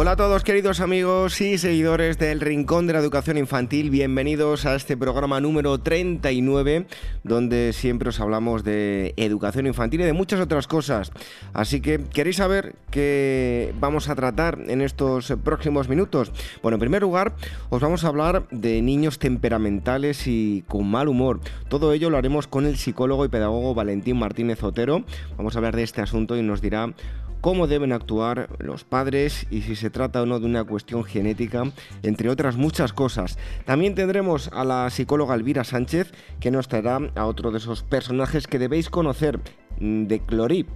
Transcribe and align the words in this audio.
Hola 0.00 0.12
a 0.12 0.16
todos 0.16 0.44
queridos 0.44 0.78
amigos 0.78 1.40
y 1.40 1.58
seguidores 1.58 2.18
del 2.18 2.40
Rincón 2.40 2.86
de 2.86 2.92
la 2.92 3.00
Educación 3.00 3.36
Infantil, 3.36 3.90
bienvenidos 3.90 4.64
a 4.64 4.76
este 4.76 4.96
programa 4.96 5.40
número 5.40 5.76
39 5.78 6.86
donde 7.24 7.72
siempre 7.72 8.10
os 8.10 8.20
hablamos 8.20 8.62
de 8.62 9.12
educación 9.16 9.66
infantil 9.66 10.02
y 10.02 10.04
de 10.04 10.12
muchas 10.12 10.38
otras 10.38 10.68
cosas. 10.68 11.10
Así 11.52 11.80
que, 11.80 11.98
¿queréis 11.98 12.36
saber 12.36 12.76
qué 12.92 13.74
vamos 13.80 14.08
a 14.08 14.14
tratar 14.14 14.60
en 14.68 14.82
estos 14.82 15.34
próximos 15.42 15.88
minutos? 15.88 16.30
Bueno, 16.62 16.76
en 16.76 16.80
primer 16.80 17.02
lugar, 17.02 17.34
os 17.68 17.82
vamos 17.82 18.04
a 18.04 18.08
hablar 18.08 18.46
de 18.52 18.80
niños 18.82 19.18
temperamentales 19.18 20.28
y 20.28 20.62
con 20.68 20.88
mal 20.88 21.08
humor. 21.08 21.40
Todo 21.68 21.92
ello 21.92 22.08
lo 22.08 22.18
haremos 22.18 22.46
con 22.46 22.66
el 22.66 22.76
psicólogo 22.76 23.24
y 23.24 23.30
pedagogo 23.30 23.74
Valentín 23.74 24.16
Martínez 24.16 24.62
Otero. 24.62 25.02
Vamos 25.36 25.56
a 25.56 25.58
hablar 25.58 25.74
de 25.74 25.82
este 25.82 26.02
asunto 26.02 26.36
y 26.36 26.42
nos 26.44 26.60
dirá 26.62 26.94
cómo 27.40 27.66
deben 27.66 27.92
actuar 27.92 28.48
los 28.58 28.84
padres 28.84 29.46
y 29.50 29.62
si 29.62 29.76
se 29.76 29.90
trata 29.90 30.22
o 30.22 30.26
no 30.26 30.40
de 30.40 30.46
una 30.46 30.64
cuestión 30.64 31.04
genética, 31.04 31.64
entre 32.02 32.30
otras 32.30 32.56
muchas 32.56 32.92
cosas. 32.92 33.38
También 33.64 33.94
tendremos 33.94 34.48
a 34.52 34.64
la 34.64 34.90
psicóloga 34.90 35.34
Elvira 35.34 35.64
Sánchez, 35.64 36.12
que 36.40 36.50
nos 36.50 36.68
traerá 36.68 37.00
a 37.14 37.26
otro 37.26 37.50
de 37.50 37.58
esos 37.58 37.82
personajes 37.82 38.46
que 38.46 38.58
debéis 38.58 38.90
conocer 38.90 39.40
mm, 39.80 40.04
de 40.04 40.20
Clorí. 40.20 40.66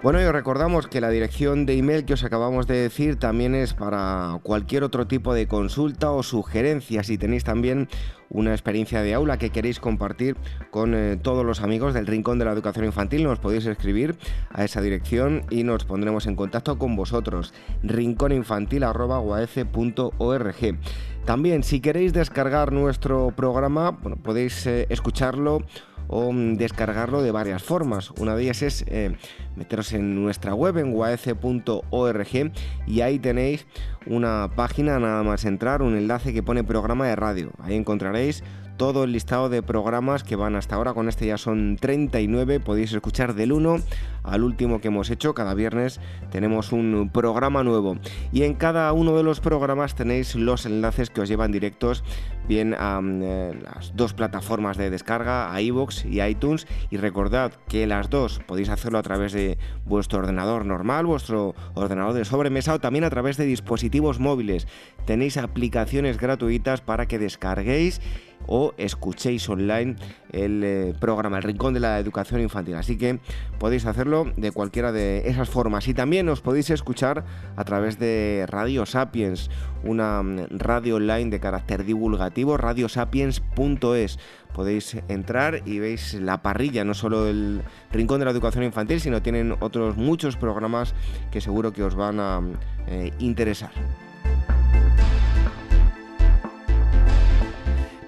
Bueno, 0.00 0.22
y 0.22 0.24
os 0.24 0.32
recordamos 0.32 0.86
que 0.86 1.00
la 1.00 1.10
dirección 1.10 1.66
de 1.66 1.76
email 1.76 2.04
que 2.04 2.12
os 2.12 2.22
acabamos 2.22 2.68
de 2.68 2.76
decir 2.76 3.16
también 3.16 3.56
es 3.56 3.74
para 3.74 4.38
cualquier 4.44 4.84
otro 4.84 5.08
tipo 5.08 5.34
de 5.34 5.48
consulta 5.48 6.12
o 6.12 6.22
sugerencia. 6.22 7.02
Si 7.02 7.18
tenéis 7.18 7.42
también 7.42 7.88
una 8.30 8.52
experiencia 8.52 9.02
de 9.02 9.14
aula 9.14 9.38
que 9.38 9.50
queréis 9.50 9.80
compartir 9.80 10.36
con 10.70 10.94
eh, 10.94 11.18
todos 11.20 11.44
los 11.44 11.62
amigos 11.62 11.94
del 11.94 12.06
Rincón 12.06 12.38
de 12.38 12.44
la 12.44 12.52
Educación 12.52 12.84
Infantil, 12.84 13.24
nos 13.24 13.40
podéis 13.40 13.66
escribir 13.66 14.14
a 14.50 14.64
esa 14.64 14.80
dirección 14.80 15.42
y 15.50 15.64
nos 15.64 15.84
pondremos 15.84 16.28
en 16.28 16.36
contacto 16.36 16.78
con 16.78 16.94
vosotros. 16.94 17.52
rincóninfantil.org. 17.82 20.78
También, 21.24 21.64
si 21.64 21.80
queréis 21.80 22.12
descargar 22.12 22.72
nuestro 22.72 23.32
programa, 23.34 23.98
podéis 23.98 24.64
eh, 24.68 24.86
escucharlo 24.90 25.64
o 26.08 26.32
mm, 26.32 26.54
descargarlo 26.54 27.22
de 27.22 27.30
varias 27.30 27.62
formas. 27.62 28.10
Una 28.18 28.34
de 28.34 28.42
ellas 28.42 28.62
es 28.62 28.84
eh, 28.88 29.16
meteros 29.56 29.92
en 29.92 30.14
nuestra 30.22 30.54
web 30.54 30.78
en 30.78 30.94
uac.org 30.94 32.52
y 32.86 33.00
ahí 33.00 33.18
tenéis 33.18 33.66
una 34.06 34.50
página 34.56 34.98
nada 34.98 35.22
más 35.22 35.44
entrar, 35.44 35.82
un 35.82 35.96
enlace 35.96 36.32
que 36.32 36.42
pone 36.42 36.64
programa 36.64 37.06
de 37.06 37.16
radio. 37.16 37.50
Ahí 37.62 37.76
encontraréis 37.76 38.42
todo 38.78 39.04
el 39.04 39.12
listado 39.12 39.50
de 39.50 39.62
programas 39.62 40.22
que 40.24 40.36
van 40.36 40.56
hasta 40.56 40.76
ahora. 40.76 40.94
Con 40.94 41.08
este 41.08 41.26
ya 41.26 41.36
son 41.36 41.76
39. 41.76 42.60
Podéis 42.60 42.92
escuchar 42.94 43.34
del 43.34 43.52
1 43.52 43.80
al 44.22 44.44
último 44.44 44.80
que 44.80 44.88
hemos 44.88 45.10
hecho. 45.10 45.34
Cada 45.34 45.52
viernes 45.52 46.00
tenemos 46.30 46.72
un 46.72 47.10
programa 47.12 47.64
nuevo. 47.64 47.98
Y 48.32 48.44
en 48.44 48.54
cada 48.54 48.90
uno 48.92 49.16
de 49.16 49.24
los 49.24 49.40
programas 49.40 49.94
tenéis 49.94 50.36
los 50.36 50.64
enlaces 50.64 51.10
que 51.10 51.20
os 51.20 51.28
llevan 51.28 51.52
directos 51.52 52.04
bien 52.46 52.74
a 52.78 53.00
eh, 53.02 53.58
las 53.60 53.94
dos 53.94 54.14
plataformas 54.14 54.76
de 54.76 54.90
descarga, 54.90 55.52
a 55.52 55.60
iVoox 55.60 56.04
y 56.06 56.22
iTunes. 56.22 56.66
Y 56.90 56.98
recordad 56.98 57.52
que 57.68 57.86
las 57.86 58.08
dos 58.08 58.40
podéis 58.46 58.68
hacerlo 58.68 58.98
a 58.98 59.02
través 59.02 59.32
de 59.32 59.58
vuestro 59.86 60.20
ordenador 60.20 60.64
normal, 60.64 61.04
vuestro 61.04 61.54
ordenador 61.74 62.14
de 62.14 62.24
sobremesa 62.24 62.74
o 62.74 62.78
también 62.78 63.04
a 63.04 63.10
través 63.10 63.36
de 63.36 63.44
dispositivos 63.44 64.20
móviles. 64.20 64.68
Tenéis 65.04 65.36
aplicaciones 65.36 66.18
gratuitas 66.18 66.80
para 66.80 67.06
que 67.06 67.18
descarguéis 67.18 68.00
o 68.48 68.74
escuchéis 68.78 69.48
online 69.48 69.96
el 70.32 70.64
eh, 70.64 70.94
programa 70.98 71.36
El 71.36 71.44
Rincón 71.44 71.74
de 71.74 71.80
la 71.80 71.98
Educación 71.98 72.40
Infantil. 72.40 72.74
Así 72.74 72.98
que 72.98 73.20
podéis 73.58 73.86
hacerlo 73.86 74.32
de 74.36 74.50
cualquiera 74.50 74.90
de 74.90 75.28
esas 75.28 75.48
formas. 75.48 75.86
Y 75.86 75.94
también 75.94 76.28
os 76.28 76.40
podéis 76.40 76.70
escuchar 76.70 77.24
a 77.56 77.64
través 77.64 77.98
de 77.98 78.44
Radio 78.48 78.86
Sapiens, 78.86 79.50
una 79.84 80.22
mm, 80.22 80.46
radio 80.50 80.96
online 80.96 81.30
de 81.30 81.40
carácter 81.40 81.84
divulgativo, 81.84 82.56
radiosapiens.es. 82.56 84.18
Podéis 84.54 84.96
entrar 85.08 85.62
y 85.66 85.78
veis 85.78 86.14
la 86.14 86.42
parrilla, 86.42 86.82
no 86.84 86.94
solo 86.94 87.28
el 87.28 87.62
Rincón 87.92 88.18
de 88.18 88.24
la 88.24 88.32
Educación 88.32 88.64
Infantil, 88.64 89.00
sino 89.00 89.22
tienen 89.22 89.54
otros 89.60 89.96
muchos 89.96 90.36
programas 90.36 90.94
que 91.30 91.40
seguro 91.40 91.72
que 91.72 91.82
os 91.82 91.94
van 91.94 92.18
a 92.18 92.40
eh, 92.88 93.12
interesar. 93.18 93.70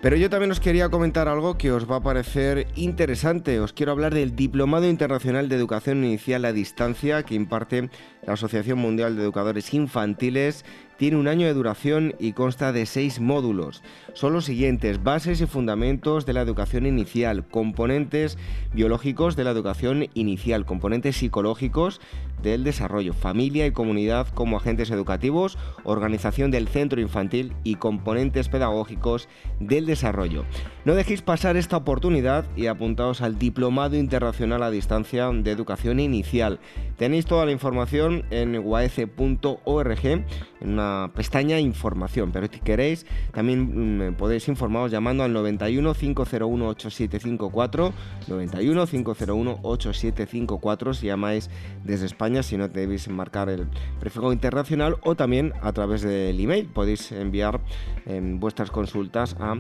Pero 0.03 0.17
yo 0.17 0.31
también 0.31 0.51
os 0.51 0.61
quería 0.61 0.89
comentar 0.89 1.29
algo 1.29 1.59
que 1.59 1.73
os 1.73 1.91
va 1.91 1.97
a 1.97 2.03
parecer 2.03 2.67
interesante. 2.75 3.61
Os 3.61 3.75
quiero 3.75 3.93
hablar 3.93 4.15
del 4.15 4.35
Diplomado 4.35 4.89
Internacional 4.89 5.51
de 5.51 5.57
Educación 5.57 6.03
Inicial 6.03 6.47
a 6.47 6.55
Distancia 6.55 7.23
que 7.23 7.35
imparte 7.35 7.91
la 8.27 8.33
Asociación 8.33 8.79
Mundial 8.79 9.15
de 9.15 9.23
Educadores 9.23 9.75
Infantiles 9.75 10.65
tiene 10.97 11.17
un 11.17 11.29
año 11.29 11.47
de 11.47 11.55
duración 11.55 12.15
y 12.19 12.33
consta 12.33 12.73
de 12.73 12.85
seis 12.85 13.21
módulos. 13.21 13.83
Son 14.13 14.35
los 14.35 14.45
siguientes, 14.45 15.03
bases 15.03 15.41
y 15.41 15.47
fundamentos 15.47 16.27
de 16.27 16.35
la 16.35 16.43
educación 16.43 16.85
inicial, 16.85 17.47
componentes 17.47 18.37
biológicos 18.75 19.35
de 19.35 19.45
la 19.45 19.51
educación 19.51 20.09
inicial, 20.13 20.67
componentes 20.67 21.17
psicológicos 21.17 22.03
del 22.43 22.65
desarrollo, 22.65 23.13
familia 23.13 23.67
y 23.67 23.73
comunidad 23.73 24.29
como 24.29 24.57
agentes 24.57 24.91
educativos, 24.91 25.59
organización 25.85 26.51
del 26.51 26.69
centro 26.69 27.01
infantil 27.01 27.53
y 27.65 27.77
componentes 27.77 28.49
pedagógicos 28.49 29.29
del 29.59 29.87
desarrollo. 29.87 30.45
No 30.85 30.95
dejéis 30.95 31.23
pasar 31.23 31.57
esta 31.57 31.77
oportunidad 31.77 32.45
y 32.57 32.67
apuntaos 32.67 33.21
al 33.21 33.39
Diplomado 33.39 33.97
Internacional 33.97 34.63
a 34.63 34.71
Distancia 34.71 35.31
de 35.31 35.51
Educación 35.51 36.01
Inicial. 36.01 36.61
Tenéis 36.97 37.27
toda 37.27 37.45
la 37.45 37.53
información 37.53 38.25
en 38.31 38.59
uac.org 38.59 40.05
en 40.05 40.25
una 40.63 41.11
pestaña 41.15 41.59
información, 41.59 42.33
pero 42.33 42.47
si 42.51 42.61
queréis 42.61 43.07
también 43.33 44.09
mm, 44.11 44.15
podéis 44.15 44.49
informaros 44.49 44.91
llamando 44.91 45.25
al 45.25 45.33
91 45.33 45.95
501 45.95 46.69
8754, 46.69 47.93
91 48.29 48.87
501 48.87 49.59
8754 49.63 50.95
si 50.95 51.07
llamáis 51.07 51.51
desde 51.85 52.07
España, 52.07 52.30
si 52.43 52.57
no 52.57 52.69
debéis 52.69 53.09
marcar 53.09 53.49
el 53.49 53.69
prefijo 53.99 54.33
internacional 54.33 54.97
o 55.03 55.15
también 55.15 55.53
a 55.63 55.73
través 55.73 56.03
del 56.03 56.41
email 56.41 56.67
podéis 56.67 57.13
enviar 57.13 57.61
em, 58.07 58.41
vuestras 58.41 58.71
consultas 58.71 59.37
a 59.41 59.57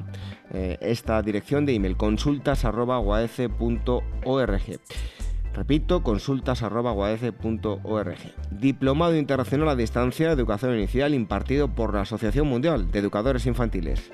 eh, 0.52 0.78
esta 0.80 1.22
dirección 1.22 1.66
de 1.66 1.74
email 1.74 1.96
consultas@uac.org. 1.96 4.80
Repito, 5.52 6.02
consultas.org. 6.02 8.18
Diplomado 8.50 9.16
Internacional 9.16 9.68
a 9.68 9.76
Distancia 9.76 10.28
de 10.28 10.34
Educación 10.34 10.76
Inicial 10.76 11.12
impartido 11.12 11.74
por 11.74 11.92
la 11.92 12.02
Asociación 12.02 12.46
Mundial 12.46 12.92
de 12.92 13.00
Educadores 13.00 13.46
Infantiles. 13.46 14.12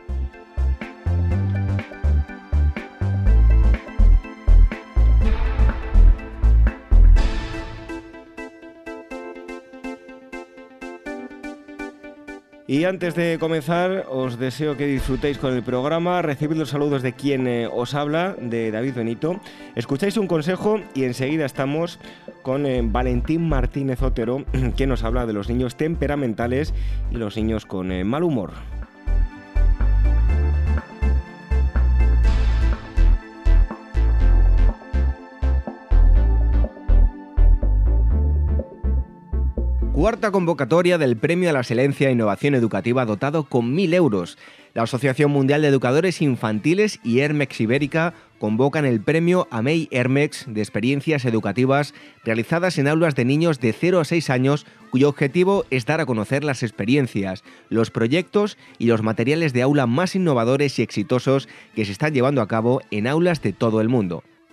Y 12.68 12.82
antes 12.82 13.14
de 13.14 13.38
comenzar, 13.38 14.06
os 14.10 14.40
deseo 14.40 14.76
que 14.76 14.88
disfrutéis 14.88 15.38
con 15.38 15.54
el 15.54 15.62
programa, 15.62 16.20
recibid 16.20 16.56
los 16.56 16.70
saludos 16.70 17.00
de 17.00 17.12
quien 17.12 17.46
eh, 17.46 17.68
os 17.70 17.94
habla, 17.94 18.34
de 18.40 18.72
David 18.72 18.94
Benito. 18.94 19.40
Escucháis 19.76 20.16
un 20.16 20.26
consejo 20.26 20.80
y 20.92 21.04
enseguida 21.04 21.46
estamos 21.46 22.00
con 22.42 22.66
eh, 22.66 22.82
Valentín 22.82 23.48
Martínez 23.48 24.02
Otero, 24.02 24.44
que 24.76 24.88
nos 24.88 25.04
habla 25.04 25.26
de 25.26 25.32
los 25.32 25.48
niños 25.48 25.76
temperamentales 25.76 26.74
y 27.12 27.18
los 27.18 27.36
niños 27.36 27.66
con 27.66 27.92
eh, 27.92 28.02
mal 28.02 28.24
humor. 28.24 28.50
Cuarta 39.96 40.31
convocatoria 40.31 40.98
del 40.98 41.16
Premio 41.16 41.48
a 41.48 41.54
la 41.54 41.60
Excelencia 41.60 42.10
e 42.10 42.12
Innovación 42.12 42.54
Educativa 42.54 43.06
dotado 43.06 43.44
con 43.44 43.75
1.000 43.75 43.94
euros. 43.94 44.37
La 44.75 44.82
Asociación 44.82 45.31
Mundial 45.31 45.62
de 45.62 45.69
Educadores 45.69 46.20
Infantiles 46.20 47.00
y 47.02 47.20
Hermex 47.20 47.62
Ibérica 47.62 48.12
convocan 48.38 48.84
el 48.84 49.00
premio 49.00 49.48
AMEI 49.50 49.88
Hermex 49.90 50.52
de 50.52 50.60
experiencias 50.60 51.25
educativas 51.25 51.94
realizadas 52.25 52.76
en 52.76 52.88
aulas 52.88 53.14
de 53.14 53.25
niños 53.25 53.58
de 53.58 53.72
0 53.72 54.00
a 54.00 54.04
6 54.04 54.28
años 54.28 54.66
cuyo 54.90 55.08
objetivo 55.08 55.64
es 55.70 55.87
dar 55.87 56.02
a 56.02 56.06
conocer 56.06 56.44
las 56.44 56.62
experiencias, 56.62 57.42
los 57.70 57.90
proyectos 57.90 58.58
y 58.76 58.88
los 58.88 59.00
materiales 59.00 59.54
de 59.54 59.62
aula 59.62 59.87
más 59.87 60.14
innovadores 60.14 60.78
y 60.78 60.82
exitosos 60.82 61.49
que 61.75 61.87
se 61.87 61.92
están 61.92 62.12
llevando 62.12 62.42
a 62.42 62.49
cabo 62.49 62.82
en 62.90 63.06
aulas 63.06 63.40
de 63.40 63.54
todo 63.54 63.81
el 63.81 63.88
mundo. 63.88 64.22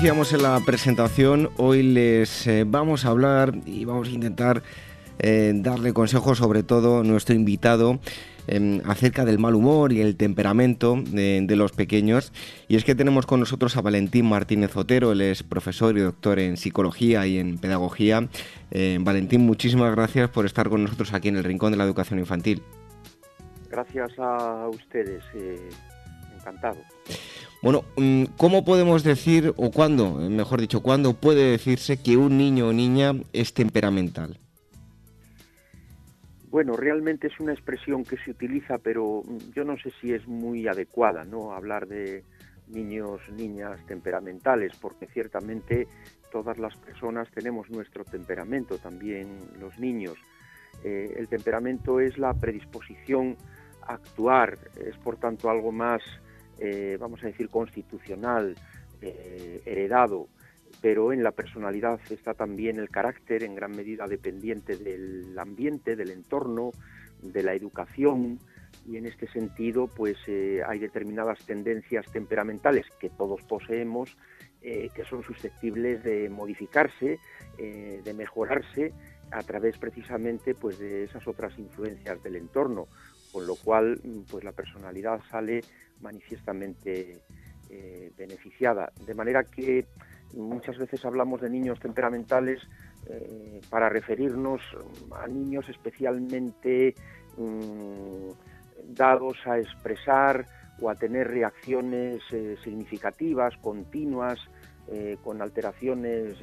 decíamos 0.00 0.32
en 0.32 0.42
la 0.42 0.58
presentación, 0.64 1.50
hoy 1.58 1.82
les 1.82 2.46
eh, 2.46 2.64
vamos 2.66 3.04
a 3.04 3.10
hablar 3.10 3.52
y 3.66 3.84
vamos 3.84 4.08
a 4.08 4.12
intentar 4.12 4.62
eh, 5.18 5.52
darle 5.54 5.92
consejos, 5.92 6.38
sobre 6.38 6.62
todo 6.62 7.04
nuestro 7.04 7.34
invitado, 7.34 8.00
em, 8.46 8.80
acerca 8.86 9.26
del 9.26 9.38
mal 9.38 9.54
humor 9.54 9.92
y 9.92 10.00
el 10.00 10.16
temperamento 10.16 10.96
de, 10.96 11.54
los 11.54 11.72
pequeños. 11.72 12.32
Y 12.66 12.76
es 12.76 12.84
que 12.84 12.94
tenemos 12.94 13.26
con 13.26 13.40
nosotros 13.40 13.76
a 13.76 13.82
Valentín 13.82 14.24
Martínez 14.24 14.74
Otero, 14.74 15.12
él 15.12 15.20
es 15.20 15.42
profesor 15.42 15.98
y 15.98 16.00
doctor 16.00 16.38
en 16.38 16.56
psicología 16.56 17.26
y 17.26 17.36
en 17.36 17.58
pedagogía. 17.58 18.26
Eh, 18.70 18.96
Valentín, 19.02 19.42
muchísimas 19.42 19.94
gracias 19.94 20.30
por 20.30 20.46
estar 20.46 20.70
con 20.70 20.82
nosotros 20.82 21.12
aquí 21.12 21.28
en 21.28 21.36
el 21.36 21.44
Rincón 21.44 21.72
de 21.72 21.76
la 21.76 21.84
Educación 21.84 22.20
Infantil. 22.20 22.62
Gracias 23.68 24.18
a 24.18 24.66
ustedes, 24.66 25.22
encantado. 26.38 26.78
Bueno, 27.62 27.84
mm, 27.96 28.24
¿cómo 28.38 28.64
podemos 28.64 29.04
decir, 29.04 29.52
o 29.56 29.70
cuándo, 29.70 30.24
eh, 30.24 30.30
mejor 30.30 30.60
dicho, 30.60 30.80
cuándo 30.82 31.12
puede 31.12 31.50
decirse 31.50 32.02
que 32.02 32.16
un 32.16 32.38
niño 32.38 32.68
o 32.68 32.72
niña 32.72 33.12
es 33.34 33.52
temperamental? 33.52 34.38
Bueno, 36.48 36.72
realmente 36.72 37.26
es 37.26 37.38
una 37.38 37.52
expresión 37.52 38.02
que 38.02 38.16
se 38.16 38.30
utiliza, 38.30 38.78
pero 38.78 39.22
mm, 39.24 39.52
yo 39.54 39.64
no 39.64 39.76
sé 39.76 39.92
si 40.00 40.14
es 40.14 40.26
muy 40.26 40.68
adecuada, 40.68 41.24
¿no? 41.24 41.52
Hablar 41.52 41.86
de 41.86 42.24
niños, 42.66 43.20
niñas 43.36 43.84
temperamentales, 43.86 44.72
porque 44.80 45.06
ciertamente 45.06 45.86
todas 46.32 46.58
las 46.58 46.74
personas 46.76 47.28
tenemos 47.30 47.68
nuestro 47.68 48.04
temperamento, 48.04 48.78
también 48.78 49.36
los 49.60 49.78
niños. 49.78 50.14
Eh, 50.82 51.14
el 51.18 51.28
temperamento 51.28 52.00
es 52.00 52.16
la 52.16 52.32
predisposición 52.32 53.36
a 53.82 53.94
actuar, 53.94 54.56
es 54.82 54.96
por 54.96 55.18
tanto 55.18 55.50
algo 55.50 55.72
más 55.72 56.00
eh, 56.60 56.96
vamos 57.00 57.22
a 57.22 57.26
decir, 57.26 57.48
constitucional, 57.48 58.54
eh, 59.00 59.62
heredado, 59.64 60.28
pero 60.80 61.12
en 61.12 61.22
la 61.22 61.32
personalidad 61.32 62.00
está 62.10 62.34
también 62.34 62.78
el 62.78 62.90
carácter 62.90 63.42
en 63.42 63.54
gran 63.54 63.72
medida 63.72 64.06
dependiente 64.06 64.76
del 64.76 65.38
ambiente, 65.38 65.96
del 65.96 66.10
entorno, 66.10 66.72
de 67.22 67.42
la 67.42 67.54
educación, 67.54 68.38
y 68.86 68.96
en 68.96 69.06
este 69.06 69.26
sentido 69.28 69.88
pues 69.88 70.16
eh, 70.26 70.62
hay 70.66 70.78
determinadas 70.78 71.38
tendencias 71.44 72.06
temperamentales 72.12 72.86
que 72.98 73.10
todos 73.10 73.42
poseemos 73.42 74.16
que 74.62 75.04
son 75.08 75.22
susceptibles 75.22 76.04
de 76.04 76.28
modificarse, 76.28 77.18
de 77.56 78.14
mejorarse 78.14 78.92
a 79.30 79.42
través 79.42 79.78
precisamente 79.78 80.54
pues 80.54 80.78
de 80.78 81.04
esas 81.04 81.26
otras 81.26 81.58
influencias 81.58 82.22
del 82.22 82.36
entorno, 82.36 82.86
con 83.32 83.46
lo 83.46 83.56
cual 83.56 84.00
pues 84.30 84.44
la 84.44 84.52
personalidad 84.52 85.20
sale 85.30 85.62
manifiestamente 86.00 87.22
eh, 87.68 88.12
beneficiada. 88.16 88.92
De 89.06 89.14
manera 89.14 89.44
que 89.44 89.86
muchas 90.34 90.76
veces 90.78 91.04
hablamos 91.04 91.40
de 91.40 91.50
niños 91.50 91.78
temperamentales 91.80 92.60
eh, 93.08 93.60
para 93.68 93.88
referirnos 93.88 94.60
a 95.16 95.26
niños 95.26 95.68
especialmente 95.68 96.94
mm, 97.36 98.30
dados 98.88 99.36
a 99.46 99.58
expresar 99.58 100.46
o 100.80 100.90
a 100.90 100.94
tener 100.94 101.28
reacciones 101.28 102.22
eh, 102.32 102.56
significativas, 102.64 103.56
continuas, 103.58 104.38
con 105.22 105.40
alteraciones 105.40 106.34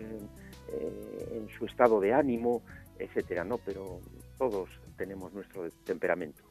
en 0.72 1.50
su 1.50 1.66
estado 1.66 2.00
de 2.00 2.14
ánimo, 2.14 2.62
etcétera, 2.98 3.44
¿no? 3.44 3.58
Pero 3.58 4.00
todos 4.38 4.70
tenemos 4.96 5.34
nuestro 5.34 5.70
temperamento. 5.84 6.47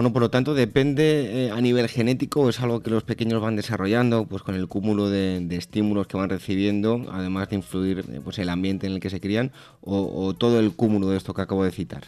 Bueno, 0.00 0.14
por 0.14 0.22
lo 0.22 0.30
tanto, 0.30 0.54
depende 0.54 1.48
eh, 1.48 1.50
a 1.50 1.60
nivel 1.60 1.86
genético, 1.86 2.48
es 2.48 2.58
algo 2.60 2.82
que 2.82 2.88
los 2.88 3.04
pequeños 3.04 3.42
van 3.42 3.54
desarrollando, 3.54 4.24
pues 4.24 4.42
con 4.42 4.54
el 4.54 4.66
cúmulo 4.66 5.10
de, 5.10 5.46
estímulos 5.50 6.06
que 6.06 6.16
van 6.16 6.30
recibiendo, 6.30 7.04
además 7.12 7.50
de 7.50 7.56
influir 7.56 7.98
eh, 8.10 8.18
pues 8.24 8.38
el 8.38 8.48
ambiente 8.48 8.86
en 8.86 8.94
el 8.94 9.00
que 9.00 9.10
se 9.10 9.20
crían, 9.20 9.52
o, 9.82 10.32
todo 10.32 10.58
el 10.58 10.74
cúmulo 10.74 11.10
de 11.10 11.18
esto 11.18 11.34
que 11.34 11.42
acabo 11.42 11.64
de 11.64 11.70
citar. 11.70 12.04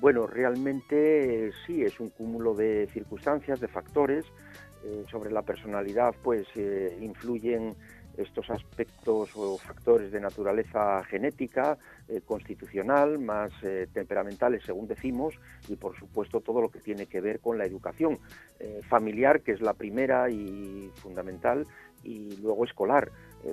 Bueno, 0.00 0.26
realmente 0.26 1.52
sí, 1.64 1.84
es 1.84 2.00
un 2.00 2.10
cúmulo 2.10 2.54
de 2.54 2.88
circunstancias, 2.92 3.60
de 3.60 3.68
factores. 3.68 4.24
Eh, 4.84 5.04
sobre 5.08 5.30
la 5.30 5.42
personalidad, 5.42 6.16
pues 6.22 6.46
influyen 7.00 7.76
estos 8.16 8.48
aspectos 8.50 9.30
o 9.34 9.58
factores 9.58 10.10
de 10.10 10.20
naturaleza 10.20 11.02
genética, 11.04 11.78
eh, 12.08 12.20
constitucional, 12.24 13.18
más 13.18 13.50
eh, 13.62 13.88
temperamentales, 13.92 14.62
según 14.64 14.86
decimos, 14.86 15.34
y 15.68 15.76
por 15.76 15.96
supuesto 15.96 16.40
todo 16.40 16.60
lo 16.60 16.70
que 16.70 16.80
tiene 16.80 17.06
que 17.06 17.20
ver 17.20 17.40
con 17.40 17.58
la 17.58 17.64
educación 17.64 18.18
eh, 18.58 18.80
familiar, 18.88 19.42
que 19.42 19.52
es 19.52 19.60
la 19.60 19.74
primera 19.74 20.30
y 20.30 20.90
fundamental, 20.94 21.66
y 22.02 22.36
luego 22.36 22.64
escolar. 22.64 23.10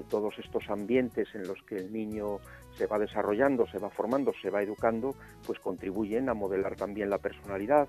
todos 0.09 0.37
estos 0.39 0.69
ambientes 0.69 1.27
en 1.35 1.47
los 1.47 1.61
que 1.63 1.75
el 1.75 1.91
niño 1.91 2.39
se 2.77 2.87
va 2.87 2.97
desarrollando, 2.97 3.67
se 3.67 3.77
va 3.77 3.89
formando, 3.89 4.31
se 4.41 4.49
va 4.49 4.61
educando, 4.61 5.15
pues 5.45 5.59
contribuyen 5.59 6.29
a 6.29 6.33
modelar 6.33 6.75
también 6.75 7.09
la 7.09 7.17
personalidad, 7.17 7.87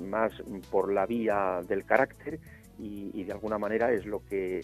más 0.00 0.32
por 0.70 0.92
la 0.92 1.06
vía 1.06 1.60
del 1.66 1.84
carácter, 1.84 2.38
y 2.78 3.24
de 3.24 3.32
alguna 3.32 3.58
manera 3.58 3.92
es 3.92 4.06
lo 4.06 4.24
que 4.26 4.62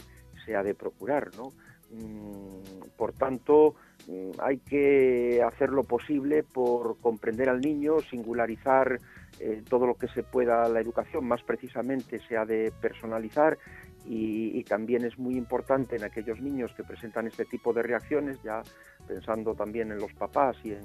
se 0.48 0.56
ha 0.56 0.62
de 0.62 0.74
procurar, 0.74 1.28
¿no? 1.36 1.52
Mm, 1.90 2.88
por 2.96 3.12
tanto, 3.12 3.74
mm, 4.06 4.40
hay 4.40 4.58
que 4.58 5.42
hacer 5.42 5.68
lo 5.68 5.84
posible 5.84 6.42
por 6.42 6.98
comprender 7.00 7.50
al 7.50 7.60
niño, 7.60 8.00
singularizar 8.10 8.98
eh, 9.40 9.62
todo 9.68 9.86
lo 9.86 9.94
que 9.94 10.08
se 10.08 10.22
pueda 10.22 10.66
la 10.70 10.80
educación, 10.80 11.26
más 11.26 11.42
precisamente 11.42 12.18
se 12.26 12.38
ha 12.38 12.46
de 12.46 12.72
personalizar 12.80 13.58
y, 14.06 14.64
también 14.64 15.04
es 15.04 15.18
muy 15.18 15.36
importante 15.36 15.96
en 15.96 16.04
aquellos 16.04 16.40
niños 16.40 16.72
que 16.74 16.84
presentan 16.84 17.26
este 17.26 17.44
tipo 17.44 17.72
de 17.72 17.82
reacciones, 17.82 18.42
ya 18.42 18.62
pensando 19.06 19.54
también 19.54 19.92
en 19.92 19.98
los 19.98 20.12
papás 20.14 20.56
y 20.64 20.72
en, 20.72 20.82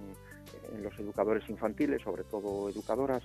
los 0.81 0.97
educadores 0.99 1.47
infantiles, 1.49 2.01
sobre 2.01 2.23
todo 2.23 2.69
educadoras, 2.69 3.23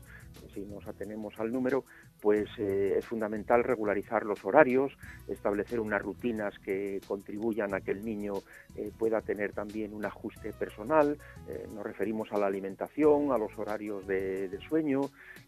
si 0.54 0.60
nos 0.60 0.86
atenemos 0.86 1.38
al 1.38 1.52
número, 1.52 1.84
pues 2.20 2.48
eh, 2.58 2.94
es 2.98 3.04
fundamental 3.04 3.64
regularizar 3.64 4.24
los 4.24 4.44
horarios, 4.44 4.92
establecer 5.26 5.80
unas 5.80 6.02
rutinas 6.02 6.58
que 6.58 7.00
contribuyan 7.06 7.74
a 7.74 7.80
que 7.80 7.92
el 7.92 8.04
niño 8.04 8.34
eh, 8.76 8.90
pueda 8.96 9.20
tener 9.20 9.52
también 9.52 9.94
un 9.94 10.04
ajuste 10.04 10.52
personal. 10.52 11.18
Eh, 11.48 11.66
nos 11.72 11.84
referimos 11.84 12.32
a 12.32 12.38
la 12.38 12.46
alimentación, 12.46 13.32
a 13.32 13.38
los 13.38 13.56
horarios 13.58 14.06
de, 14.06 14.58
sueño 14.68 15.02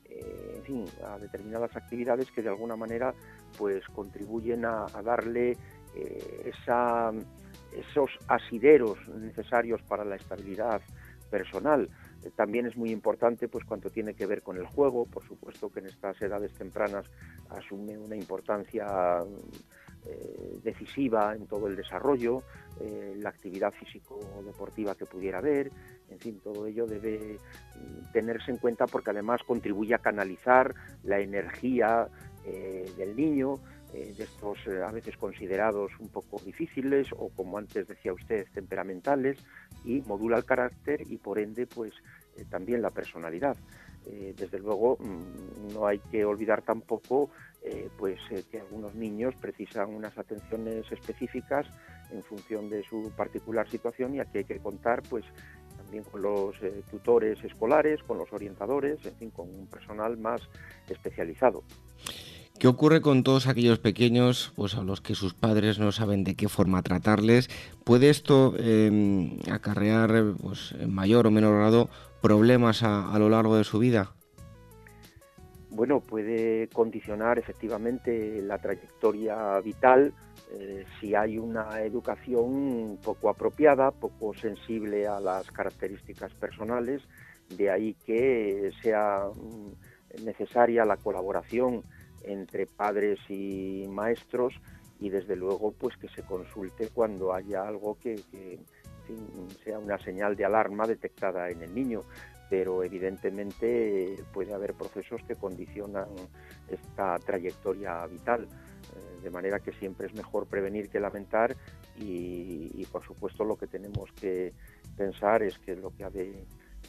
en 0.09 0.63
fin, 0.65 0.85
a 1.07 1.19
determinadas 1.19 1.75
actividades 1.77 2.31
que 2.33 2.43
de 2.43 2.49
alguna 2.49 2.75
manera 2.75 3.15
pues 3.57 3.85
contribuyen 3.89 4.65
a, 4.65 4.87
darle 5.05 5.57
esos 7.73 8.11
asideros 8.27 8.99
necesarios 9.09 9.83
para 9.83 10.05
la 10.05 10.17
estabilidad 10.17 10.81
personal. 11.31 11.89
también 12.37 12.67
es 12.67 12.77
muy 12.77 12.91
importante 12.91 13.49
pues 13.49 13.65
cuanto 13.65 13.89
tiene 13.91 14.15
que 14.15 14.27
ver 14.27 14.43
con 14.43 14.57
el 14.57 14.67
juego, 14.67 15.07
por 15.07 15.25
supuesto 15.25 15.71
que 15.71 15.81
en 15.81 15.87
estas 15.87 16.21
edades 16.21 16.53
tempranas 16.53 17.07
asume 17.49 17.97
una 17.97 18.17
importancia 18.17 19.25
eh, 20.07 20.59
decisiva 20.63 21.35
en 21.35 21.47
todo 21.47 21.67
el 21.67 21.77
desarrollo, 21.77 22.43
eh, 22.81 23.15
la 23.19 23.29
actividad 23.29 23.71
físico-deportiva 23.73 24.95
que 24.95 25.05
pudiera 25.05 25.39
haber, 25.39 25.71
en 26.09 26.19
fin, 26.19 26.41
todo 26.43 26.67
ello 26.67 26.87
debe 26.87 27.39
mm, 27.39 28.13
tenerse 28.13 28.51
en 28.51 28.57
cuenta 28.57 28.87
porque 28.87 29.11
además 29.11 29.43
contribuye 29.47 29.95
a 29.95 29.99
canalizar 29.99 30.75
la 31.05 31.21
energía 31.21 32.09
eh, 32.47 32.91
del 32.97 33.15
niño, 33.15 33.57
de 33.93 34.23
estos 34.23 34.59
a 34.69 34.93
veces 34.93 35.17
considerados 35.17 35.93
un 35.99 36.09
poco 36.09 36.41
difíciles 36.45 37.09
o 37.17 37.29
como 37.31 37.59
antes 37.59 37.89
decía 37.89 38.13
usted, 38.13 38.47
temperamentales, 38.55 39.39
y 39.85 40.01
modula 40.03 40.37
el 40.37 40.45
carácter 40.45 41.03
y 41.11 41.17
por 41.17 41.39
ende 41.39 41.67
pues 41.67 41.93
también 42.51 42.83
la 42.83 42.91
personalidad. 42.91 43.57
desde 44.05 44.59
luego 44.59 44.97
mm, 45.01 45.75
no 45.75 45.87
hay 45.87 45.99
que 46.11 46.25
olvidar 46.25 46.63
tampoco 46.63 47.31
eh, 47.63 47.91
pues 47.99 48.19
eh, 48.31 48.45
que 48.51 48.59
algunos 48.59 48.95
niños 48.95 49.35
precisan 49.39 49.95
unas 49.95 50.17
atenciones 50.17 50.91
específicas 50.91 51.67
en 52.11 52.23
función 52.23 52.71
de 52.71 52.83
su 52.85 53.13
particular 53.15 53.69
situación 53.69 54.15
y 54.15 54.21
aquí 54.21 54.39
hay 54.39 54.45
que 54.45 54.59
contar 54.61 55.03
pues 55.11 55.27
también 55.77 56.05
con 56.05 56.23
los 56.23 56.57
eh, 56.63 56.83
tutores 56.91 57.45
escolares, 57.45 58.03
con 58.05 58.17
los 58.17 58.33
orientadores, 58.33 59.05
en 59.05 59.15
fin, 59.17 59.31
con 59.31 59.51
un 59.51 59.67
personal 59.67 60.17
más 60.17 60.41
especializado. 60.89 61.63
¿Qué 62.61 62.69
ocurre 62.69 63.01
con 63.01 63.25
todos 63.25 63.49
aquellos 63.49 63.81
pequeños 63.81 64.53
pues, 64.55 64.77
a 64.77 64.85
los 64.85 65.01
que 65.01 65.17
sus 65.17 65.35
padres 65.35 65.81
no 65.81 65.91
saben 65.91 66.23
de 66.23 66.37
qué 66.37 66.49
forma 66.49 66.83
tratarles? 66.83 67.49
¿Puede 67.85 68.11
esto 68.11 68.55
em, 68.59 69.39
acarrear 69.51 70.35
pues, 70.41 70.77
en 70.79 70.95
mayor 70.95 71.27
o 71.27 71.33
menor 71.33 71.57
grado 71.57 71.89
problemas 72.21 72.83
a 72.83 73.19
lo 73.19 73.29
largo 73.31 73.57
de 73.57 73.65
su 73.65 73.79
vida? 73.79 74.15
bueno, 75.71 76.01
puede 76.01 76.69
condicionar 76.69 77.39
efectivamente 77.39 78.43
la 78.43 78.59
trayectoria 78.59 79.59
vital 79.61 80.13
eh, 80.53 80.85
si 81.01 81.15
hay 81.15 81.39
una 81.39 81.81
educación 81.83 82.99
poco 83.03 83.31
apropiada, 83.31 83.93
poco 83.93 84.35
sensible 84.35 85.07
a 85.07 85.21
las 85.21 85.51
características 85.51 86.35
personales, 86.35 87.03
de 87.57 87.71
ahí 87.71 87.95
que 88.05 88.73
sea 88.83 89.29
mm, 89.35 90.25
necesaria 90.25 90.85
la 90.85 90.97
colaboración 90.97 91.85
entre 92.23 92.67
padres 92.67 93.19
y 93.29 93.87
maestros 93.89 94.55
y 94.99 95.09
desde 95.09 95.37
luego 95.37 95.73
pues 95.73 95.97
que 95.97 96.09
se 96.09 96.23
consulte 96.23 96.89
cuando 96.89 97.33
haya 97.33 97.67
algo 97.67 97.99
que, 97.99 98.21
sea 99.65 99.79
una 99.79 99.99
señal 99.99 100.37
de 100.37 100.45
alarma 100.45 100.87
detectada 100.87 101.51
en 101.51 101.63
el 101.63 101.75
niño 101.75 102.03
pero 102.51 102.83
evidentemente 102.83 104.17
puede 104.33 104.53
haber 104.53 104.75
procesos 104.75 105.23
que 105.23 105.37
condicionan 105.37 106.09
esta 106.69 107.17
trayectoria 107.21 108.05
vital, 108.07 108.43
eh, 108.43 109.23
de 109.23 109.31
manera 109.31 109.61
que 109.61 109.73
siempre 109.73 110.09
es 110.09 110.15
mejor 110.15 110.47
prevenir 110.47 110.89
que 110.89 110.99
lamentar 110.99 111.57
y, 111.97 112.85
por 112.91 113.05
supuesto 113.05 113.45
lo 113.45 113.57
que 113.57 113.69
tenemos 113.69 114.11
que 114.21 114.53
pensar 114.97 115.45
es 115.45 115.59
que 115.61 115.77
lo 115.77 115.91
que 115.91 116.03
ha 116.03 116.11
de 116.11 116.45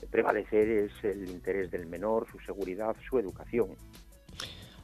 prevalecer 0.10 0.68
es 0.68 1.04
el 1.04 1.30
interés 1.30 1.70
del 1.70 1.86
menor, 1.86 2.26
su 2.32 2.40
seguridad, 2.40 2.96
su 3.08 3.20
educación. 3.20 3.76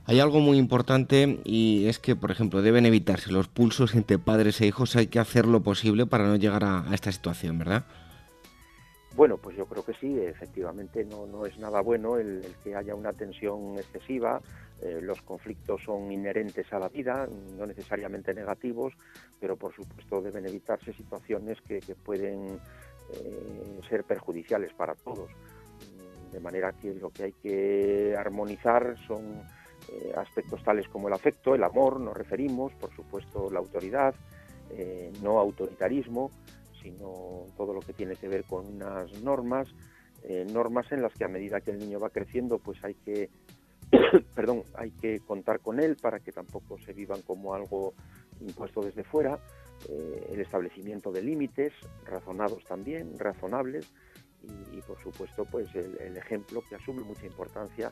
Hay 0.09 0.21
algo 0.21 0.39
muy 0.39 0.57
importante 0.57 1.41
y 1.43 1.87
es 1.87 1.99
que, 1.99 2.15
por 2.15 2.31
ejemplo, 2.31 2.61
deben 2.61 2.85
evitarse 2.85 3.29
los 3.29 3.49
pulsos 3.49 3.93
entre 3.93 4.17
padres 4.17 4.61
e 4.61 4.65
hijos. 4.65 4.95
Hay 4.95 5.07
que 5.07 5.19
hacer 5.19 5.45
lo 5.45 5.61
posible 5.61 6.05
para 6.05 6.25
no 6.25 6.37
llegar 6.37 6.63
a 6.63 6.85
esta 6.93 7.11
situación, 7.11 7.59
¿verdad? 7.59 7.83
Bueno, 9.17 9.37
pues 9.37 9.57
yo 9.57 9.65
creo 9.65 9.83
que 9.83 9.93
sí, 9.95 10.17
efectivamente 10.17 11.03
no, 11.03 11.25
no 11.25 11.45
es 11.45 11.57
nada 11.57 11.81
bueno 11.81 12.17
el, 12.17 12.41
que 12.63 12.73
haya 12.73 12.95
una 12.95 13.11
tensión 13.11 13.75
excesiva, 13.77 14.39
eh, 14.81 14.99
los 15.01 15.21
conflictos 15.23 15.81
son 15.83 16.09
inherentes 16.11 16.71
a 16.71 16.79
la 16.79 16.87
vida, 16.87 17.27
no 17.57 17.65
necesariamente 17.65 18.33
negativos, 18.33 18.93
pero 19.41 19.57
por 19.57 19.73
supuesto 19.73 20.21
deben 20.21 20.45
evitarse 20.45 20.93
situaciones 20.93 21.57
que, 21.61 21.81
pueden 22.05 22.59
eh, 23.11 23.79
ser 23.89 24.03
perjudiciales 24.03 24.71
para 24.73 24.93
todos. 24.93 25.31
De 26.31 26.39
manera 26.39 26.71
que 26.73 26.93
lo 26.93 27.09
que 27.09 27.23
hay 27.23 27.33
que 27.33 28.15
armonizar 28.15 28.95
son 29.07 29.41
eh, 29.89 30.13
aspectos 30.15 30.63
tales 30.63 30.87
como 30.89 31.07
el 31.07 31.13
afecto, 31.13 31.55
el 31.55 31.63
amor, 31.63 31.99
nos 31.99 32.15
referimos, 32.15 32.73
por 32.73 32.93
supuesto 32.95 33.49
la 33.51 33.59
autoridad, 33.59 34.13
no 35.23 35.39
autoritarismo, 35.39 36.29
sino 36.81 37.45
todo 37.55 37.73
lo 37.73 37.79
que 37.79 37.93
tiene 37.93 38.15
que 38.15 38.27
ver 38.27 38.43
con 38.43 38.65
unas 38.65 39.11
normas, 39.23 39.67
eh, 40.23 40.45
normas 40.51 40.91
en 40.91 41.01
las 41.01 41.13
que 41.13 41.25
a 41.25 41.27
medida 41.27 41.61
que 41.61 41.71
el 41.71 41.79
niño 41.79 41.99
va 41.99 42.09
creciendo, 42.09 42.59
pues 42.59 42.83
hay 42.83 42.95
que, 42.95 43.29
perdón, 44.35 44.63
hay 44.75 44.91
que 44.91 45.19
contar 45.19 45.59
con 45.59 45.79
él 45.79 45.95
para 46.01 46.19
que 46.19 46.31
tampoco 46.31 46.77
se 46.79 46.93
vivan 46.93 47.21
como 47.21 47.53
algo 47.53 47.93
impuesto 48.41 48.81
desde 48.81 49.03
fuera, 49.03 49.39
eh, 49.89 50.27
el 50.31 50.41
establecimiento 50.41 51.11
de 51.11 51.21
límites 51.21 51.73
razonados 52.05 52.63
también, 52.65 53.17
razonables, 53.17 53.91
y, 54.71 54.81
por 54.81 55.01
supuesto 55.01 55.43
pues 55.45 55.67
el, 55.75 56.15
ejemplo 56.15 56.63
que 56.69 56.75
asume 56.75 57.01
mucha 57.01 57.25
importancia 57.25 57.91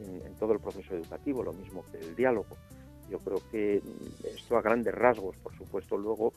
en, 0.00 0.34
todo 0.36 0.52
el 0.54 0.60
proceso 0.60 0.94
educativo, 0.94 1.42
lo 1.42 1.52
mismo 1.52 1.84
que 1.90 1.98
el 1.98 2.14
diálogo. 2.16 2.56
Yo 3.10 3.18
creo 3.18 3.42
que 3.50 3.82
esto 4.24 4.56
a 4.56 4.62
grandes 4.62 4.94
rasgos, 4.94 5.36
por 5.36 5.56
supuesto, 5.56 5.96
luego 5.96 6.32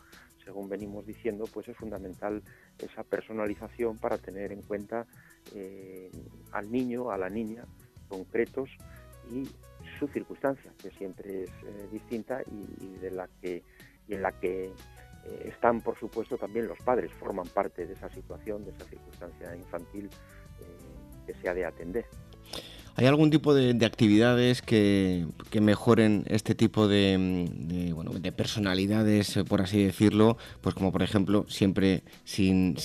según 0.45 0.69
venimos 0.69 1.05
diciendo, 1.05 1.45
pues 1.51 1.67
es 1.67 1.75
fundamental 1.75 2.41
esa 2.77 3.03
personalización 3.03 3.97
para 3.97 4.17
tener 4.17 4.51
en 4.51 4.62
cuenta 4.62 5.05
eh, 5.53 6.12
al 6.51 6.71
niño, 6.71 7.09
a 7.09 7.17
la 7.17 7.29
niña, 7.29 7.65
concretos 8.07 8.69
y 9.31 9.50
su 10.00 10.07
circunstancia, 10.07 10.71
que 10.81 10.91
siempre 10.91 11.43
es 11.43 11.50
eh, 11.50 11.88
distinta 11.91 12.41
y, 12.43 12.97
de 12.97 13.12
la 13.12 13.27
que 13.41 13.63
y 14.07 14.13
en 14.13 14.21
la 14.21 14.31
que 14.39 14.65
eh, 14.65 14.71
están, 15.51 15.81
por 15.81 15.97
supuesto, 15.97 16.38
también 16.38 16.67
los 16.67 16.77
padres, 16.79 17.12
forman 17.13 17.47
parte 17.47 17.88
de 17.88 17.93
esa 17.93 18.09
situación, 18.09 18.63
de 18.63 18.71
esa 18.71 18.85
circunstancia 18.85 19.55
infantil 19.55 20.09
que 21.25 21.33
se 21.33 21.50
ha 21.50 21.55
de 21.55 21.65
atender. 21.65 22.05
¿Hay 22.97 23.07
algún 23.07 23.29
tipo 23.29 23.53
de, 23.53 23.85
actividades 23.85 24.61
que, 24.61 25.27
mejoren 25.59 26.23
este 26.27 26.55
tipo 26.55 26.87
de, 26.87 27.49
de, 28.21 28.31
personalidades, 28.31 29.35
eh, 29.35 29.43
por 29.43 29.61
así 29.61 29.83
decirlo? 29.83 30.37
Pues 30.61 30.75
como 30.75 30.93
por 30.93 31.03
ejemplo, 31.03 31.45
siempre 31.49 32.03
sin, 32.23 32.75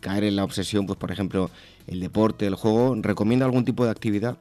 caer 0.00 0.24
en 0.24 0.34
la 0.34 0.42
obsesión, 0.42 0.86
pues 0.86 0.98
por 0.98 1.12
ejemplo, 1.12 1.48
el 1.86 2.00
deporte, 2.00 2.46
el 2.46 2.56
juego. 2.56 2.96
¿Recomienda 3.00 3.46
algún 3.46 3.64
tipo 3.64 3.84
de 3.84 3.92
actividad? 3.92 4.36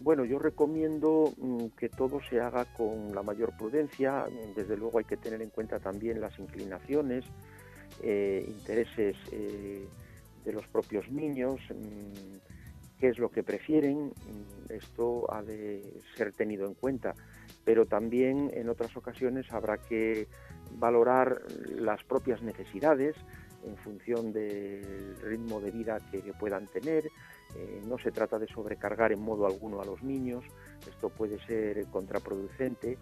Bueno, 0.00 0.24
yo 0.24 0.38
recomiendo 0.38 1.34
mm, 1.36 1.66
que 1.78 1.90
todo 1.90 2.20
se 2.30 2.40
haga 2.40 2.64
con 2.64 3.14
la 3.14 3.22
mayor 3.22 3.54
prudencia. 3.58 4.24
Desde 4.56 4.78
luego 4.78 5.00
hay 5.00 5.04
que 5.04 5.18
tener 5.18 5.42
en 5.42 5.50
cuenta 5.50 5.80
también 5.80 6.22
las 6.22 6.38
inclinaciones, 6.38 7.26
eh, 8.02 8.42
intereses 8.48 9.16
eh, 9.32 9.86
de 10.46 10.52
los 10.54 10.66
propios 10.68 11.10
niños. 11.10 11.60
Mm, 11.68 12.38
qué 12.98 13.08
es 13.08 13.18
lo 13.18 13.30
que 13.30 13.42
prefieren, 13.42 14.08
mm, 14.08 14.72
esto 14.72 15.32
ha 15.32 15.42
de 15.42 15.82
ser 16.16 16.32
tenido 16.32 16.66
en 16.66 16.74
cuenta, 16.74 17.14
pero 17.64 17.86
también 17.86 18.50
en 18.54 18.68
otras 18.68 18.96
ocasiones 18.96 19.52
habrá 19.52 19.78
que 19.78 20.28
valorar 20.72 21.42
las 21.76 22.02
propias 22.04 22.42
necesidades 22.42 23.16
en 23.64 23.76
función 23.76 24.32
del 24.32 25.16
ritmo 25.22 25.60
de 25.60 25.70
vida 25.70 25.98
que, 26.10 26.22
puedan 26.38 26.66
tener. 26.66 27.06
Eh, 27.56 27.80
no 27.86 27.98
se 27.98 28.12
trata 28.12 28.38
de 28.38 28.46
sobrecargar 28.46 29.12
en 29.12 29.20
modo 29.20 29.46
alguno 29.46 29.80
a 29.80 29.84
los 29.84 30.02
niños, 30.02 30.44
esto 30.88 31.08
puede 31.08 31.38
ser 31.46 31.84
contraproducente. 31.86 32.98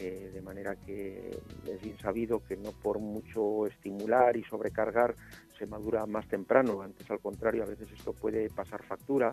Eh, 0.00 0.30
de 0.32 0.42
manera 0.42 0.76
que 0.76 1.40
es 1.66 1.82
bien 1.82 1.98
sabido 1.98 2.40
que 2.44 2.56
no 2.56 2.70
por 2.70 3.00
mucho 3.00 3.66
estimular 3.66 4.36
y 4.36 4.44
sobrecargar 4.44 5.16
se 5.58 5.66
madura 5.66 6.06
más 6.06 6.28
temprano, 6.28 6.82
antes 6.82 7.10
al 7.10 7.18
contrario, 7.18 7.64
a 7.64 7.66
veces 7.66 7.90
esto 7.90 8.12
puede 8.12 8.48
pasar 8.48 8.84
factura, 8.84 9.32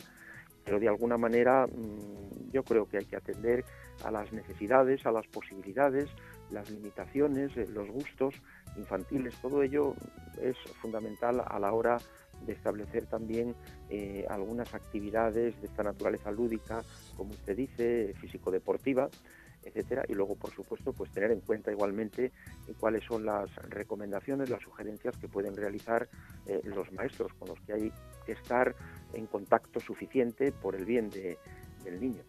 pero 0.64 0.80
de 0.80 0.88
alguna 0.88 1.20
manera 1.20 1.68
mm, 1.68 2.50
yo 2.52 2.64
creo 2.64 2.88
que 2.88 2.98
hay 2.98 3.06
que 3.06 3.16
atender 3.16 3.64
a 4.04 4.10
las 4.10 4.34
necesidades, 4.34 5.06
a 5.06 5.12
las 5.12 5.28
posibilidades, 5.28 6.10
las 6.50 6.68
limitaciones, 6.72 7.56
eh, 7.58 7.68
los 7.72 7.88
gustos 7.92 8.34
infantiles, 8.76 9.36
todo 9.44 9.62
ello 9.62 9.94
es 10.42 10.58
fundamental 10.82 11.44
a 11.46 11.60
la 11.60 11.74
hora 11.74 12.00
de 12.44 12.54
establecer 12.54 13.06
también 13.06 13.54
eh, 13.92 14.26
algunas 14.30 14.74
actividades 14.74 15.62
de 15.62 15.68
esta 15.68 15.84
naturaleza 15.84 16.32
lúdica, 16.32 16.82
como 17.16 17.32
usted 17.32 17.56
dice, 17.56 18.16
físico-deportiva, 18.20 19.10
etcétera, 19.66 20.04
y 20.08 20.14
luego, 20.14 20.36
por 20.36 20.52
supuesto, 20.52 20.94
pues 20.94 21.12
tener 21.12 21.32
en 21.32 21.42
cuenta 21.42 21.72
igualmente 21.72 22.26
eh, 22.26 22.74
cuáles 22.80 23.04
son 23.04 23.26
las 23.26 23.54
recomendaciones, 23.70 24.50
las 24.50 24.62
sugerencias 24.62 25.18
que 25.18 25.28
pueden 25.28 25.56
realizar 25.56 26.08
eh, 26.46 26.62
los 26.64 26.92
maestros 26.94 27.34
con 27.34 27.50
los 27.50 27.60
que 27.62 27.74
hay 27.74 27.92
que 28.26 28.34
estar 28.34 28.76
en 29.14 29.26
contacto 29.28 29.80
suficiente 29.80 30.52
por 30.52 30.76
el 30.76 30.86
bien 30.86 31.10
de, 31.10 31.38
del 31.84 32.00
niño. 32.00 32.22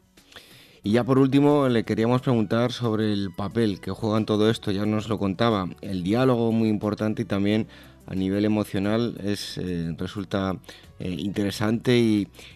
Y 0.82 0.92
ya 0.92 1.02
por 1.02 1.18
último 1.18 1.68
le 1.68 1.84
queríamos 1.84 2.22
preguntar 2.22 2.70
sobre 2.70 3.12
el 3.12 3.30
papel 3.36 3.80
que 3.80 3.90
juega 3.90 4.18
en 4.18 4.24
todo 4.24 4.48
esto, 4.48 4.70
ya 4.70 4.86
nos 4.86 5.08
lo 5.08 5.18
contaba, 5.18 5.68
el 5.80 6.04
diálogo 6.04 6.52
muy 6.52 6.68
importante 6.68 7.22
y 7.22 7.24
también 7.24 7.66
a 8.06 8.14
nivel 8.14 8.44
emocional 8.44 9.16
es 9.22 9.58
eh, 9.58 9.94
resulta 9.98 10.56
eh, 10.98 11.08
interesante 11.10 11.96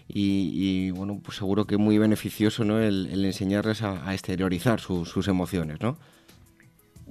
y, 0.07 0.91
bueno 0.91 1.19
pues 1.23 1.37
seguro 1.37 1.65
que 1.65 1.77
muy 1.77 1.97
beneficioso 1.97 2.63
¿no? 2.63 2.79
el, 2.79 3.25
enseñarles 3.25 3.83
a, 3.83 4.13
exteriorizar 4.13 4.79
sus 4.79 5.27
emociones 5.27 5.79
¿no? 5.81 5.97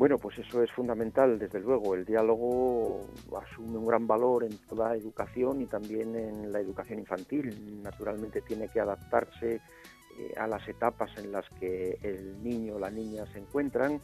Bueno, 0.00 0.16
pues 0.16 0.38
eso 0.38 0.62
es 0.62 0.73
fundamental, 0.73 1.38
desde 1.38 1.61
luego. 1.61 1.94
El 1.94 2.06
diálogo 2.06 3.06
asume 3.38 3.76
un 3.76 3.87
gran 3.87 4.06
valor 4.06 4.44
en 4.44 4.56
toda 4.66 4.97
educación 4.97 5.61
y 5.61 5.66
también 5.66 6.16
en 6.16 6.50
la 6.50 6.59
educación 6.59 7.00
infantil. 7.00 7.82
Naturalmente 7.82 8.40
tiene 8.40 8.68
que 8.68 8.80
adaptarse 8.80 9.56
eh, 9.56 10.35
a 10.38 10.47
las 10.47 10.66
etapas 10.66 11.11
en 11.18 11.30
las 11.30 11.44
que 11.61 11.99
el 12.02 12.42
niño 12.42 12.76
o 12.76 12.78
la 12.78 12.90
niña 12.90 13.26
se 13.26 13.40
encuentran 13.40 14.00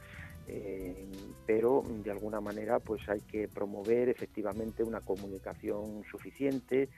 eh, 0.48 1.06
pero 1.46 1.82
de 2.04 2.10
alguna 2.10 2.40
manera 2.40 2.78
pues 2.78 3.08
hay 3.08 3.20
que 3.20 3.48
promover 3.48 4.08
efectivamente 4.08 4.82
una 4.82 5.00
comunicación 5.00 6.04
suficiente, 6.10 6.88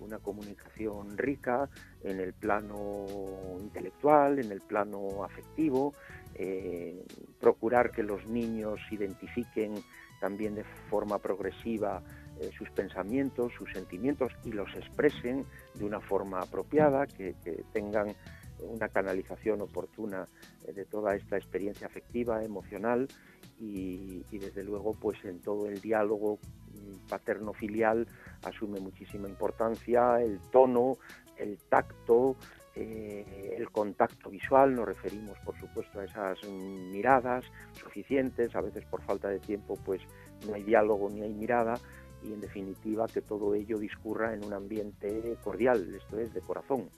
una 0.00 0.18
comunicación 0.18 1.16
rica 1.16 1.68
en 2.02 2.20
el 2.20 2.32
plano 2.32 3.06
intelectual, 3.60 4.38
en 4.38 4.52
el 4.52 4.60
plano 4.60 5.24
afectivo, 5.24 5.94
eh, 6.34 7.04
procurar 7.40 7.90
que 7.90 8.02
los 8.02 8.26
niños 8.26 8.80
identifiquen 8.90 9.74
también 10.20 10.54
de 10.54 10.64
forma 10.88 11.18
progresiva 11.18 12.02
eh, 12.40 12.50
sus 12.56 12.70
pensamientos, 12.70 13.52
sus 13.56 13.70
sentimientos 13.72 14.32
y 14.44 14.52
los 14.52 14.74
expresen 14.74 15.44
de 15.74 15.84
una 15.84 16.00
forma 16.00 16.40
apropiada, 16.40 17.06
que 17.06 17.34
tengan 17.72 18.14
una 18.60 18.88
canalización 18.88 19.60
oportuna 19.62 20.26
eh, 20.66 20.72
de 20.72 20.84
toda 20.84 21.14
esta 21.14 21.36
experiencia 21.36 21.86
afectiva, 21.86 22.42
emocional 22.42 23.08
y, 23.60 24.24
desde 24.32 24.64
luego 24.64 24.92
pues 24.94 25.24
en 25.24 25.40
todo 25.40 25.68
el 25.68 25.80
diálogo 25.80 26.38
mm, 26.72 27.08
paterno-filial 27.08 28.06
asume 28.42 28.80
muchísima 28.80 29.28
importancia 29.28 30.20
el 30.20 30.40
tono, 30.50 30.98
el 31.36 31.58
tacto, 31.68 32.36
eh, 32.74 33.54
el 33.56 33.70
contacto 33.70 34.30
visual, 34.30 34.74
nos 34.74 34.86
referimos 34.86 35.38
por 35.44 35.58
supuesto 35.58 36.00
a 36.00 36.04
esas 36.04 36.44
miradas 36.48 37.44
suficientes, 37.72 38.54
a 38.56 38.60
veces 38.60 38.84
por 38.86 39.02
falta 39.02 39.28
de 39.28 39.38
tiempo 39.38 39.78
pues 39.84 40.02
no 40.46 40.54
hay 40.54 40.64
diálogo 40.64 41.08
ni 41.10 41.22
hay 41.22 41.32
mirada 41.32 41.74
y 42.24 42.32
en 42.32 42.40
definitiva 42.40 43.06
que 43.06 43.20
todo 43.20 43.54
ello 43.54 43.78
discurra 43.78 44.34
en 44.34 44.44
un 44.44 44.52
ambiente 44.52 45.36
cordial, 45.42 45.94
esto 45.94 46.18
es 46.18 46.32
de 46.32 46.40
corazón. 46.40 46.88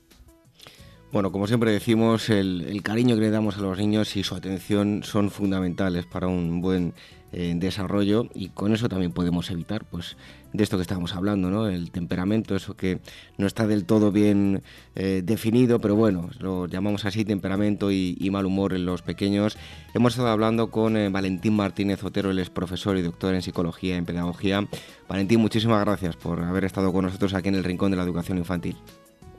Bueno, 1.12 1.30
como 1.30 1.46
siempre 1.46 1.70
decimos, 1.70 2.28
el, 2.30 2.80
cariño 2.82 3.14
que 3.14 3.22
le 3.22 3.30
damos 3.30 3.56
a 3.56 3.60
los 3.60 3.78
niños 3.78 4.16
y 4.16 4.25
su 4.25 4.34
atención 4.34 5.02
son 5.04 5.30
fundamentales 5.30 6.04
para 6.04 6.26
un 6.26 6.60
buen 6.60 6.94
eh, 7.32 7.54
desarrollo 7.56 8.28
y 8.34 8.48
con 8.48 8.75
eso 8.75 8.88
también 8.88 9.12
podemos 9.12 9.50
evitar, 9.50 9.84
pues, 9.84 10.16
de 10.52 10.64
esto 10.64 10.76
que 10.76 10.82
estamos 10.82 11.14
hablando, 11.14 11.48
¿no? 11.48 11.68
El 11.68 11.92
temperamento, 11.92 12.56
eso 12.56 12.76
que 12.76 13.00
no 13.38 13.46
está 13.46 13.66
del 13.66 13.84
todo 13.84 14.10
bien 14.10 14.62
eh, 14.96 15.22
definido, 15.25 15.80
pero 15.80 15.94
bueno, 15.94 16.28
lo 16.40 16.66
llamamos 16.66 17.04
así 17.04 17.25
temperamento 17.25 17.92
y, 17.92 18.28
mal 18.32 18.44
humor 18.44 18.75
en 18.75 18.84
los 18.84 19.02
pequeños. 19.02 19.56
Hemos 19.94 20.14
estado 20.14 20.30
hablando 20.30 20.70
con 20.70 20.96
eh, 20.96 21.08
Valentín 21.08 21.54
Martínez 21.54 22.02
Otero, 22.02 22.32
él 22.32 22.40
es 22.40 22.50
profesor 22.50 22.96
y 22.96 23.02
doctor 23.02 23.34
en 23.34 23.42
psicología 23.42 23.94
y 23.94 23.98
en 23.98 24.06
pedagogía. 24.06 24.66
Valentín, 25.08 25.40
muchísimas 25.40 25.84
gracias 25.84 26.16
por 26.16 26.42
haber 26.42 26.64
estado 26.64 26.92
con 26.92 27.04
nosotros 27.04 27.32
aquí 27.34 27.48
en 27.48 27.54
el 27.54 27.64
Rincón 27.64 27.92
de 27.92 27.96
la 27.96 28.02
Educación 28.02 28.38
Infantil. 28.38 28.76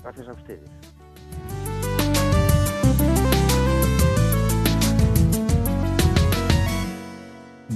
Gracias 0.01 0.29
a 0.29 0.31
ustedes. 0.31 0.96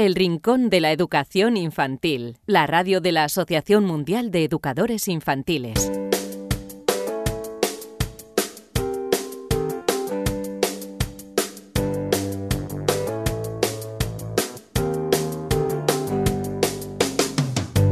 El 0.00 0.14
Rincón 0.14 0.70
de 0.70 0.80
la 0.80 0.92
Educación 0.92 1.58
Infantil, 1.58 2.38
la 2.46 2.66
radio 2.66 3.02
de 3.02 3.12
la 3.12 3.24
Asociación 3.24 3.84
Mundial 3.84 4.30
de 4.30 4.44
Educadores 4.44 5.08
Infantiles. 5.08 5.92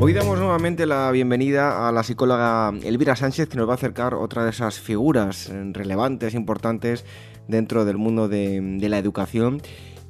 Hoy 0.01 0.15
damos 0.15 0.39
nuevamente 0.39 0.87
la 0.87 1.11
bienvenida 1.11 1.87
a 1.87 1.93
la 1.93 2.03
psicóloga 2.03 2.73
Elvira 2.85 3.17
Sánchez, 3.17 3.51
que 3.51 3.59
nos 3.59 3.69
va 3.69 3.73
a 3.73 3.75
acercar 3.75 4.15
otra 4.15 4.45
de 4.45 4.51
esas 4.51 4.81
figuras 4.81 5.53
relevantes, 5.73 6.33
importantes 6.33 7.05
dentro 7.49 7.85
del 7.85 7.99
mundo 7.99 8.29
de 8.29 8.89
la 8.89 8.97
educación 8.97 9.61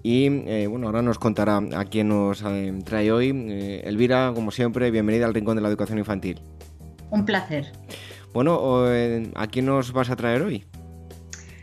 y 0.02 0.26
eh, 0.26 0.66
bueno, 0.68 0.86
ahora 0.86 1.02
nos 1.02 1.18
contará 1.18 1.60
a 1.76 1.84
quién 1.84 2.08
nos 2.08 2.42
eh, 2.42 2.72
trae 2.84 3.10
hoy. 3.10 3.32
Eh, 3.34 3.82
Elvira, 3.84 4.32
como 4.34 4.50
siempre, 4.50 4.90
bienvenida 4.90 5.26
al 5.26 5.34
Rincón 5.34 5.56
de 5.56 5.62
la 5.62 5.68
Educación 5.68 5.98
Infantil. 5.98 6.40
Un 7.10 7.24
placer. 7.24 7.72
Bueno, 8.32 8.84
¿a 9.34 9.46
quién 9.46 9.66
nos 9.66 9.92
vas 9.92 10.10
a 10.10 10.16
traer 10.16 10.42
hoy? 10.42 10.64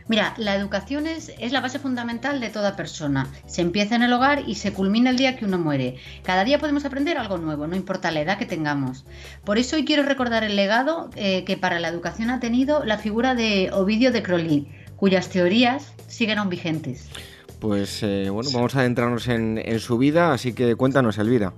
Mira, 0.08 0.34
la 0.36 0.54
educación 0.54 1.06
es, 1.06 1.32
es, 1.38 1.52
la 1.52 1.60
base 1.60 1.78
fundamental 1.78 2.40
de 2.40 2.48
toda 2.48 2.76
persona. 2.76 3.28
Se 3.46 3.62
empieza 3.62 3.96
en 3.96 4.02
el 4.02 4.12
hogar 4.12 4.44
y 4.46 4.54
se 4.56 4.72
culmina 4.72 5.10
el 5.10 5.16
día 5.16 5.36
que 5.36 5.44
uno 5.44 5.58
muere. 5.58 5.96
Cada 6.22 6.44
día 6.44 6.58
podemos 6.58 6.84
aprender 6.84 7.18
algo 7.18 7.38
nuevo, 7.38 7.66
no 7.66 7.74
importa 7.74 8.12
la 8.12 8.20
edad 8.20 8.38
que 8.38 8.46
tengamos. 8.46 9.04
Por 9.44 9.58
eso 9.58 9.74
hoy 9.74 9.84
quiero 9.84 10.04
recordar 10.04 10.44
el 10.44 10.54
legado 10.54 11.10
que 11.14 11.58
para 11.60 11.80
la 11.80 11.88
educación 11.88 12.30
ha 12.30 12.38
tenido 12.38 12.84
la 12.84 12.98
figura 12.98 13.34
de 13.34 13.70
Ovidio 13.72 14.12
de 14.12 14.22
Crowley, 14.22 14.68
cuyas 14.96 15.28
teorías 15.28 15.92
siguen 16.06 16.38
aún 16.38 16.50
vigentes. 16.50 17.08
Pues 17.58 18.02
eh, 18.02 18.28
bueno, 18.30 18.50
vamos 18.52 18.74
a 18.76 18.80
adentrarnos 18.80 19.28
en, 19.28 19.80
su 19.80 19.98
vida, 19.98 20.32
así 20.32 20.52
que 20.52 20.76
cuéntanos, 20.76 21.18
Elvira. 21.18 21.54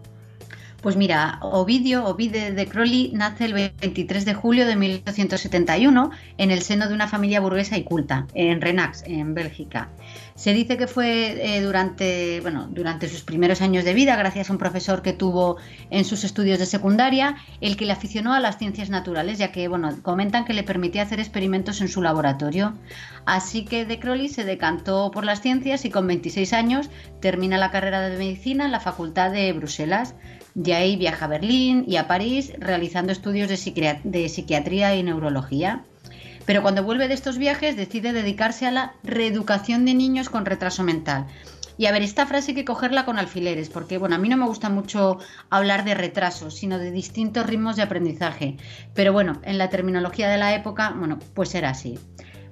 Pues 0.81 0.95
mira, 0.95 1.41
Ovidio, 1.43 2.05
Ovide 2.05 2.53
de 2.53 2.69
Crowley, 2.69 3.11
nace 3.13 3.47
el 3.47 3.53
23 3.53 4.25
de 4.25 4.35
julio 4.35 4.65
de 4.65 4.77
1871 4.77 6.13
en 6.39 6.51
el 6.53 6.63
seno 6.63 6.87
de 6.87 6.95
una 6.95 7.09
familia 7.09 7.41
burguesa 7.41 7.77
y 7.77 7.83
culta, 7.83 8.29
en 8.33 8.61
Renax, 8.61 9.03
en 9.05 9.35
Bélgica. 9.35 9.89
Se 10.37 10.53
dice 10.53 10.77
que 10.77 10.87
fue 10.87 11.57
eh, 11.57 11.63
durante, 11.63 12.41
bueno, 12.43 12.69
durante 12.71 13.09
sus 13.09 13.23
primeros 13.23 13.61
años 13.61 13.85
de 13.85 13.93
vida, 13.93 14.15
gracias 14.15 14.51
a 14.51 14.53
un 14.53 14.61
profesor 14.61 15.03
que 15.03 15.13
tuvo 15.13 15.57
en 15.91 16.05
sus 16.05 16.23
estudios 16.23 16.61
de 16.61 16.67
secundaria, 16.67 17.35
el 17.61 17.77
que 17.77 17.85
le 17.85 17.93
aficionó 17.93 18.33
a 18.33 18.39
las 18.39 18.57
ciencias 18.57 18.89
naturales, 18.89 19.39
ya 19.39 19.51
que 19.51 19.67
bueno, 19.67 20.01
comentan 20.03 20.45
que 20.45 20.55
le 20.55 20.63
permitía 20.63 21.03
hacer 21.03 21.19
experimentos 21.19 21.81
en 21.81 21.89
su 21.89 22.03
laboratorio. 22.03 22.75
Así 23.27 23.65
que 23.65 23.85
de 23.85 23.99
Crowley 23.99 24.29
se 24.29 24.45
decantó 24.45 25.11
por 25.11 25.25
las 25.25 25.41
ciencias 25.41 25.85
y 25.85 25.91
con 25.91 26.07
26 26.07 26.53
años 26.53 26.89
termina 27.19 27.59
la 27.59 27.73
carrera 27.73 28.09
de 28.09 28.17
medicina 28.17 28.65
en 28.65 28.71
la 28.71 28.79
Facultad 28.79 29.33
de 29.33 29.53
Bruselas. 29.53 30.15
De 30.59 30.75
ahí 30.75 30.97
viaja 30.97 31.27
a 31.27 31.29
Berlín 31.29 31.85
y 31.87 31.99
a 31.99 32.09
París 32.09 32.53
realizando 32.59 33.13
estudios 33.13 33.49
de, 33.49 34.29
psiquiatría 34.29 34.97
y 34.97 35.05
neurología. 35.05 35.85
Pero 36.47 36.63
cuando 36.63 36.83
vuelve 36.83 37.07
de 37.07 37.15
estos 37.15 37.39
viajes 37.39 37.77
decide 37.77 38.13
dedicarse 38.13 38.67
a 38.67 38.73
la 38.73 38.95
reeducación 39.05 39.85
de 39.85 39.95
niños 39.95 40.29
con 40.29 40.47
retraso 40.47 40.83
mental. 40.83 41.29
Y 41.77 41.87
a 41.87 41.93
ver, 41.93 42.03
esta 42.03 42.27
frase 42.27 42.51
hay 42.51 42.55
que 42.57 42.65
cogerla 42.65 43.05
con 43.05 43.21
alfileres, 43.21 43.69
porque 43.69 43.99
bueno, 43.99 44.17
a 44.17 44.19
mí 44.19 44.29
no 44.29 44.37
me 44.37 44.47
gusta 44.47 44.69
mucho 44.69 45.19
hablar 45.49 45.85
de 45.85 45.95
retrasos, 45.95 46.57
sino 46.57 46.77
de 46.81 46.91
distintos 46.91 47.47
ritmos 47.47 47.77
de 47.77 47.83
aprendizaje. 47.83 48.57
Pero 48.95 49.13
bueno, 49.13 49.41
en 49.45 49.59
la 49.59 49.71
terminología 49.71 50.29
de 50.29 50.39
la 50.39 50.57
época, 50.57 50.91
bueno, 50.91 51.21
pues 51.35 51.55
era 51.55 51.71
así. 51.71 52.01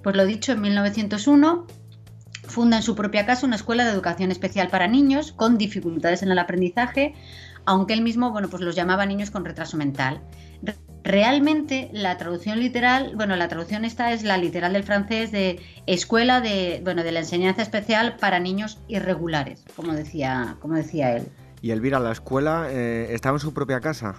Pues 0.05 0.15
lo 0.15 0.25
dicho, 0.25 0.53
en 0.53 0.61
1901 0.61 1.67
funda 2.47 2.77
en 2.77 2.83
su 2.83 2.95
propia 2.95 3.27
casa 3.27 3.47
una 3.47 3.57
escuela 3.57 3.85
de 3.85 3.91
educación 3.91 4.31
especial 4.31 4.69
para 4.69 4.89
niños 4.89 5.33
con 5.33 5.59
dificultades 5.59 6.23
en 6.23 6.31
el 6.31 6.39
aprendizaje, 6.39 7.15
aunque 7.65 7.95
él 7.95 8.03
mismo, 8.03 8.31
bueno, 8.31 8.49
pues 8.49 8.63
los 8.63 8.75
llamaba 8.75 9.07
niños 9.07 9.31
con 9.31 9.45
retraso 9.45 9.77
mental. 9.77 10.23
Realmente 11.03 11.89
la 11.93 12.17
traducción 12.17 12.59
literal, 12.59 13.13
bueno, 13.15 13.37
la 13.37 13.47
traducción 13.47 13.85
esta 13.85 14.13
es 14.13 14.25
la 14.25 14.37
literal 14.39 14.73
del 14.73 14.83
francés 14.83 15.31
de 15.31 15.61
escuela 15.87 16.41
de, 16.41 16.81
bueno, 16.83 17.05
de 17.05 17.13
la 17.13 17.21
enseñanza 17.21 17.63
especial 17.63 18.17
para 18.17 18.41
niños 18.41 18.79
irregulares, 18.89 19.65
como 19.77 19.93
decía, 19.93 20.57
como 20.61 20.75
decía 20.75 21.17
él. 21.17 21.29
Y 21.63 21.71
Elvira, 21.71 22.01
la 22.01 22.13
escuela 22.13 22.67
eh, 22.71 23.09
estaba 23.11 23.37
en 23.37 23.41
su 23.41 23.55
propia 23.55 23.81
casa. 23.81 24.15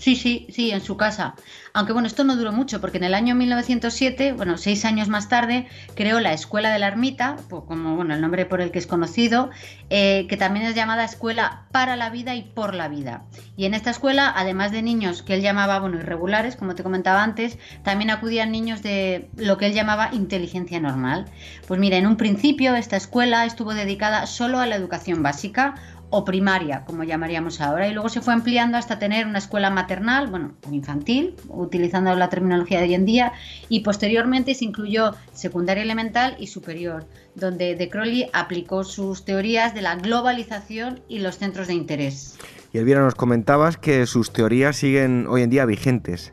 Sí, 0.00 0.16
sí, 0.16 0.46
sí, 0.48 0.70
en 0.70 0.80
su 0.80 0.96
casa. 0.96 1.34
Aunque 1.74 1.92
bueno, 1.92 2.08
esto 2.08 2.24
no 2.24 2.34
duró 2.34 2.52
mucho 2.52 2.80
porque 2.80 2.96
en 2.96 3.04
el 3.04 3.12
año 3.12 3.34
1907, 3.34 4.32
bueno, 4.32 4.56
seis 4.56 4.86
años 4.86 5.08
más 5.08 5.28
tarde, 5.28 5.68
creó 5.94 6.20
la 6.20 6.32
Escuela 6.32 6.72
de 6.72 6.78
la 6.78 6.88
Ermita, 6.88 7.36
como 7.50 7.96
bueno, 7.96 8.14
el 8.14 8.22
nombre 8.22 8.46
por 8.46 8.62
el 8.62 8.70
que 8.70 8.78
es 8.78 8.86
conocido, 8.86 9.50
eh, 9.90 10.26
que 10.30 10.38
también 10.38 10.64
es 10.64 10.74
llamada 10.74 11.04
Escuela 11.04 11.66
para 11.70 11.96
la 11.96 12.08
Vida 12.08 12.34
y 12.34 12.44
por 12.44 12.74
la 12.74 12.88
Vida. 12.88 13.24
Y 13.58 13.66
en 13.66 13.74
esta 13.74 13.90
escuela, 13.90 14.32
además 14.34 14.72
de 14.72 14.80
niños 14.80 15.22
que 15.22 15.34
él 15.34 15.42
llamaba, 15.42 15.78
bueno, 15.80 15.98
irregulares, 15.98 16.56
como 16.56 16.74
te 16.74 16.82
comentaba 16.82 17.22
antes, 17.22 17.58
también 17.82 18.10
acudían 18.10 18.50
niños 18.50 18.82
de 18.82 19.28
lo 19.36 19.58
que 19.58 19.66
él 19.66 19.74
llamaba 19.74 20.08
inteligencia 20.12 20.80
normal. 20.80 21.26
Pues 21.68 21.78
mira, 21.78 21.98
en 21.98 22.06
un 22.06 22.16
principio 22.16 22.74
esta 22.74 22.96
escuela 22.96 23.44
estuvo 23.44 23.74
dedicada 23.74 24.26
solo 24.26 24.60
a 24.60 24.66
la 24.66 24.76
educación 24.76 25.22
básica 25.22 25.74
o 26.10 26.24
primaria, 26.24 26.84
como 26.84 27.04
llamaríamos 27.04 27.60
ahora, 27.60 27.88
y 27.88 27.92
luego 27.92 28.08
se 28.08 28.20
fue 28.20 28.34
ampliando 28.34 28.76
hasta 28.76 28.98
tener 28.98 29.26
una 29.26 29.38
escuela 29.38 29.70
maternal, 29.70 30.26
bueno, 30.26 30.52
infantil, 30.70 31.36
utilizando 31.48 32.14
la 32.16 32.28
terminología 32.28 32.78
de 32.78 32.86
hoy 32.86 32.94
en 32.94 33.06
día, 33.06 33.32
y 33.68 33.80
posteriormente 33.80 34.54
se 34.54 34.64
incluyó 34.64 35.14
secundaria 35.32 35.82
elemental 35.82 36.36
y 36.38 36.48
superior, 36.48 37.06
donde 37.34 37.76
De 37.76 37.88
Crowley 37.88 38.28
aplicó 38.32 38.84
sus 38.84 39.24
teorías 39.24 39.74
de 39.74 39.82
la 39.82 39.94
globalización 39.94 41.00
y 41.08 41.20
los 41.20 41.38
centros 41.38 41.68
de 41.68 41.74
interés. 41.74 42.38
Y 42.72 42.78
Elvira, 42.78 43.00
nos 43.00 43.14
comentabas 43.14 43.76
que 43.76 44.06
sus 44.06 44.32
teorías 44.32 44.76
siguen 44.76 45.26
hoy 45.28 45.42
en 45.42 45.50
día 45.50 45.64
vigentes. 45.64 46.32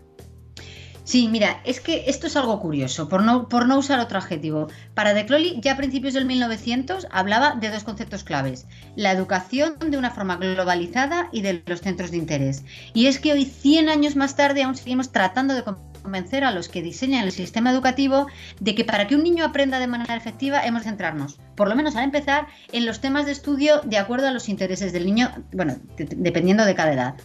Sí, 1.07 1.29
mira, 1.29 1.61
es 1.63 1.79
que 1.79 2.03
esto 2.07 2.27
es 2.27 2.35
algo 2.35 2.59
curioso, 2.59 3.07
por 3.07 3.23
no, 3.23 3.47
por 3.47 3.65
no 3.65 3.77
usar 3.77 4.01
otro 4.01 4.17
adjetivo. 4.17 4.67
Para 4.93 5.13
De 5.13 5.25
Crowley, 5.25 5.57
ya 5.61 5.71
a 5.71 5.77
principios 5.77 6.13
del 6.13 6.25
1900 6.25 7.07
hablaba 7.11 7.55
de 7.55 7.69
dos 7.69 7.85
conceptos 7.85 8.25
claves, 8.25 8.65
la 8.97 9.13
educación 9.13 9.75
de 9.79 9.97
una 9.97 10.11
forma 10.11 10.35
globalizada 10.35 11.29
y 11.31 11.43
de 11.43 11.63
los 11.65 11.79
centros 11.79 12.11
de 12.11 12.17
interés. 12.17 12.65
Y 12.93 13.07
es 13.07 13.19
que 13.19 13.31
hoy, 13.31 13.45
100 13.45 13.87
años 13.87 14.17
más 14.17 14.35
tarde, 14.35 14.63
aún 14.63 14.75
seguimos 14.75 15.13
tratando 15.13 15.53
de 15.53 15.63
convencer 15.63 16.43
a 16.43 16.51
los 16.51 16.67
que 16.67 16.81
diseñan 16.81 17.23
el 17.23 17.31
sistema 17.31 17.71
educativo 17.71 18.27
de 18.59 18.75
que 18.75 18.83
para 18.83 19.07
que 19.07 19.15
un 19.15 19.23
niño 19.23 19.45
aprenda 19.45 19.79
de 19.79 19.87
manera 19.87 20.17
efectiva 20.17 20.65
hemos 20.65 20.81
de 20.81 20.89
centrarnos, 20.89 21.39
por 21.55 21.69
lo 21.69 21.77
menos 21.77 21.95
al 21.95 22.03
empezar, 22.03 22.47
en 22.73 22.85
los 22.85 22.99
temas 22.99 23.25
de 23.25 23.31
estudio 23.31 23.79
de 23.85 23.97
acuerdo 23.97 24.27
a 24.27 24.31
los 24.31 24.49
intereses 24.49 24.91
del 24.91 25.05
niño, 25.05 25.31
bueno, 25.53 25.77
dependiendo 25.97 26.65
de 26.65 26.75
cada 26.75 26.91
edad. 26.91 27.15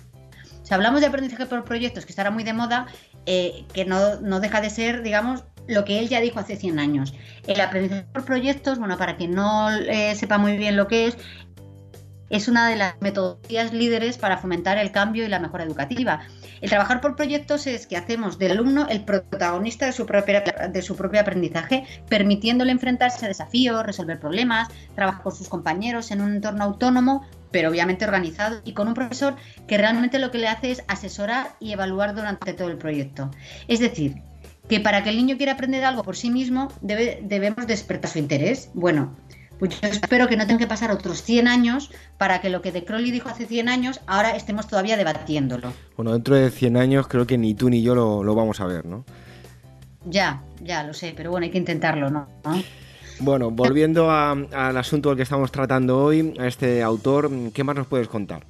Si 0.62 0.72
hablamos 0.72 1.00
de 1.00 1.08
aprendizaje 1.08 1.46
por 1.46 1.64
proyectos, 1.64 2.06
que 2.06 2.12
estará 2.12 2.30
muy 2.30 2.44
de 2.44 2.52
moda, 2.52 2.86
eh, 3.26 3.64
que 3.72 3.84
no, 3.84 4.20
no, 4.20 4.40
deja 4.40 4.60
de 4.60 4.70
ser, 4.70 5.02
digamos, 5.02 5.44
lo 5.68 5.84
que 5.84 5.98
él 5.98 6.08
ya 6.08 6.20
dijo 6.20 6.40
hace 6.40 6.56
100 6.56 6.78
años. 6.78 7.14
El 7.46 7.60
aprendizaje 7.60 8.06
por 8.12 8.24
proyectos, 8.24 8.78
bueno, 8.78 8.98
para 8.98 9.16
quien 9.16 9.32
no 9.34 9.70
eh, 9.70 10.14
sepa 10.16 10.38
muy 10.38 10.56
bien 10.56 10.76
lo 10.76 10.88
que 10.88 11.06
es, 11.06 11.16
es 12.30 12.48
una 12.48 12.68
de 12.68 12.76
las 12.76 12.94
metodologías 13.00 13.72
líderes 13.72 14.16
para 14.18 14.38
fomentar 14.38 14.78
el 14.78 14.90
cambio 14.90 15.24
y 15.24 15.28
la 15.28 15.38
mejora 15.38 15.64
educativa. 15.64 16.22
El 16.62 16.70
trabajar 16.70 17.00
por 17.00 17.16
proyectos 17.16 17.66
es 17.66 17.88
que 17.88 17.96
hacemos 17.96 18.38
del 18.38 18.52
alumno 18.52 18.86
el 18.88 19.04
protagonista 19.04 19.84
de 19.84 19.92
su, 19.92 20.06
de 20.06 20.82
su 20.82 20.96
propio 20.96 21.20
aprendizaje, 21.20 21.84
permitiéndole 22.08 22.70
enfrentarse 22.70 23.26
a 23.26 23.28
desafíos, 23.28 23.84
resolver 23.84 24.20
problemas, 24.20 24.68
trabajar 24.94 25.22
con 25.22 25.34
sus 25.34 25.48
compañeros 25.48 26.12
en 26.12 26.22
un 26.22 26.36
entorno 26.36 26.64
autónomo 26.64 27.26
pero 27.50 27.68
obviamente 27.68 28.06
organizado 28.06 28.62
y 28.64 28.72
con 28.72 28.88
un 28.88 28.94
profesor 28.94 29.36
que 29.68 29.76
realmente 29.76 30.18
lo 30.18 30.30
que 30.30 30.38
le 30.38 30.48
hace 30.48 30.70
es 30.70 30.84
asesorar 30.88 31.48
y 31.60 31.72
evaluar 31.72 32.14
durante 32.14 32.54
todo 32.54 32.68
el 32.68 32.78
proyecto. 32.78 33.30
Es 33.68 33.78
decir, 33.78 34.22
que 34.68 34.80
para 34.80 35.04
que 35.04 35.10
el 35.10 35.16
niño 35.16 35.36
quiera 35.36 35.52
aprender 35.52 35.84
algo 35.84 36.02
por 36.02 36.16
sí 36.16 36.30
mismo 36.30 36.72
debemos 36.80 37.66
despertar 37.66 38.10
su 38.10 38.18
interés. 38.18 38.70
Bueno, 38.72 39.14
pues 39.58 39.80
yo 39.80 39.88
espero 39.88 40.28
que 40.28 40.36
no 40.36 40.46
tenga 40.46 40.58
que 40.58 40.66
pasar 40.66 40.90
otros 40.90 41.22
100 41.22 41.48
años 41.48 41.90
para 42.18 42.40
que 42.40 42.50
lo 42.50 42.62
que 42.62 42.72
De 42.72 42.84
Crowley 42.84 43.10
dijo 43.10 43.28
hace 43.28 43.46
100 43.46 43.68
años 43.68 44.00
ahora 44.06 44.36
estemos 44.36 44.66
todavía 44.66 44.96
debatiéndolo. 44.96 45.72
Bueno, 45.96 46.12
dentro 46.12 46.34
de 46.34 46.50
100 46.50 46.76
años 46.76 47.06
creo 47.08 47.26
que 47.26 47.38
ni 47.38 47.54
tú 47.54 47.70
ni 47.70 47.82
yo 47.82 47.94
lo, 47.94 48.24
lo 48.24 48.34
vamos 48.34 48.60
a 48.60 48.66
ver, 48.66 48.84
¿no? 48.84 49.04
Ya, 50.06 50.42
ya 50.60 50.82
lo 50.82 50.94
sé, 50.94 51.14
pero 51.16 51.30
bueno, 51.30 51.44
hay 51.44 51.50
que 51.50 51.58
intentarlo, 51.58 52.10
¿no? 52.10 52.26
Bueno, 53.20 53.50
volviendo 53.50 54.10
al 54.10 54.76
asunto 54.76 55.10
del 55.10 55.16
que 55.16 55.22
estamos 55.22 55.52
tratando 55.52 56.02
hoy, 56.02 56.34
a 56.40 56.46
este 56.46 56.82
autor, 56.82 57.30
¿qué 57.52 57.62
más 57.62 57.76
nos 57.76 57.86
puedes 57.86 58.08
contar? 58.08 58.46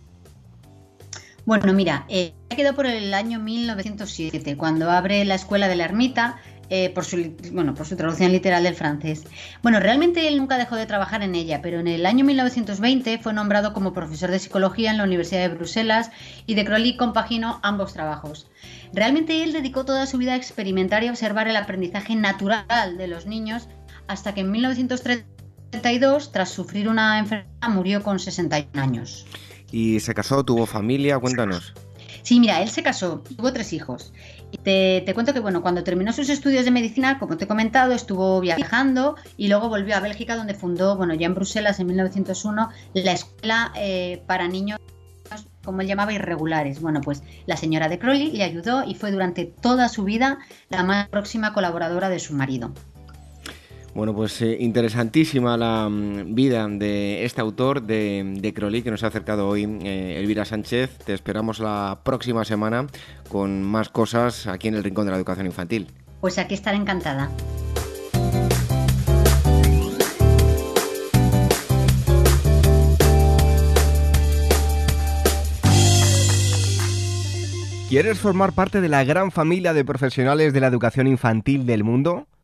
Bueno, 1.45 1.73
mira, 1.73 2.07
eh, 2.09 2.33
quedó 2.49 2.75
por 2.75 2.87
el 2.87 3.13
año 3.13 3.41
1907, 3.41 4.57
cuando 4.57 4.91
abre 4.91 5.25
la 5.25 5.35
Escuela 5.35 5.69
de 5.69 5.77
la 5.77 5.85
Ermita, 5.85 6.37
eh, 6.71 6.91
por, 6.91 7.05
su, 7.05 7.35
bueno, 7.53 7.75
por 7.75 7.87
su 7.87 7.97
traducción 7.97 8.33
literal 8.33 8.63
del 8.63 8.75
francés. 8.75 9.25
Bueno, 9.63 9.81
realmente 9.81 10.27
él 10.29 10.39
nunca 10.39 10.59
dejó 10.59 10.77
de 10.77 10.87
trabajar 10.87 11.23
en 11.23 11.35
ella, 11.35 11.61
pero 11.63 11.81
en 11.81 11.89
el 11.89 12.07
año 12.07 12.25
1920 12.25 13.19
fue 13.19 13.33
nombrado 13.33 13.73
como 13.73 13.93
profesor 13.93 14.31
de 14.31 14.39
psicología 14.39 14.91
en 14.91 14.99
la 14.99 15.05
Universidad 15.05 15.49
de 15.49 15.55
Bruselas 15.55 16.11
y 16.47 16.55
de 16.55 16.65
Crowley 16.65 16.97
compaginó 16.97 17.61
ambos 17.63 17.93
trabajos. 17.93 18.51
Realmente 18.93 19.43
él 19.43 19.53
dedicó 19.53 19.85
toda 19.85 20.07
su 20.07 20.19
vida 20.19 20.33
a 20.33 20.37
experimentar 20.37 21.05
y 21.05 21.09
observar 21.09 21.49
el 21.49 21.57
aprendizaje 21.57 22.15
natural 22.15 22.97
de 22.97 23.09
los 23.09 23.27
niños 23.27 23.69
hasta 24.07 24.35
que 24.35 24.41
en 24.41 24.51
1932, 24.51 26.33
tras 26.33 26.51
sufrir 26.51 26.89
una 26.89 27.19
enfermedad, 27.19 27.69
murió 27.69 28.03
con 28.03 28.19
61 28.19 28.83
años. 28.83 29.27
¿Y 29.71 30.01
se 30.01 30.15
casó, 30.15 30.45
tuvo 30.45 30.67
familia? 30.67 31.19
Cuéntanos. 31.19 31.73
Sí, 32.23 32.39
mira, 32.39 32.63
él 32.63 32.69
se 32.69 32.83
casó, 32.83 33.23
tuvo 33.37 33.53
tres 33.53 33.73
hijos. 33.73 34.13
Y 34.53 34.59
te, 34.59 35.15
cuento 35.15 35.33
que, 35.33 35.41
bueno, 35.41 35.63
cuando 35.63 35.83
terminó 35.83 36.13
sus 36.13 36.29
estudios 36.29 36.67
de 36.67 36.71
medicina, 36.71 37.19
como 37.19 37.39
te 37.39 37.47
he 37.47 37.49
comentado, 37.49 37.93
estuvo 37.93 38.39
viajando 38.41 39.17
y 39.39 39.49
luego 39.49 39.71
volvió 39.71 39.97
a 39.97 40.01
Bélgica, 40.01 40.37
donde 40.37 40.53
fundó, 40.53 40.97
bueno, 40.97 41.15
ya 41.15 41.27
en 41.27 41.35
Bruselas 41.35 41.81
en 41.81 41.87
1901, 41.87 42.69
la 42.93 43.13
escuela 43.13 43.73
eh, 43.77 44.23
para 44.27 44.47
niños 44.49 44.79
como 45.65 45.81
él 45.81 45.87
llamaba, 45.87 46.13
irregulares. 46.13 46.81
Bueno, 46.81 47.01
pues 47.01 47.23
la 47.47 47.57
señora 47.57 47.89
de 47.89 47.99
Crowley 47.99 48.33
le 48.33 48.45
ayudó 48.45 48.85
y 48.85 48.95
fue 48.95 49.11
durante 49.11 49.47
toda 49.47 49.89
su 49.89 50.05
vida 50.05 50.39
la 50.69 50.83
más 50.83 51.09
próxima 51.09 51.55
colaboradora 51.55 52.09
de 52.09 52.19
su 52.19 52.35
marido. 52.35 52.73
Bueno, 53.95 54.15
pues 54.15 54.41
eh, 54.41 54.57
interesantísima 54.59 55.59
la 55.59 55.87
mm, 55.87 56.35
vida 56.35 56.67
de 56.67 57.25
este 57.27 57.43
autor 57.43 57.83
de, 57.83 58.37
de 58.39 58.55
Crowley 58.55 58.83
que 58.83 58.91
nos 58.91 59.05
ha 59.05 59.09
acercado 59.09 59.47
hoy 59.47 59.65
eh, 59.83 60.17
Elvira 60.19 60.47
Sánchez. 60.47 60.97
Te 61.05 61.13
esperamos 61.13 61.61
la 61.61 62.01
próxima 62.03 62.45
semana 62.47 62.87
con 63.29 63.63
más 63.63 63.91
cosas 63.91 64.47
aquí 64.47 64.69
en 64.69 64.77
el 64.77 64.85
Rincón 64.85 65.05
de 65.05 65.11
la 65.11 65.19
Educación 65.19 65.45
Infantil. 65.45 65.89
Pues 66.23 66.39
aquí 66.39 66.55
estaré 66.55 66.79
encantada. 66.79 67.31
¿Quieres 77.91 78.19
formar 78.19 78.55
parte 78.55 78.81
de 78.81 78.89
la 78.89 79.05
gran 79.05 79.31
familia 79.31 79.75
de 79.75 79.85
profesionales 79.85 80.55
de 80.55 80.61
la 80.61 80.69
educación 80.69 81.07
infantil 81.07 81.67
del 81.67 81.85
mundo? 81.85 82.27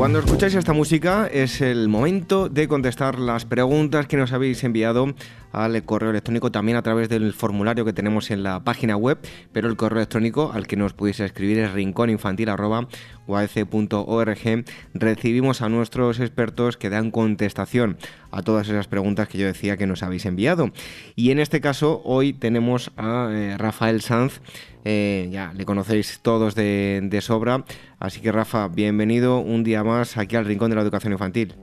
Cuando 0.00 0.20
escucháis 0.20 0.54
esta 0.54 0.72
música 0.72 1.28
es 1.30 1.60
el 1.60 1.86
momento 1.88 2.48
de 2.48 2.68
contestar 2.68 3.18
las 3.18 3.44
preguntas 3.44 4.06
que 4.06 4.16
nos 4.16 4.32
habéis 4.32 4.64
enviado 4.64 5.12
al 5.52 5.82
correo 5.84 6.10
electrónico, 6.10 6.50
también 6.50 6.76
a 6.76 6.82
través 6.82 7.08
del 7.08 7.32
formulario 7.32 7.84
que 7.84 7.92
tenemos 7.92 8.30
en 8.30 8.42
la 8.42 8.64
página 8.64 8.96
web, 8.96 9.18
pero 9.52 9.68
el 9.68 9.76
correo 9.76 9.98
electrónico 9.98 10.50
al 10.52 10.66
que 10.66 10.76
nos 10.76 10.92
podéis 10.92 11.20
escribir 11.20 11.58
es 11.58 11.72
rincóninfantil.org. 11.72 14.64
Recibimos 14.94 15.62
a 15.62 15.68
nuestros 15.68 16.20
expertos 16.20 16.76
que 16.76 16.90
dan 16.90 17.10
contestación 17.10 17.96
a 18.30 18.42
todas 18.42 18.68
esas 18.68 18.88
preguntas 18.88 19.28
que 19.28 19.38
yo 19.38 19.46
decía 19.46 19.76
que 19.76 19.86
nos 19.86 20.02
habéis 20.02 20.26
enviado. 20.26 20.70
Y 21.16 21.30
en 21.30 21.38
este 21.38 21.60
caso, 21.60 22.02
hoy 22.04 22.32
tenemos 22.32 22.92
a 22.96 23.30
eh, 23.32 23.56
Rafael 23.58 24.00
Sanz, 24.00 24.40
eh, 24.84 25.28
ya 25.30 25.52
le 25.54 25.64
conocéis 25.64 26.20
todos 26.22 26.54
de, 26.54 27.18
sobra, 27.20 27.64
así 27.98 28.20
que 28.20 28.32
Rafa, 28.32 28.68
bienvenido 28.68 29.38
un 29.38 29.62
día 29.62 29.84
más 29.84 30.16
aquí 30.16 30.36
al 30.36 30.46
Rincón 30.46 30.70
de 30.70 30.76
la 30.76 30.82
Educación 30.82 31.12
Infantil. 31.12 31.54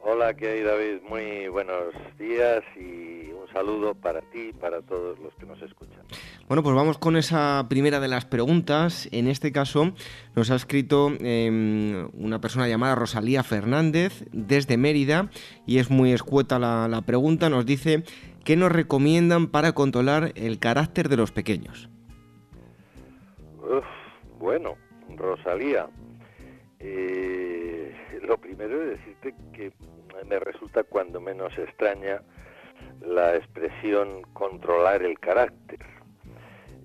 Hola, 0.00 0.34
¿qué 0.34 0.48
hay 0.48 0.62
David? 0.62 1.02
Muy 1.08 1.48
buenos 1.48 1.92
días 2.18 2.62
y 2.76 3.23
saludo 3.54 3.94
para 3.94 4.20
ti 4.20 4.48
y 4.48 4.52
para 4.52 4.82
todos 4.82 5.18
los 5.20 5.32
que 5.36 5.46
nos 5.46 5.62
escuchan. 5.62 6.02
Bueno, 6.48 6.62
pues 6.62 6.74
vamos 6.74 6.98
con 6.98 7.16
esa 7.16 7.64
primera 7.68 8.00
de 8.00 8.08
las 8.08 8.24
preguntas. 8.26 9.08
En 9.12 9.28
este 9.28 9.52
caso 9.52 9.92
nos 10.34 10.50
ha 10.50 10.56
escrito 10.56 11.12
em, 11.20 12.10
una 12.14 12.40
persona 12.40 12.68
llamada 12.68 12.96
Rosalía 12.96 13.42
Fernández 13.44 14.24
desde 14.32 14.76
Mérida 14.76 15.30
y 15.66 15.78
es 15.78 15.88
muy 15.88 16.12
escueta 16.12 16.58
la, 16.58 17.02
pregunta. 17.06 17.48
Nos 17.48 17.64
dice, 17.64 18.02
¿qué 18.44 18.56
nos 18.56 18.72
recomiendan 18.72 19.46
para 19.46 19.72
controlar 19.72 20.32
el 20.34 20.58
carácter 20.58 21.08
de 21.08 21.16
los 21.16 21.32
pequeños? 21.32 21.88
bueno, 24.38 24.74
Rosalía, 25.16 25.86
eh, 26.78 27.94
lo 28.22 28.36
primero 28.36 28.82
es 28.82 28.98
decirte 28.98 29.34
que 29.54 29.72
me 30.28 30.38
resulta 30.38 30.82
cuando 30.82 31.18
menos 31.18 31.56
extraña 31.56 32.20
la 33.00 33.36
expresión 33.36 34.22
controlar 34.32 35.02
el 35.02 35.18
carácter. 35.18 35.80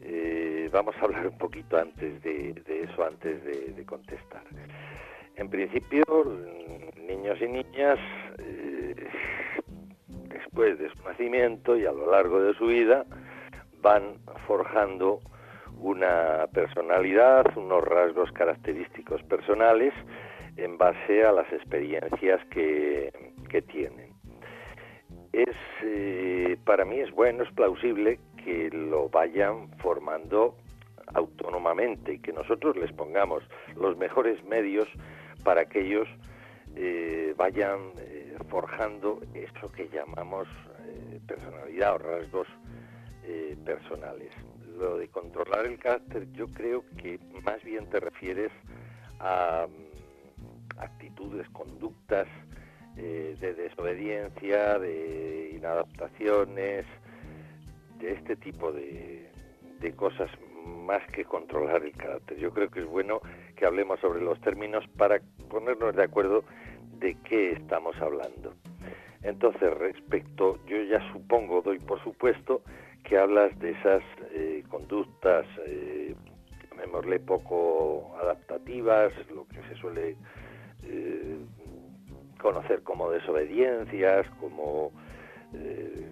Eh, 0.02 0.70
vamos 0.72 0.96
a 0.98 1.06
hablar 1.06 1.28
un 1.28 1.38
poquito 1.38 1.78
antes 1.78 2.22
de, 2.24 2.54
eso, 2.68 3.06
antes 3.06 3.44
de, 3.44 3.86
contestar. 3.86 4.44
En 5.36 5.50
principio, 5.50 6.04
niños 7.08 7.40
y 7.42 7.48
niñas, 7.48 8.00
eh, 8.40 8.96
después 10.30 10.78
de 10.80 10.90
su 10.90 11.04
nacimiento 11.04 11.78
y 11.78 11.86
a 11.86 11.92
lo 11.92 12.12
largo 12.12 12.42
de 12.42 12.54
su 12.56 12.68
vida, 12.68 13.06
van 13.82 14.16
forjando 14.48 15.22
una 15.80 16.48
personalidad, 16.54 17.46
unos 17.56 17.84
rasgos 17.84 18.32
característicos 18.34 19.24
personales 19.24 19.94
en 20.58 20.78
base 20.78 21.24
a 21.24 21.32
las 21.32 21.52
experiencias 21.54 22.46
que, 22.52 23.12
tienen. 23.72 24.09
Es, 25.40 25.56
eh, 25.84 26.58
para 26.66 26.84
mí 26.84 27.00
es 27.00 27.12
bueno, 27.12 27.44
es 27.44 27.52
plausible 27.54 28.20
que 28.44 28.70
lo 28.72 29.08
vayan 29.08 29.70
formando 29.78 30.58
autónomamente 31.14 32.16
y 32.16 32.20
que 32.20 32.34
nosotros 32.34 32.76
les 32.76 32.92
pongamos 32.92 33.42
los 33.78 33.96
mejores 33.96 34.44
medios 34.44 34.90
para 35.46 35.64
que 35.64 35.80
ellos 35.80 36.10
eh, 36.76 37.34
vayan 37.38 37.80
eh, 38.00 38.36
forjando 38.50 39.22
eso 39.34 39.72
que 39.72 39.88
llamamos 39.88 40.48
personalidad 41.26 41.96
o 41.96 41.98
rasgos 42.00 42.48
personales. 43.64 44.32
Lo 44.78 44.98
de 44.98 45.08
controlar 45.10 45.68
el 45.68 45.78
carácter 45.78 46.28
yo 46.32 46.48
creo 46.48 46.84
que 46.98 47.20
más 47.44 47.64
bien 47.64 47.88
te 47.90 48.00
refieres 48.00 48.52
a 49.20 49.68
actitudes, 50.80 51.48
conductas 51.52 52.28
eh, 53.00 53.36
de 53.40 53.54
desobediencia, 53.54 54.78
de 54.78 55.52
inadaptaciones, 55.56 56.86
de 58.00 58.12
este 58.12 58.36
tipo 58.36 58.72
de, 58.72 59.30
de 59.80 59.92
cosas 59.94 60.30
más 60.66 61.02
que 61.12 61.24
controlar 61.24 61.84
el 61.84 61.94
carácter. 61.94 62.38
Yo 62.38 62.52
creo 62.52 62.70
que 62.70 62.82
es 62.82 62.86
bueno 62.86 63.22
que 63.56 63.66
hablemos 63.66 64.00
sobre 64.00 64.22
los 64.22 64.40
términos 64.42 64.86
para 64.98 65.20
ponernos 65.50 65.96
de 65.96 66.04
acuerdo 66.04 66.44
de 67.00 67.16
qué 67.24 67.54
estamos 67.54 67.96
hablando. 68.02 68.54
Entonces, 69.24 69.74
respecto, 69.78 70.60
yo 70.66 70.82
ya 70.84 71.00
supongo, 71.12 71.62
doy 71.62 71.80
por 71.80 72.02
supuesto, 72.04 72.62
que 73.04 73.18
hablas 73.18 73.58
de 73.60 73.72
esas 73.72 74.04
eh, 74.32 74.64
conductas, 74.70 75.46
eh, 75.66 76.16
llamémosle 76.70 77.20
poco 77.20 78.16
adaptativas, 78.22 79.12
lo 79.34 79.48
que 79.48 79.62
se 79.68 79.76
suele 79.76 80.16
eh, 80.84 81.38
conocer 82.40 82.82
como 82.84 83.12
desobediencias, 83.12 84.28
como 84.40 84.92
eh, 85.54 86.12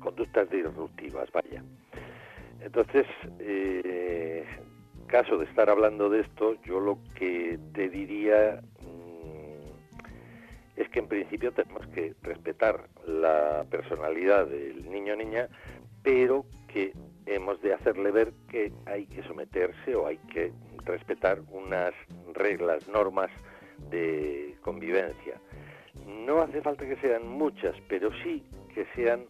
conductas 0.00 0.50
disruptivas, 0.50 1.30
vaya. 1.32 1.62
Entonces, 2.60 3.06
eh, 3.38 4.44
caso 5.06 5.38
de 5.38 5.44
estar 5.44 5.70
hablando 5.70 6.08
de 6.08 6.20
esto, 6.20 6.54
yo 6.64 6.80
lo 6.80 6.98
que 7.14 7.58
te 7.72 7.88
diría 7.88 8.60
mm, 8.80 10.80
es 10.80 10.88
que 10.88 10.98
en 10.98 11.08
principio 11.08 11.52
tenemos 11.52 11.86
que 11.88 12.14
respetar 12.22 12.88
la 13.06 13.64
personalidad 13.70 14.46
del 14.46 14.90
niño 14.90 15.14
o 15.14 15.16
niña, 15.16 15.48
pero 16.02 16.46
que 16.68 16.92
hemos 17.26 17.60
de 17.60 17.74
hacerle 17.74 18.10
ver 18.10 18.32
que 18.48 18.72
hay 18.86 19.06
que 19.06 19.22
someterse 19.24 19.94
o 19.94 20.06
hay 20.06 20.18
que 20.32 20.52
respetar 20.84 21.40
unas 21.50 21.92
reglas, 22.32 22.88
normas 22.88 23.30
de 23.90 24.56
convivencia. 24.62 25.40
No 26.06 26.42
hace 26.42 26.60
falta 26.62 26.86
que 26.86 26.96
sean 26.96 27.26
muchas, 27.26 27.74
pero 27.88 28.10
sí 28.22 28.44
que 28.74 28.86
sean 28.94 29.26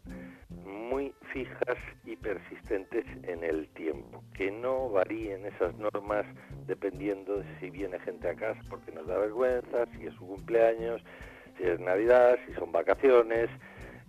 muy 0.65 1.13
fijas 1.33 1.77
y 2.05 2.17
persistentes 2.17 3.05
en 3.23 3.43
el 3.45 3.69
tiempo, 3.69 4.23
que 4.35 4.51
no 4.51 4.91
varíen 4.91 5.47
esas 5.47 5.77
normas 5.79 6.27
dependiendo 6.67 7.39
de 7.39 7.45
si 7.61 7.71
viene 7.71 7.99
gente 8.01 8.29
a 8.29 8.35
casa 8.35 8.61
porque 8.69 8.93
nos 8.93 9.07
da 9.07 9.19
vergüenza, 9.19 9.87
si 9.97 10.07
es 10.07 10.15
su 10.15 10.27
cumpleaños, 10.27 11.03
si 11.57 11.65
es 11.65 11.81
Navidad, 11.81 12.39
si 12.47 12.55
son 12.55 12.73
vacaciones. 12.73 13.49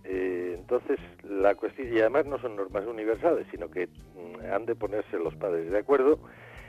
Eh, 0.03 0.55
entonces, 0.57 0.99
la 1.23 1.55
cuestión, 1.55 1.93
y 1.93 1.99
además 1.99 2.25
no 2.25 2.39
son 2.39 2.55
normas 2.55 2.85
universales, 2.85 3.45
sino 3.51 3.69
que 3.69 3.87
mm, 3.87 4.51
han 4.51 4.65
de 4.65 4.75
ponerse 4.75 5.17
los 5.17 5.35
padres 5.35 5.71
de 5.71 5.77
acuerdo 5.77 6.19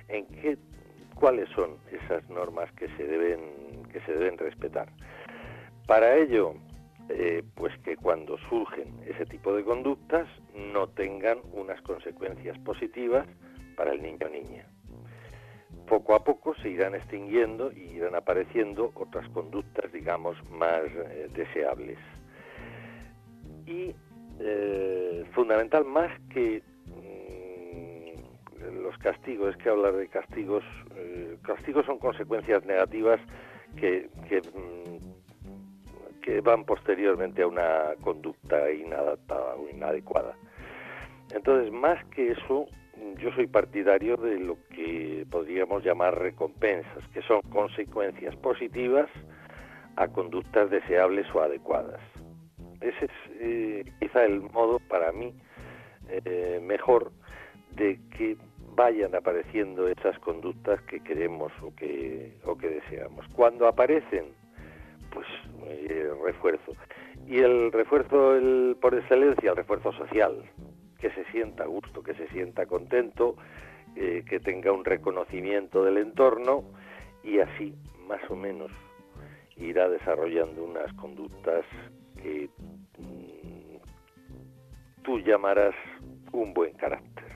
en 0.09 0.27
qué, 0.27 0.59
cuáles 1.15 1.49
son 1.51 1.77
esas 1.93 2.29
normas 2.31 2.71
que 2.73 2.89
se 2.97 3.05
deben, 3.05 3.41
que 3.89 4.01
se 4.01 4.13
deben 4.13 4.39
respetar. 4.39 4.89
Para 5.87 6.17
ello, 6.17 6.55
eh, 7.11 7.43
pues 7.55 7.73
que 7.79 7.97
cuando 7.97 8.37
surgen 8.51 9.01
ese 9.07 9.25
tipo 9.25 9.55
de 9.55 9.65
conductas 9.65 10.29
no 10.55 10.89
tengan 10.89 11.39
unas 11.53 11.81
consecuencias 11.81 12.59
positivas 12.59 13.27
para 13.77 13.93
el 13.93 14.03
niño 14.03 14.27
o 14.27 14.29
niña. 14.29 14.67
Poco 15.87 16.15
a 16.15 16.23
poco 16.23 16.55
se 16.57 16.69
irán 16.69 16.95
extinguiendo 16.95 17.73
y 17.73 17.97
irán 17.97 18.15
apareciendo 18.15 18.93
otras 18.95 19.27
conductas, 19.31 19.91
digamos, 19.91 20.37
más 20.51 20.83
eh, 20.85 21.29
deseables. 21.33 21.99
Y 23.65 23.95
eh, 24.41 25.25
fundamental, 25.33 25.87
más 25.87 26.11
que 26.29 26.63
los 28.83 28.99
castigos, 28.99 29.55
es 29.55 29.63
que 29.63 29.71
hablar 29.71 29.95
de 29.95 30.09
castigos, 30.09 30.63
castigos 31.43 31.87
son 31.87 31.99
consecuencias 31.99 32.65
negativas 32.67 33.21
que, 33.77 34.09
mm, 34.55 36.21
que, 36.21 36.41
van 36.41 36.65
posteriormente 36.65 37.43
a 37.43 37.47
una 37.47 37.95
conducta 38.03 38.71
inadaptada 38.71 39.55
o 39.57 39.69
inadecuada. 39.69 40.35
Entonces, 41.33 41.73
más 41.73 42.05
que 42.07 42.33
eso, 42.33 42.67
yo 43.19 43.31
soy 43.33 43.47
partidario 43.47 44.17
de 44.17 44.39
lo 44.39 44.57
que 44.71 45.27
podríamos 45.31 45.85
llamar 45.85 46.19
recompensas, 46.19 47.07
que 47.13 47.23
son 47.23 47.41
consecuencias 47.51 48.35
positivas 48.37 49.09
a 49.97 50.09
conductas 50.09 50.71
deseables 50.71 51.27
o 51.35 51.41
adecuadas. 51.41 52.01
Ese 52.81 53.07
es 53.07 53.11
eh, 53.41 53.85
quizá 54.01 54.25
el 54.25 54.43
modo 54.43 54.79
para 54.89 55.11
mí 55.13 55.35
eh, 56.09 56.61
mejor 56.63 57.13
de 57.73 57.99
que 58.17 58.37
vayan 58.79 59.13
apareciendo 59.17 59.89
esas 59.89 60.17
conductas 60.21 60.81
que 60.83 61.01
queremos 61.01 61.51
o 61.63 61.75
que, 61.75 62.39
o 62.45 62.57
que 62.57 62.69
deseamos. 62.69 63.27
Cuando 63.35 63.67
aparecen, 63.67 64.27
pues 65.13 65.27
eh, 65.67 66.09
refuerzo. 66.25 66.73
Y 67.27 67.41
el 67.41 67.73
refuerzo 67.73 68.37
el, 68.37 68.77
por 68.81 68.95
excelencia, 68.95 69.51
el 69.51 69.57
refuerzo 69.57 69.93
social, 69.95 70.45
que 71.01 71.11
se 71.11 71.25
sienta 71.33 71.65
a 71.65 71.67
gusto, 71.67 72.05
que 72.05 72.15
se 72.15 72.29
sienta 72.29 72.67
contento, 72.67 73.35
eh, 73.97 74.23
que 74.29 74.39
tenga 74.39 74.71
un 74.71 74.85
reconocimiento 74.85 75.83
del 75.83 75.99
entorno 75.99 76.63
y 77.25 77.41
así 77.41 77.75
más 78.07 78.21
o 78.31 78.37
menos 78.37 78.71
irá 79.57 79.89
desarrollando 79.89 80.63
unas 80.63 80.93
conductas 80.93 81.65
que 82.23 82.49
mm, 82.97 85.03
tú 85.03 85.19
llamarás 85.19 85.75
un 86.31 86.55
buen 86.55 86.75
carácter. 86.75 87.28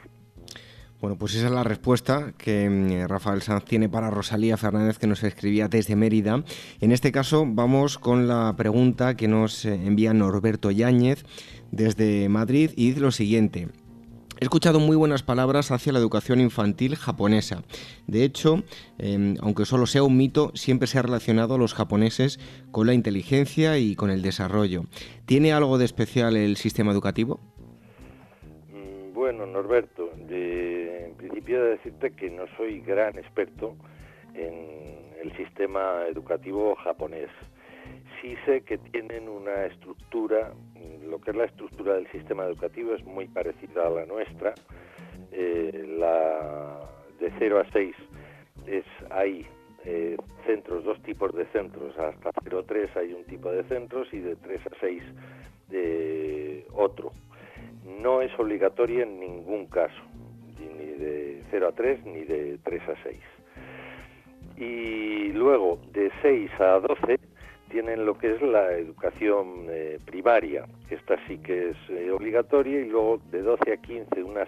Bueno, 1.03 1.19
pues 1.19 1.35
esa 1.35 1.47
es 1.47 1.53
la 1.53 1.65
respuesta 1.65 2.33
que 2.39 2.71
mm, 2.71 3.09
Rafael 3.09 3.43
Sanz 3.43 3.65
tiene 3.65 3.89
para 3.89 4.09
Rosalía 4.09 4.57
Fernández, 4.57 4.99
que 4.99 5.09
nos 5.09 5.25
escribía 5.25 5.67
desde 5.67 5.97
Mérida. 5.97 6.45
En 6.81 6.93
este 6.93 7.11
caso, 7.11 7.45
vamos 7.45 7.99
con 7.99 8.29
la 8.29 8.55
pregunta 8.57 9.17
que 9.17 9.27
nos 9.27 9.65
eh, 9.65 9.75
envía 9.75 10.15
Norberto 10.15 10.71
Yáñez 10.71 11.25
desde 11.73 12.29
Madrid 12.29 12.71
y 12.77 12.91
dice 12.91 13.01
lo 13.01 13.11
siguiente. 13.11 13.67
He 14.39 14.45
escuchado 14.45 14.79
muy 14.79 14.95
buenas 14.95 15.25
palabras 15.25 15.73
hacia 15.73 15.93
la 15.93 15.99
educación 15.99 16.41
infantil 16.41 16.95
japonesa. 16.95 17.65
De 18.07 18.23
hecho, 18.23 18.63
em, 18.99 19.35
aunque 19.41 19.65
solo 19.65 19.87
sea 19.87 20.05
un 20.05 20.17
mito, 20.17 20.53
siempre 20.55 20.87
se 20.87 21.01
ha 21.01 21.03
relacionado 21.03 21.57
a 21.57 21.59
los 21.59 21.75
japoneses 21.75 22.39
con 22.71 22.87
la 22.87 22.95
inteligencia 22.95 23.77
y 23.77 23.97
con 23.97 24.11
el 24.11 24.23
desarrollo. 24.23 24.85
¿Tiene 25.27 25.53
algo 25.53 25.79
de 25.79 25.85
especial 25.85 26.37
el 26.37 26.57
sistema 26.57 26.93
educativo? 26.93 27.41
Mm, 28.71 29.13
bueno, 29.15 29.47
Norberto, 29.47 30.12
de 31.61 31.71
decirte 31.71 32.13
que 32.13 32.31
no 32.31 32.47
soy 32.57 32.81
gran 32.81 33.19
experto 33.19 33.77
en 34.35 35.13
el 35.23 35.37
sistema 35.37 36.05
educativo 36.09 36.75
japonés. 36.77 37.31
Sí 38.21 38.37
sé 38.47 38.63
que 38.63 38.79
tienen 38.79 39.29
una 39.29 39.67
estructura, 39.67 40.53
lo 41.09 41.21
que 41.21 41.31
es 41.33 41.37
la 41.37 41.45
estructura 41.45 41.95
del 41.95 42.07
sistema 42.13 42.45
educativo 42.45 42.95
es 42.95 43.05
muy 43.05 43.27
parecida 43.27 43.87
a 43.87 43.91
la 43.91 44.07
nuestra. 44.07 44.55
Eh, 45.33 45.97
la 45.99 46.81
de 47.19 47.33
0 47.39 47.61
a 47.61 47.73
6 47.73 47.95
es 48.67 48.85
hay 49.11 49.47
eh, 49.85 50.17
centros, 50.47 50.85
dos 50.85 51.03
tipos 51.03 51.35
de 51.35 51.47
centros, 51.47 51.99
hasta 51.99 52.31
0 52.45 52.61
a 52.61 52.63
3 52.63 52.97
hay 52.97 53.13
un 53.13 53.25
tipo 53.25 53.51
de 53.51 53.65
centros 53.65 54.13
y 54.13 54.21
de 54.21 54.37
3 54.37 54.61
a 54.67 54.81
6 54.81 55.03
de 55.69 56.67
otro. 56.73 57.13
No 57.85 58.23
es 58.23 58.31
obligatoria 58.39 59.03
en 59.03 59.19
ningún 59.19 59.67
caso, 59.67 60.01
ni 60.69 60.87
de 60.99 61.43
0 61.51 61.69
a 61.69 61.73
3 61.73 62.05
ni 62.07 62.25
de 62.25 62.59
3 62.63 62.83
a 62.89 63.03
6. 63.03 63.19
Y 64.57 65.33
luego 65.33 65.81
de 65.93 66.11
6 66.23 66.51
a 66.61 66.81
12 66.81 67.19
tienen 67.73 68.05
lo 68.05 68.19
que 68.19 68.35
es 68.35 68.43
la 68.43 68.73
educación 68.73 69.67
eh, 69.71 69.99
primaria, 70.05 70.67
esta 70.91 71.17
sí 71.27 71.39
que 71.39 71.71
es 71.71 71.77
eh, 71.89 72.11
obligatoria, 72.11 72.81
y 72.81 72.85
luego 72.85 73.19
de 73.31 73.41
12 73.41 73.73
a 73.73 73.77
15 73.79 74.23
una, 74.23 74.47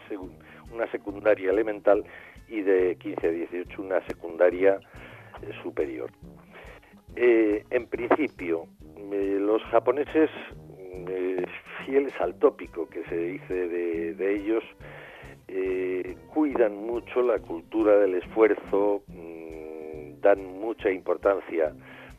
una 0.71 0.87
secundaria 0.91 1.51
elemental 1.51 2.05
y 2.49 2.61
de 2.61 2.97
15 2.97 3.27
a 3.27 3.31
18 3.31 3.83
una 3.83 4.07
secundaria 4.07 4.79
eh, 5.41 5.51
superior. 5.63 6.11
en 7.17 7.87
principio, 7.87 8.67
los 9.11 9.63
japoneses, 9.65 10.31
fieles 11.87 12.13
al 12.21 12.35
tópico 12.39 12.89
que 12.89 13.05
se 13.05 13.17
dice 13.17 13.55
de, 13.69 14.35
ellos, 14.35 14.65
cuidan 16.33 16.77
mucho 16.77 17.23
la 17.23 17.39
cultura 17.39 17.97
del 17.99 18.17
esfuerzo, 18.17 19.03
mm, 19.07 20.21
dan 20.21 20.45
mucha 20.61 20.91
importancia 20.91 21.73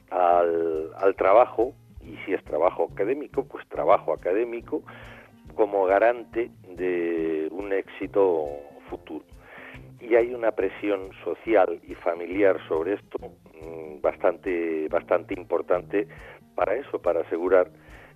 al, 0.10 1.16
trabajo, 1.18 1.74
y 2.02 2.16
si 2.26 2.34
es 2.34 2.44
trabajo 2.44 2.90
académico, 2.92 3.46
pues 3.46 3.68
trabajo 3.68 4.14
académico 4.14 4.84
como 5.56 5.86
garante 5.86 6.52
de 6.76 7.50
un 7.52 7.74
éxito 7.74 8.48
futuro. 8.90 9.26
Y 10.00 10.16
hay 10.16 10.34
una 10.34 10.52
presión 10.52 11.10
social 11.24 11.80
y 11.88 11.96
familiar 11.96 12.58
sobre 12.68 12.94
esto 12.94 13.18
mm, 13.20 14.02
bastante, 14.02 14.88
bastante 14.90 15.34
importante 15.34 16.08
para 16.56 16.76
eso, 16.76 17.02
para 17.02 17.22
asegurar 17.22 17.70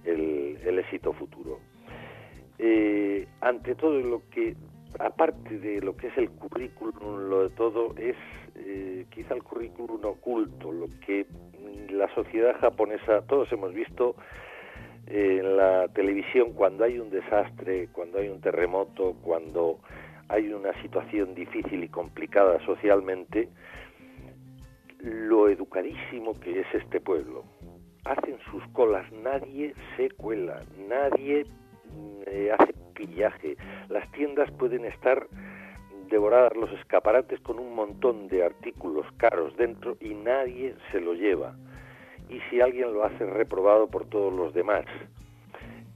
el, 0.05 0.79
éxito 0.79 1.13
futuro. 1.13 1.60
Eh, 2.58 3.27
ante 3.41 3.75
todo 3.75 3.99
lo 3.99 4.21
que, 4.29 4.55
aparte 4.97 5.60
de 5.60 5.82
lo 5.82 5.95
que 5.95 6.08
es 6.08 6.17
el 6.17 6.30
currículum, 6.32 7.30
lo 7.30 7.47
de 7.47 7.56
todo 7.56 7.95
es 7.97 8.15
eh, 8.56 9.06
quizá 9.10 9.36
el 9.36 9.43
currículum 9.43 10.04
oculto, 10.06 10.71
lo 10.71 10.88
que 11.06 11.28
la 11.89 12.13
sociedad 12.15 12.60
japonesa, 12.60 13.21
todos 13.28 13.52
hemos 13.52 13.73
visto 13.73 14.15
en 15.08 15.58
la 15.58 15.88
televisión 15.89 16.54
cuando 16.54 16.84
hay 16.84 16.99
un 16.99 17.10
desastre, 17.10 17.89
cuando 17.91 18.19
hay 18.19 18.30
un 18.30 18.41
terremoto, 18.41 19.15
cuando 19.21 19.80
hay 20.28 20.52
una 20.54 20.80
situación 20.82 21.34
difícil 21.34 21.84
y 21.84 21.89
complicada 21.89 22.63
socialmente, 22.65 23.49
lo 24.99 25.49
educadísimo 25.49 26.39
que 26.39 26.62
es 26.62 26.67
este 26.73 26.99
pueblo. 26.99 27.43
Hacen 28.06 28.38
sus 28.52 28.65
colas, 28.73 29.12
nadie 29.12 29.73
se 29.97 30.10
cuela, 30.12 30.62
nadie 30.88 31.45
eh, 32.28 32.52
hace 32.58 32.73
pillaje. 32.99 33.55
Las 33.88 34.12
tiendas 34.12 34.51
pueden 34.51 34.83
estar 34.83 35.27
devoradas 36.09 36.55
los 36.55 36.71
escaparates 36.73 37.39
con 37.39 37.57
un 37.59 37.73
montón 37.73 38.27
de 38.27 38.43
artículos 38.43 39.05
caros 39.17 39.55
dentro 39.55 39.95
y 40.01 40.13
nadie 40.13 40.75
se 40.91 40.99
lo 40.99 41.13
lleva. 41.13 41.55
Y 42.29 42.41
si 42.49 42.59
alguien 42.59 42.93
lo 42.93 43.03
hace 43.05 43.25
reprobado 43.25 43.88
por 43.88 44.05
todos 44.05 44.33
los 44.33 44.53
demás. 44.53 44.85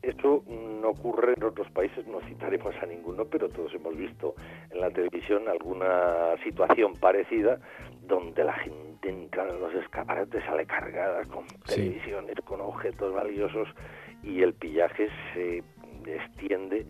Esto 0.02 0.44
no 0.82 0.90
ocurre 0.90 1.34
en 1.38 1.44
otros 1.44 1.70
países, 1.72 2.06
no 2.08 2.20
citaremos 2.22 2.76
a 2.82 2.86
ninguno, 2.86 3.24
pero 3.24 3.48
todos 3.48 3.74
hemos 3.74 3.96
visto 3.96 4.36
en 4.72 4.82
la 4.82 4.90
televisión 4.90 5.48
alguna 5.48 6.36
situación 6.44 6.94
parecida 7.00 7.60
donde 8.02 8.44
la 8.44 8.54
gente 8.54 9.10
entra 9.10 9.48
en 9.48 9.62
los 9.62 9.74
escaparates, 9.76 10.44
sale 10.44 10.66
cargada 10.66 11.24
con 11.26 11.46
televisiones, 11.66 12.36
con 12.44 12.60
objetos 12.60 13.14
valiosos 13.14 13.70
y 14.24 14.42
el 14.42 14.54
pillaje 14.54 15.10
se 15.34 15.64
extiende 16.08 16.86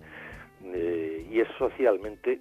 eh, 0.64 1.28
y 1.30 1.40
es 1.40 1.48
socialmente 1.58 2.40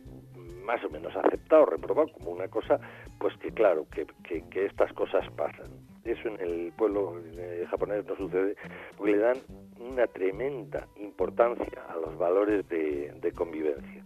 más 0.64 0.82
o 0.84 0.90
menos 0.90 1.14
aceptado, 1.16 1.66
reprobado 1.66 2.08
como 2.12 2.30
una 2.30 2.48
cosa, 2.48 2.78
pues 3.18 3.36
que 3.38 3.50
claro, 3.50 3.86
que, 3.90 4.06
que, 4.22 4.64
estas 4.66 4.92
cosas 4.92 5.28
pasan. 5.36 5.70
Eso 6.04 6.28
en 6.28 6.40
el 6.40 6.72
pueblo 6.76 7.20
eh, 7.36 7.66
japonés 7.70 8.04
no 8.06 8.16
sucede 8.16 8.56
porque 8.96 9.12
le 9.12 9.18
dan 9.18 9.36
una 9.78 10.06
tremenda 10.06 10.86
importancia 10.96 11.82
a 11.88 11.96
los 11.96 12.16
valores 12.16 12.68
de, 12.68 13.32
convivencia. 13.34 14.04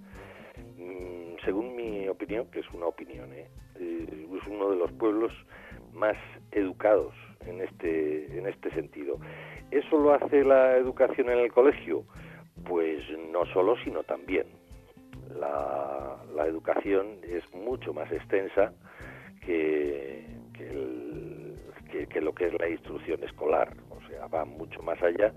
Mm, 0.79 1.37
según 1.45 1.77
mi 1.77 2.09
opinión, 2.09 2.51
que 2.51 2.61
es 2.61 2.71
una 2.73 2.87
opinión, 2.87 3.33
¿eh? 3.33 3.49
es 3.79 4.47
uno 4.49 4.71
de 4.71 4.77
los 4.77 4.93
pueblos 4.93 5.33
más 5.93 6.17
educados 6.53 7.15
en 7.47 7.61
este, 7.61 8.39
en 8.39 8.47
este 8.47 8.71
sentido. 8.71 9.19
¿Eso 9.71 9.99
lo 9.99 10.15
hace 10.15 10.45
la 10.45 10.77
educación 10.77 11.31
en 11.31 11.39
el 11.39 11.53
colegio? 11.53 12.05
Pues 12.69 13.03
no 13.33 13.47
solo, 13.53 13.77
sino 13.85 14.03
también. 14.03 14.47
La, 15.39 16.03
educación 16.47 17.19
es 17.25 17.43
mucho 17.53 17.93
más 17.93 18.11
extensa 18.13 18.73
que, 19.45 20.25
que, 20.53 22.21
lo 22.21 22.33
que 22.33 22.47
es 22.47 22.61
la 22.61 22.69
instrucción 22.69 23.23
escolar, 23.25 23.75
o 23.91 24.01
sea, 24.09 24.29
va 24.29 24.45
mucho 24.45 24.81
más 24.83 25.03
allá 25.03 25.33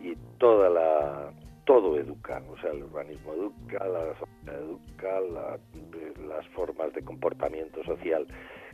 y 0.00 0.14
toda 0.38 0.70
la 0.70 1.32
todo 1.64 1.98
educa, 1.98 2.40
o 2.48 2.56
sea, 2.58 2.70
el 2.70 2.84
urbanismo 2.84 3.32
educa, 3.32 3.84
la 3.88 4.16
sociedad 4.16 4.60
educa, 4.60 5.20
las 6.28 6.46
formas 6.48 6.92
de 6.92 7.02
comportamiento 7.02 7.82
social 7.82 8.26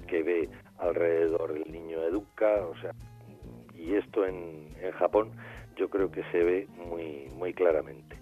que 0.07 0.23
ve 0.23 0.49
alrededor 0.79 1.55
del 1.55 1.73
niño 1.73 2.03
educa, 2.03 2.67
o 2.67 2.77
sea, 2.81 2.91
y 3.75 3.95
esto 3.95 4.27
en, 4.27 4.69
en 4.83 4.93
Japón 4.93 5.31
yo 5.81 5.89
creo 5.89 6.11
que 6.13 6.23
se 6.31 6.45
ve 6.45 6.69
muy 6.77 7.27
muy 7.37 7.55
claramente. 7.55 8.15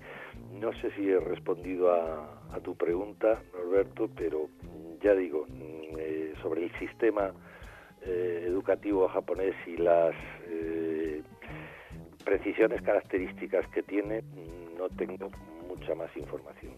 No 0.53 0.73
sé 0.81 0.93
si 0.93 1.09
he 1.11 1.19
respondido 1.19 1.93
a, 1.93 2.61
tu 2.63 2.77
pregunta, 2.77 3.43
Norberto, 3.53 4.09
pero 4.17 4.49
ya 5.03 5.15
digo, 5.15 5.47
eh, 5.99 6.33
sobre 6.41 6.65
el 6.65 6.79
sistema 6.79 7.33
eh, 8.03 8.45
educativo 8.47 9.09
japonés 9.09 9.55
y 9.67 9.77
las 9.77 10.15
eh, 10.47 11.23
precisiones 12.25 12.81
características 12.83 13.67
que 13.69 13.83
tiene, 13.83 14.23
no 14.77 14.89
tengo 14.91 15.31
mucha 15.69 15.95
más 15.95 16.17
información. 16.17 16.75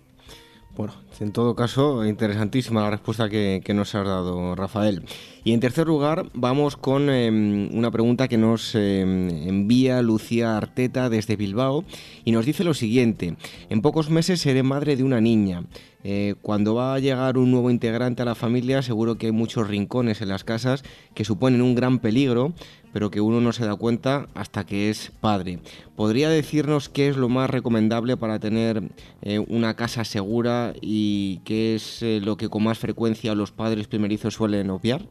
Bueno, 0.77 0.95
en 1.19 1.33
todo 1.33 1.55
caso, 1.55 2.07
interesantísima 2.07 2.83
la 2.83 2.91
respuesta 2.91 3.29
que, 3.29 3.63
nos 3.75 3.95
has 3.95 4.07
dado, 4.07 4.55
Rafael. 4.55 5.03
Y 5.45 5.53
en 5.53 5.61
tercer 5.61 5.87
lugar, 5.87 6.27
vamos 6.33 6.77
con 6.77 7.11
em, 7.11 7.69
una 7.77 7.91
pregunta 7.91 8.29
que 8.29 8.39
nos 8.39 8.75
em, 8.75 9.29
envía 9.49 10.01
Lucía 10.01 10.57
Arteta 10.57 11.11
desde 11.11 11.37
Bilbao 11.37 11.85
y 12.25 12.33
nos 12.33 12.47
dice 12.47 12.65
lo 12.65 12.73
siguiente. 12.73 13.37
En 13.69 13.83
pocos 13.83 14.11
meses 14.11 14.41
seré 14.41 14.63
madre 14.63 14.97
de 14.97 15.03
una 15.03 15.21
niña. 15.21 15.65
Eh, 16.03 16.35
cuando 16.41 16.75
va 16.75 16.95
a 16.95 16.99
llegar 16.99 17.37
un 17.37 17.51
nuevo 17.51 17.71
integrante 17.71 18.23
a 18.23 18.25
la 18.25 18.35
familia, 18.35 18.83
seguro 18.83 19.17
que 19.17 19.27
hay 19.27 19.33
muchos 19.33 19.69
rincones 19.69 20.23
en 20.23 20.29
las 20.29 20.45
casas 20.45 20.83
que 21.15 21.25
suponen 21.25 21.61
un 21.61 21.75
gran 21.75 21.99
peligro, 21.99 22.53
pero 22.93 23.11
que 23.11 23.21
uno 23.21 23.41
no 23.41 23.53
se 23.53 23.67
da 23.67 23.77
cuenta 23.77 24.27
hasta 24.35 24.65
que 24.65 24.89
es 24.89 25.11
padre. 25.21 25.59
¿Podría 25.97 26.31
decirnos 26.31 26.89
qué 26.89 27.09
es 27.09 27.17
lo 27.17 27.29
más 27.29 27.51
recomendable 27.51 28.17
para 28.17 28.39
tener 28.39 28.83
eh, 29.23 29.39
una 29.39 29.77
casa 29.77 30.05
segura 30.05 30.73
y 30.81 31.41
qué 31.45 31.75
es 31.75 32.03
eh, 32.03 32.21
lo 32.23 32.37
que 32.37 32.49
con 32.49 32.65
más 32.65 32.79
frecuencia 32.79 33.35
los 33.35 33.53
padres 33.53 33.87
primerizos 33.87 34.35
suelen 34.35 34.71
obviar? 34.71 35.03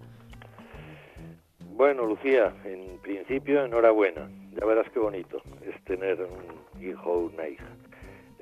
Bueno, 1.76 2.06
Lucía, 2.06 2.54
en 2.66 2.98
principio 3.02 3.64
enhorabuena. 3.64 4.30
Ya 4.60 4.66
verás 4.66 4.90
qué 4.92 5.00
bonito 5.00 5.42
es 5.62 5.82
tener 5.86 6.20
un 6.22 6.84
hijo 6.84 7.12
o 7.12 7.20
una 7.28 7.48
hija. 7.48 7.68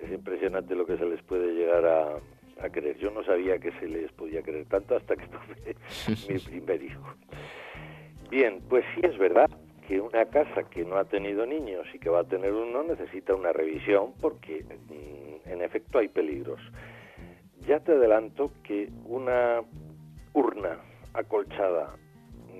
Es 0.01 0.11
impresionante 0.11 0.73
lo 0.73 0.85
que 0.85 0.97
se 0.97 1.05
les 1.05 1.21
puede 1.23 1.53
llegar 1.53 1.85
a, 1.85 2.17
a 2.61 2.69
querer. 2.69 2.97
Yo 2.97 3.11
no 3.11 3.23
sabía 3.23 3.59
que 3.59 3.71
se 3.79 3.87
les 3.87 4.11
podía 4.11 4.41
querer 4.41 4.65
tanto 4.65 4.95
hasta 4.95 5.15
que 5.15 5.27
tuve 5.27 5.75
mi 6.29 6.39
primer 6.45 6.81
hijo. 6.83 7.03
Bien, 8.29 8.61
pues 8.67 8.83
sí 8.93 9.01
es 9.03 9.17
verdad 9.17 9.49
que 9.87 10.01
una 10.01 10.25
casa 10.25 10.63
que 10.69 10.83
no 10.83 10.97
ha 10.97 11.05
tenido 11.05 11.45
niños 11.45 11.87
y 11.93 11.99
que 11.99 12.09
va 12.09 12.19
a 12.19 12.23
tener 12.25 12.51
uno 12.51 12.83
necesita 12.83 13.33
una 13.33 13.53
revisión 13.53 14.11
porque 14.19 14.65
mm, 14.65 15.49
en 15.49 15.61
efecto 15.61 15.99
hay 15.99 16.09
peligros. 16.09 16.59
ya 17.65 17.79
te 17.79 17.93
adelanto 17.93 18.51
que 18.63 18.89
una 19.05 19.61
urna 20.33 20.77
acolchada 21.13 21.95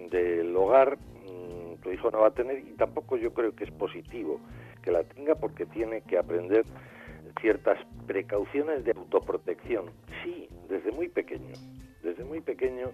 del 0.10 0.56
hogar 0.56 0.98
mm, 0.98 1.82
tu 1.82 1.92
hijo 1.92 2.10
no 2.12 2.22
va 2.22 2.28
a 2.28 2.32
tener 2.32 2.60
y 2.60 2.74
tampoco 2.78 3.18
yo 3.18 3.34
creo 3.34 3.54
que 3.54 3.66
es 3.66 3.72
positivo 3.72 4.40
que 4.82 4.92
la 4.92 5.04
tenga 5.04 5.36
porque 5.36 5.66
tiene 5.66 6.02
que 6.02 6.18
aprender 6.18 6.64
ciertas 7.42 7.78
precauciones 8.06 8.84
de 8.84 8.92
autoprotección. 8.92 9.92
Sí, 10.24 10.50
desde 10.70 10.92
muy 10.92 11.10
pequeño. 11.10 11.54
Desde 12.04 12.24
muy 12.24 12.42
pequeño 12.42 12.92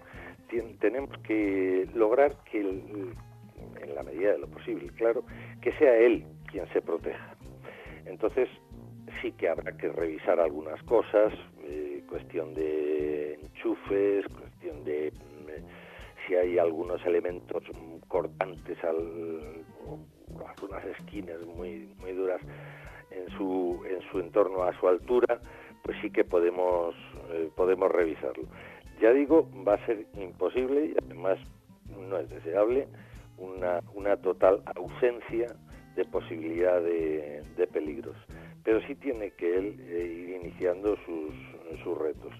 tenemos 0.80 1.16
que 1.18 1.88
lograr 1.94 2.36
que, 2.50 2.60
en 2.60 3.94
la 3.94 4.02
medida 4.02 4.32
de 4.32 4.38
lo 4.38 4.48
posible, 4.48 4.88
claro, 4.96 5.24
que 5.60 5.72
sea 5.72 5.96
él 5.96 6.24
quien 6.50 6.66
se 6.72 6.80
proteja. 6.80 7.36
Entonces, 8.06 8.48
sí 9.20 9.32
que 9.32 9.48
habrá 9.48 9.76
que 9.76 9.88
revisar 9.88 10.38
algunas 10.38 10.82
cosas, 10.84 11.32
eh, 11.64 12.02
cuestión 12.08 12.54
de 12.54 13.34
enchufes, 13.34 14.26
cuestión 14.28 14.84
de 14.84 15.12
mm, 15.12 16.26
si 16.26 16.34
hay 16.34 16.58
algunos 16.58 17.04
elementos 17.06 17.62
cortantes, 18.08 18.82
al, 18.84 19.64
algunas 20.46 20.84
esquinas 20.98 21.40
muy, 21.46 21.88
muy 21.98 22.12
duras 22.12 22.40
en 23.16 23.28
su, 23.36 23.80
en 23.88 24.00
su 24.10 24.20
entorno 24.20 24.64
a 24.64 24.78
su 24.78 24.88
altura, 24.88 25.40
pues 25.82 25.96
sí 26.00 26.10
que 26.10 26.24
podemos, 26.24 26.94
eh, 27.30 27.50
podemos 27.54 27.90
revisarlo. 27.90 28.44
Ya 29.00 29.12
digo, 29.12 29.48
va 29.66 29.74
a 29.74 29.86
ser 29.86 30.06
imposible 30.16 30.86
y 30.86 30.94
además 31.04 31.38
no 32.08 32.18
es 32.18 32.28
deseable 32.30 32.88
una, 33.38 33.80
una 33.94 34.16
total 34.16 34.62
ausencia 34.76 35.54
de 35.96 36.04
posibilidad 36.04 36.80
de, 36.80 37.42
peligros. 37.72 38.16
Pero 38.62 38.80
sí 38.86 38.94
tiene 38.94 39.32
que 39.32 39.56
él 39.56 39.80
eh, 39.80 40.06
ir 40.06 40.30
iniciando 40.42 40.96
sus, 41.04 41.82
sus 41.82 41.98
retos. 41.98 42.32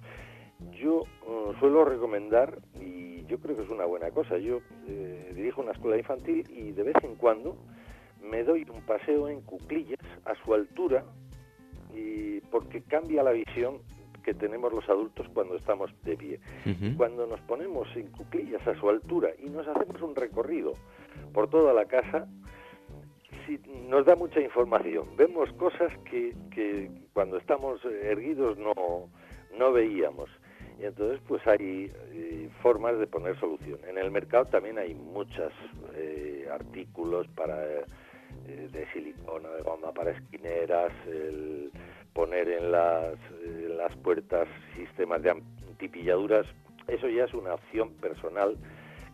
Yo 0.80 1.02
uh, 1.26 1.52
suelo 1.58 1.84
recomendar, 1.84 2.58
y 2.80 3.24
yo 3.26 3.38
creo 3.38 3.56
que 3.56 3.62
es 3.62 3.68
una 3.68 3.84
buena 3.84 4.10
cosa, 4.10 4.38
yo 4.38 4.60
eh, 4.86 5.32
dirijo 5.34 5.60
una 5.60 5.72
escuela 5.72 5.96
infantil 5.96 6.44
y 6.50 6.72
de 6.72 6.82
vez 6.82 6.94
en 7.02 7.16
cuando 7.16 7.56
me 8.30 8.42
doy 8.42 8.66
un 8.72 8.82
paseo 8.82 9.28
en 9.28 9.40
cuclillas 9.42 10.00
a 10.24 10.34
su 10.44 10.54
altura 10.54 11.04
y 11.94 12.40
porque 12.50 12.82
cambia 12.82 13.22
la 13.22 13.32
visión 13.32 13.78
que 14.24 14.34
tenemos 14.34 14.72
los 14.72 14.88
adultos 14.88 15.28
cuando 15.34 15.54
estamos 15.56 15.90
de 16.02 16.16
pie. 16.16 16.40
Cuando 16.96 17.26
nos 17.26 17.40
ponemos 17.42 17.86
en 17.94 18.10
cuclillas 18.10 18.66
a 18.66 18.74
su 18.74 18.88
altura 18.88 19.30
y 19.38 19.50
nos 19.50 19.68
hacemos 19.68 20.00
un 20.00 20.16
recorrido 20.16 20.72
por 21.32 21.48
toda 21.48 21.74
la 21.74 21.84
casa, 21.84 22.26
nos 23.88 24.06
da 24.06 24.16
mucha 24.16 24.40
información. 24.40 25.14
Vemos 25.16 25.52
cosas 25.52 25.92
que, 26.10 26.34
que 26.50 26.90
cuando 27.12 27.36
estamos 27.36 27.84
erguidos 27.84 28.56
no, 28.58 29.10
no 29.58 29.72
veíamos. 29.72 30.30
Y 30.80 30.84
entonces 30.84 31.20
pues 31.28 31.46
hay 31.46 31.92
eh, 32.12 32.48
formas 32.62 32.98
de 32.98 33.06
poner 33.06 33.38
solución. 33.38 33.78
En 33.86 33.98
el 33.98 34.10
mercado 34.10 34.46
también 34.46 34.78
hay 34.78 34.94
muchos 34.94 35.52
eh, 35.94 36.48
artículos 36.50 37.28
para 37.28 37.64
eh, 37.64 37.84
de 38.46 38.86
silicona, 38.92 39.48
de 39.50 39.62
goma 39.62 39.92
para 39.92 40.10
esquineras, 40.10 40.92
el 41.06 41.70
poner 42.12 42.48
en 42.48 42.70
las, 42.70 43.14
las 43.76 43.96
puertas 43.98 44.46
sistemas 44.76 45.22
de 45.22 45.30
antipilladuras, 45.30 46.46
eso 46.86 47.08
ya 47.08 47.24
es 47.24 47.34
una 47.34 47.54
opción 47.54 47.94
personal 47.94 48.56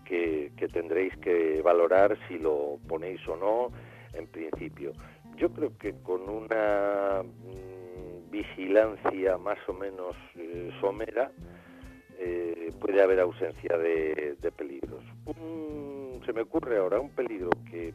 que, 0.04 0.52
que 0.56 0.68
tendréis 0.68 1.16
que 1.18 1.62
valorar 1.62 2.18
si 2.28 2.38
lo 2.38 2.78
ponéis 2.88 3.26
o 3.28 3.36
no 3.36 3.72
en 4.14 4.26
principio. 4.26 4.92
Yo 5.36 5.50
creo 5.50 5.76
que 5.78 5.94
con 6.02 6.28
una 6.28 7.22
mm, 7.22 8.30
vigilancia 8.30 9.38
más 9.38 9.58
o 9.68 9.72
menos 9.72 10.14
eh, 10.36 10.70
somera 10.80 11.30
eh, 12.18 12.70
puede 12.80 13.02
haber 13.02 13.20
ausencia 13.20 13.78
de, 13.78 14.36
peligros. 14.56 15.02
se 16.26 16.32
me 16.34 16.42
ocurre 16.42 16.76
ahora 16.76 17.00
un 17.00 17.08
peligro 17.10 17.48
que 17.70 17.94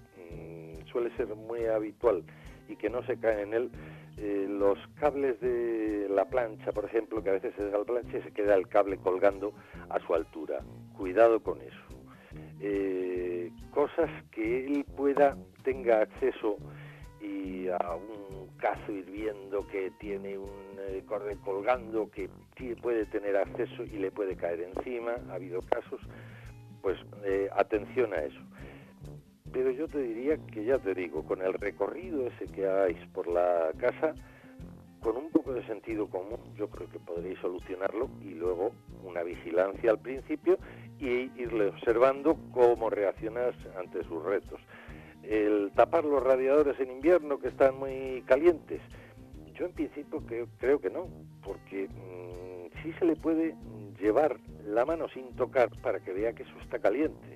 suele 0.95 1.13
ser 1.17 1.27
muy 1.35 1.65
habitual 1.65 2.23
y 2.69 2.77
que 2.77 2.89
no 2.89 3.03
se 3.03 3.19
cae 3.19 3.41
en 3.41 3.53
él, 3.53 3.69
eh, 4.17 4.47
los 4.47 4.79
cables 4.97 5.37
de 5.41 6.07
la 6.09 6.23
plancha, 6.23 6.71
por 6.71 6.85
ejemplo, 6.85 7.21
que 7.21 7.31
a 7.31 7.33
veces 7.33 7.53
se 7.57 7.65
deja 7.65 7.79
la 7.79 7.83
plancha 7.83 8.17
y 8.17 8.21
se 8.21 8.31
queda 8.31 8.55
el 8.55 8.69
cable 8.69 8.97
colgando 8.97 9.53
a 9.89 9.99
su 9.99 10.15
altura. 10.15 10.61
Cuidado 10.97 11.41
con 11.43 11.59
eso. 11.61 11.75
cosas 13.71 14.09
que 14.31 14.65
él 14.65 14.85
pueda 14.95 15.35
tenga 15.63 15.99
acceso 15.99 16.55
y 17.19 17.67
a 17.67 17.95
un 17.95 18.47
cazo 18.57 18.93
hirviendo 18.93 19.67
que 19.67 19.91
tiene 19.99 20.37
un 20.37 20.49
eh, 20.87 21.03
colgando 21.43 22.09
que 22.09 22.29
puede 22.81 23.05
tener 23.07 23.35
acceso 23.35 23.83
y 23.83 23.97
le 23.97 24.11
puede 24.11 24.37
caer 24.37 24.61
encima, 24.61 25.15
ha 25.29 25.33
habido 25.33 25.59
casos, 25.63 25.99
pues 26.81 26.97
eh, 27.25 27.49
atención 27.53 28.13
a 28.13 28.21
eso. 28.23 28.39
Pero 29.55 29.71
yo 29.71 29.87
te 29.87 29.99
diría 29.99 30.35
que 30.51 30.65
ya 30.65 30.79
te 30.79 30.93
digo, 30.93 31.23
con 31.23 31.41
el 31.41 31.53
recorrido 31.53 32.27
ese 32.27 32.45
que 32.51 32.67
hagáis 32.67 32.97
por 33.13 33.25
la 33.25 33.71
casa, 33.77 34.13
con 34.99 35.15
un 35.15 35.29
poco 35.31 35.53
de 35.53 35.65
sentido 35.65 36.09
común, 36.09 36.39
yo 36.57 36.69
creo 36.69 36.89
que 36.89 36.99
podréis 36.99 37.39
solucionarlo 37.39 38.09
y 38.21 38.31
luego 38.31 38.73
una 39.05 39.23
vigilancia 39.23 39.91
al 39.91 39.99
principio 39.99 40.57
y 40.99 41.31
irle 41.41 41.67
observando 41.67 42.37
cómo 42.51 42.89
reaccionas 42.89 43.55
ante 43.79 44.03
sus 44.03 44.21
retos 44.25 44.59
el 45.23 45.71
tapar 45.73 46.03
los 46.03 46.21
radiadores 46.21 46.77
en 46.81 46.91
invierno 46.91 47.39
que 47.39 47.47
están 47.47 47.79
muy 47.79 48.25
calientes. 48.27 48.81
Yo 49.53 49.67
en 49.67 49.71
principio 49.71 50.21
creo, 50.59 50.81
que 50.81 50.89
no, 50.89 51.07
porque 51.41 51.87
mm, 51.87 52.83
sí 52.83 52.91
se 52.99 53.05
le 53.05 53.15
puede 53.15 53.55
llevar 54.01 54.37
la 54.65 54.83
mano 54.83 55.07
sin 55.07 55.33
tocar 55.37 55.69
para 55.81 56.01
que 56.01 56.11
vea 56.11 56.33
que 56.33 56.43
eso 56.43 56.59
está 56.61 56.77
caliente 56.79 57.34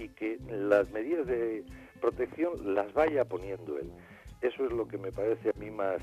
y 0.00 0.08
que 0.08 0.38
las 0.48 0.90
medidas 0.90 1.26
de 1.26 1.64
protección 2.00 2.74
las 2.74 2.92
vaya 2.94 3.24
poniendo 3.24 3.78
él. 3.78 3.90
Eso 4.40 4.64
es 4.64 4.72
lo 4.72 4.88
que 4.88 4.96
me 4.96 5.12
parece 5.12 5.50
a 5.50 5.58
mí 5.58 5.70
más 5.70 6.00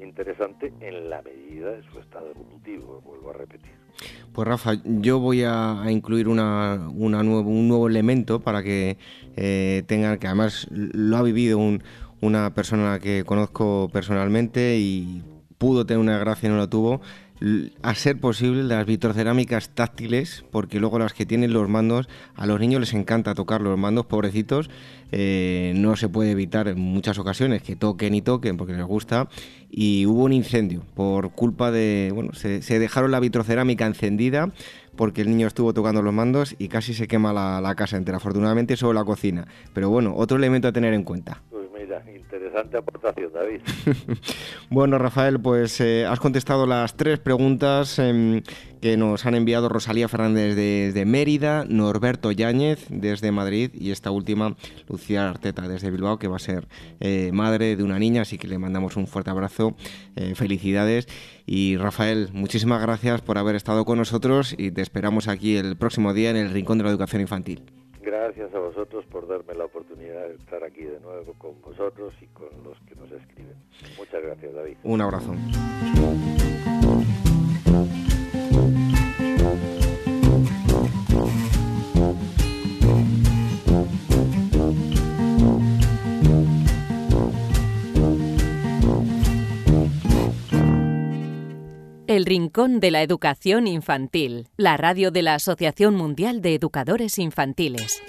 interesante 0.00 0.72
en 0.80 1.10
la 1.10 1.22
medida 1.22 1.72
de 1.72 1.82
su 1.84 1.98
estado 2.00 2.30
evolutivo, 2.30 3.00
vuelvo 3.04 3.30
a 3.30 3.32
repetir. 3.34 3.70
Pues 4.32 4.46
Rafa, 4.46 4.72
yo 4.84 5.18
voy 5.18 5.42
a, 5.44 5.84
incluir 5.88 6.28
una, 6.28 6.88
una 6.94 7.22
nuevo, 7.22 7.48
un 7.48 7.68
nuevo 7.68 7.88
elemento 7.88 8.40
para 8.40 8.62
que 8.62 8.96
eh, 9.36 9.82
tengan, 9.86 10.18
que 10.18 10.26
además 10.26 10.68
lo 10.70 11.16
ha 11.16 11.22
vivido 11.22 11.58
una 12.20 12.54
persona 12.54 12.98
que 12.98 13.24
conozco 13.24 13.88
personalmente 13.92 14.76
y 14.78 15.22
pudo 15.58 15.84
tener 15.84 16.00
una 16.00 16.18
gracia 16.18 16.48
y 16.48 16.52
no 16.52 16.58
la 16.58 16.68
tuvo, 16.68 17.00
a 17.82 17.94
ser 17.94 18.18
posible 18.18 18.64
las 18.64 18.84
vitrocerámicas 18.86 19.70
táctiles, 19.70 20.44
porque 20.50 20.80
luego 20.80 20.98
las 20.98 21.12
que 21.12 21.26
tienen 21.26 21.52
los 21.52 21.68
mandos, 21.68 22.08
a 22.34 22.46
los 22.46 22.58
niños 22.58 22.80
les 22.80 22.94
encanta 22.94 23.34
tocar 23.34 23.60
los 23.60 23.78
mandos, 23.78 24.06
pobrecitos, 24.06 24.70
eh, 25.12 25.72
no 25.76 25.96
se 25.96 26.08
puede 26.08 26.32
evitar 26.32 26.68
en 26.68 26.78
muchas 26.78 27.18
ocasiones 27.18 27.62
que 27.62 27.76
toquen 27.76 28.14
y 28.14 28.22
toquen 28.22 28.56
porque 28.56 28.72
les 28.72 28.84
gusta, 28.84 29.28
y 29.70 30.06
hubo 30.06 30.24
un 30.24 30.32
incendio 30.32 30.82
por 30.94 31.30
culpa 31.30 31.70
de, 31.70 32.10
bueno, 32.14 32.32
se, 32.34 32.60
dejaron 32.78 33.10
la 33.10 33.20
vitrocerámica 33.20 33.86
encendida 33.86 34.50
porque 34.96 35.20
el 35.20 35.30
niño 35.30 35.46
estuvo 35.46 35.72
tocando 35.72 36.02
los 36.02 36.12
mandos 36.12 36.56
y 36.58 36.68
casi 36.68 36.92
se 36.92 37.06
quema 37.06 37.32
la, 37.32 37.60
la 37.60 37.74
casa 37.76 37.96
entera, 37.96 38.16
afortunadamente 38.16 38.76
solo 38.76 38.94
la 38.94 39.04
cocina, 39.04 39.46
pero 39.72 39.90
bueno, 39.90 40.14
otro 40.16 40.36
elemento 40.36 40.68
a 40.68 40.72
tener 40.72 40.92
en 40.92 41.04
cuenta 41.04 41.42
interesante 42.14 42.76
aportación, 42.76 43.32
David. 43.32 43.60
bueno, 44.70 44.98
Rafael, 44.98 45.40
pues 45.40 45.80
eh, 45.80 46.06
has 46.06 46.20
contestado 46.20 46.66
las 46.66 46.96
tres 46.96 47.18
preguntas 47.18 47.98
em, 47.98 48.42
que 48.80 48.96
nos 48.96 49.26
han 49.26 49.34
enviado 49.34 49.68
Rosalía 49.68 50.08
Fernández 50.08 50.54
desde 50.56 51.04
Mérida, 51.04 51.64
Norberto 51.68 52.32
Yáñez 52.32 52.86
desde 52.88 53.32
Madrid 53.32 53.70
y 53.74 53.90
esta 53.90 54.10
última, 54.10 54.56
Lucía 54.88 55.28
Arteta 55.28 55.68
desde 55.68 55.90
Bilbao, 55.90 56.18
que 56.18 56.28
va 56.28 56.36
a 56.36 56.40
ser 56.40 56.68
eh, 57.00 57.30
madre 57.32 57.76
de 57.76 57.82
una 57.82 57.98
niña, 57.98 58.22
así 58.22 58.38
que 58.38 58.48
le 58.48 58.58
mandamos 58.58 58.96
un 58.96 59.06
fuerte 59.06 59.30
abrazo, 59.30 59.76
eh, 60.16 60.34
felicidades. 60.34 61.06
Y 61.46 61.76
Rafael, 61.76 62.28
muchísimas 62.32 62.82
gracias 62.82 63.22
por 63.22 63.38
haber 63.38 63.56
estado 63.56 63.84
con 63.84 63.98
nosotros 63.98 64.54
y 64.56 64.70
te 64.70 64.82
esperamos 64.82 65.28
aquí 65.28 65.56
el 65.56 65.76
próximo 65.76 66.12
día 66.12 66.30
en 66.30 66.36
el 66.36 66.50
Rincón 66.50 66.78
de 66.78 66.84
la 66.84 66.90
Educación 66.90 67.22
Infantil. 67.22 67.77
Gracias 68.08 68.54
a 68.54 68.58
vosotros 68.58 69.04
por 69.04 69.28
darme 69.28 69.52
la 69.54 69.66
oportunidad 69.66 70.28
de 70.28 70.36
estar 70.36 70.64
aquí 70.64 70.82
de 70.82 70.98
nuevo 70.98 71.34
con 71.34 71.60
vosotros 71.60 72.14
y 72.22 72.26
con 72.28 72.48
los 72.64 72.78
que 72.88 72.94
nos 72.94 73.12
escriben. 73.12 73.54
Muchas 73.98 74.22
gracias, 74.22 74.54
David. 74.54 74.78
Un 74.82 75.02
abrazo. 75.02 75.34
El 92.08 92.24
Rincón 92.24 92.80
de 92.80 92.90
la 92.90 93.02
Educación 93.02 93.66
Infantil, 93.66 94.48
la 94.56 94.78
radio 94.78 95.10
de 95.10 95.20
la 95.20 95.34
Asociación 95.34 95.94
Mundial 95.94 96.40
de 96.40 96.54
Educadores 96.54 97.18
Infantiles. 97.18 98.02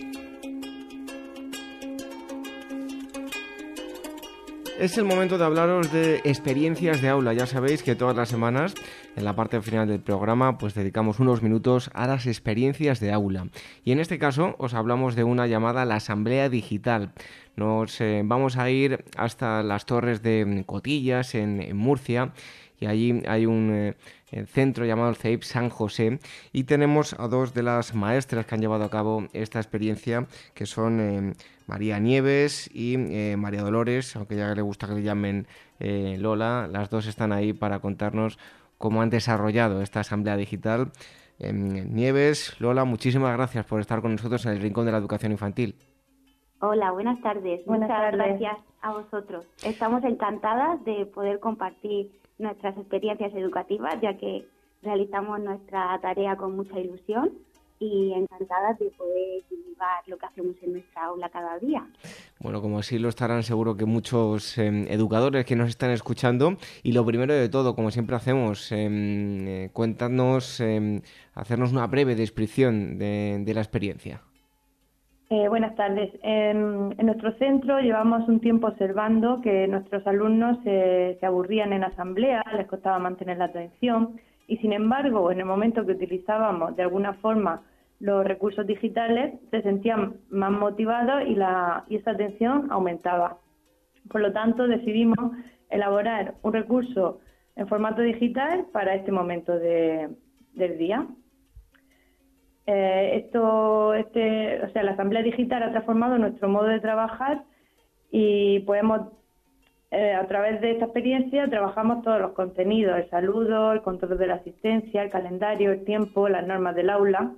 Es 4.80 4.98
el 4.98 5.04
momento 5.04 5.38
de 5.38 5.44
hablaros 5.44 5.92
de 5.92 6.22
experiencias 6.24 7.02
de 7.02 7.10
aula. 7.10 7.34
Ya 7.34 7.46
sabéis 7.46 7.84
que 7.84 7.96
todas 7.98 8.16
las 8.16 8.30
semanas, 8.30 8.74
en 9.18 9.26
la 9.26 9.36
parte 9.36 9.60
final 9.60 9.90
del 9.90 10.00
programa, 10.00 10.58
pues 10.58 10.74
dedicamos 10.74 11.20
unos 11.20 11.44
minutos 11.44 11.92
a 11.94 12.08
las 12.08 12.26
experiencias 12.26 13.02
de 13.02 13.12
aula. 13.12 13.50
Y 13.84 13.92
en 13.92 14.00
este 14.00 14.18
caso 14.18 14.56
os 14.60 14.76
hablamos 14.76 15.18
de 15.18 15.26
una 15.26 15.48
llamada 15.48 15.84
la 15.84 15.96
Asamblea 15.96 16.48
Digital. 16.48 17.12
Nos 17.58 18.00
eh, 18.00 18.22
vamos 18.24 18.56
a 18.56 18.70
ir 18.70 19.04
hasta 19.18 19.62
las 19.62 19.86
torres 19.86 20.24
de 20.24 20.64
Cotillas, 20.66 21.36
en, 21.36 21.76
Murcia, 21.76 22.32
y 22.80 22.86
allí 22.86 23.22
hay 23.28 23.46
un 23.46 23.72
eh, 24.32 24.46
centro 24.46 24.86
llamado 24.86 25.10
el 25.10 25.16
CEIP 25.16 25.44
San 25.44 25.70
José 25.70 26.20
y 26.54 26.64
tenemos 26.64 27.14
a 27.20 27.28
dos 27.28 27.54
de 27.54 27.64
las 27.64 27.94
maestras 27.96 28.46
que 28.46 28.56
han 28.56 28.62
llevado 28.62 28.84
a 28.84 28.90
cabo 28.90 29.28
esta 29.34 29.60
experiencia, 29.60 30.28
que 30.54 30.66
son 30.66 31.00
eh, 31.00 31.34
María 31.70 32.00
Nieves 32.00 32.70
y 32.74 32.96
eh, 32.96 33.38
María 33.38 33.62
Dolores, 33.62 34.16
aunque 34.16 34.36
ya 34.36 34.54
le 34.56 34.62
gusta 34.62 34.88
que 34.88 34.96
le 34.96 35.04
llamen 35.04 35.48
eh, 35.80 36.18
Lola, 36.20 36.68
las 36.68 36.90
dos 36.90 37.06
están 37.06 37.32
ahí 37.32 37.54
para 37.54 37.80
contarnos 37.80 38.40
cómo 38.78 39.02
han 39.02 39.10
desarrollado 39.10 39.82
esta 39.82 40.00
asamblea 40.00 40.36
digital. 40.36 40.92
Em, 41.38 41.94
Nieves, 41.94 42.60
Lola, 42.60 42.86
muchísimas 42.86 43.34
gracias 43.38 43.66
por 43.66 43.80
estar 43.80 44.02
con 44.02 44.14
nosotros 44.14 44.46
en 44.46 44.54
el 44.54 44.62
Rincón 44.62 44.86
de 44.86 44.92
la 44.92 44.98
Educación 44.98 45.32
Infantil. 45.32 45.76
Hola, 46.62 46.92
buenas 46.92 47.22
tardes. 47.22 47.66
Muchas 47.68 48.12
gracias 48.12 48.58
a 48.82 48.92
vosotros. 48.92 49.46
Estamos 49.64 50.04
encantadas 50.04 50.84
de 50.84 51.06
poder 51.06 51.40
compartir 51.40 52.12
nuestras 52.40 52.76
experiencias 52.78 53.34
educativas, 53.36 54.02
ya 54.02 54.18
que 54.18 54.46
realizamos 54.82 55.40
nuestra 55.42 56.00
tarea 56.02 56.36
con 56.36 56.56
mucha 56.56 56.80
ilusión 56.80 57.32
y 57.80 58.12
encantadas 58.14 58.78
de 58.78 58.92
poder 58.92 59.44
divulgar 59.50 60.04
lo 60.08 60.18
que 60.18 60.26
hacemos 60.26 60.56
en 60.62 60.74
nuestra 60.74 61.06
aula 61.06 61.30
cada 61.30 61.58
día. 61.60 61.88
Bueno, 62.40 62.62
como 62.62 62.80
así 62.80 63.00
lo 63.00 63.08
estarán 63.08 63.44
seguro 63.44 63.78
que 63.78 63.86
muchos 63.86 64.58
em, 64.58 64.86
educadores 64.90 65.46
que 65.46 65.56
nos 65.56 65.70
están 65.70 65.92
escuchando. 65.92 66.58
Y 66.84 66.92
lo 66.92 67.06
primero 67.06 67.34
de 67.34 67.48
todo, 67.48 67.76
como 67.76 67.90
siempre 67.92 68.16
hacemos, 68.18 68.72
em, 68.72 69.48
eh, 69.48 69.70
cuéntanos, 69.72 70.60
em, 70.60 71.02
hacernos 71.34 71.72
una 71.72 71.88
breve 71.88 72.16
descripción 72.16 72.98
de, 72.98 73.52
la 73.54 73.62
experiencia. 73.62 74.22
Eh, 75.32 75.48
buenas 75.48 75.76
tardes. 75.76 76.10
En, 76.24 76.90
nuestro 77.06 77.32
centro 77.34 77.80
llevamos 77.80 78.28
un 78.28 78.40
tiempo 78.40 78.66
observando 78.66 79.42
que 79.42 79.68
nuestros 79.68 80.06
alumnos 80.08 80.58
se, 80.64 81.20
aburrían 81.22 81.72
en 81.72 81.84
asamblea, 81.84 82.44
les 82.58 82.66
costaba 82.66 82.98
mantener 82.98 83.38
la 83.38 83.46
atención 83.46 84.20
y 84.48 84.58
sin 84.58 84.74
embargo, 84.74 85.32
en 85.32 85.40
el 85.40 85.46
momento 85.46 85.86
que 85.86 85.92
utilizábamos 85.92 86.76
de 86.76 86.82
alguna 86.82 87.14
forma 87.14 87.62
los 88.00 88.26
recursos 88.26 88.66
digitales, 88.66 89.36
se 89.52 89.62
sentían 89.62 90.16
más 90.32 90.52
motivados 90.52 91.22
y, 91.28 91.36
la, 91.36 91.86
y 91.88 91.98
esa 91.98 92.12
atención 92.12 92.72
aumentaba. 92.72 93.38
Por 94.10 94.22
lo 94.22 94.34
tanto, 94.34 94.68
decidimos 94.68 95.34
elaborar 95.70 96.36
un 96.42 96.54
recurso 96.54 97.20
en 97.56 97.68
formato 97.68 98.02
digital 98.02 98.66
para 98.74 98.96
este 98.96 99.12
momento 99.12 99.60
de, 99.60 100.10
del 100.54 100.80
día. 100.80 101.06
Eh, 102.72 103.24
esto, 103.26 103.96
este, 103.96 104.62
o 104.62 104.70
sea, 104.70 104.84
la 104.84 104.92
asamblea 104.92 105.24
digital 105.24 105.64
ha 105.64 105.72
transformado 105.72 106.20
nuestro 106.20 106.48
modo 106.50 106.66
de 106.66 106.80
trabajar 106.80 107.44
y 108.12 108.60
podemos 108.60 109.08
eh, 109.90 110.14
a 110.14 110.28
través 110.28 110.62
de 110.62 110.74
esta 110.74 110.86
experiencia 110.86 111.50
trabajamos 111.50 112.04
todos 112.04 112.22
los 112.22 112.34
contenidos, 112.34 112.96
el 112.96 113.10
saludo, 113.10 113.72
el 113.72 113.82
control 113.82 114.20
de 114.20 114.28
la 114.28 114.36
asistencia, 114.36 115.02
el 115.02 115.10
calendario, 115.10 115.72
el 115.72 115.84
tiempo, 115.84 116.30
las 116.30 116.46
normas 116.46 116.76
del 116.76 116.92
aula. 116.92 117.32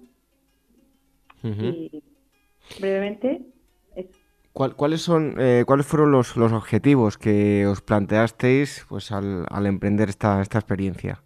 Y 1.44 2.04
brevemente, 2.82 3.42
¿Cuáles 4.52 5.02
son, 5.02 5.36
eh, 5.40 5.64
cuáles 5.66 5.86
fueron 5.86 6.12
los, 6.12 6.36
los, 6.36 6.52
objetivos 6.52 7.18
que 7.18 7.66
os 7.68 7.82
planteasteis, 7.82 8.86
pues, 8.90 9.14
al, 9.14 9.46
al 9.50 9.66
emprender 9.66 10.10
esta, 10.10 10.42
esta 10.42 10.60
experiencia? 10.60 11.24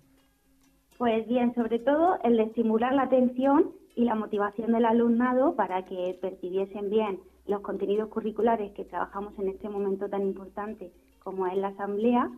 Pues 1.00 1.28
bien, 1.28 1.56
sobre 1.56 1.80
todo 1.80 2.20
el 2.24 2.38
de 2.38 2.44
estimular 2.44 2.94
la 2.94 3.02
atención 3.02 3.72
y 3.96 4.04
la 4.04 4.16
motivación 4.16 4.74
del 4.74 4.86
alumnado 4.86 5.56
para 5.56 5.86
que 5.86 6.18
percibiesen 6.22 6.90
bien 6.90 7.20
los 7.48 7.62
contenidos 7.62 8.10
curriculares 8.10 8.72
que 8.74 8.86
trabajamos 8.86 9.38
en 9.40 9.50
este 9.50 9.70
momento 9.70 10.10
tan 10.10 10.24
importante 10.24 10.92
como 11.24 11.48
es 11.48 11.58
la 11.58 11.70
asamblea, 11.70 12.30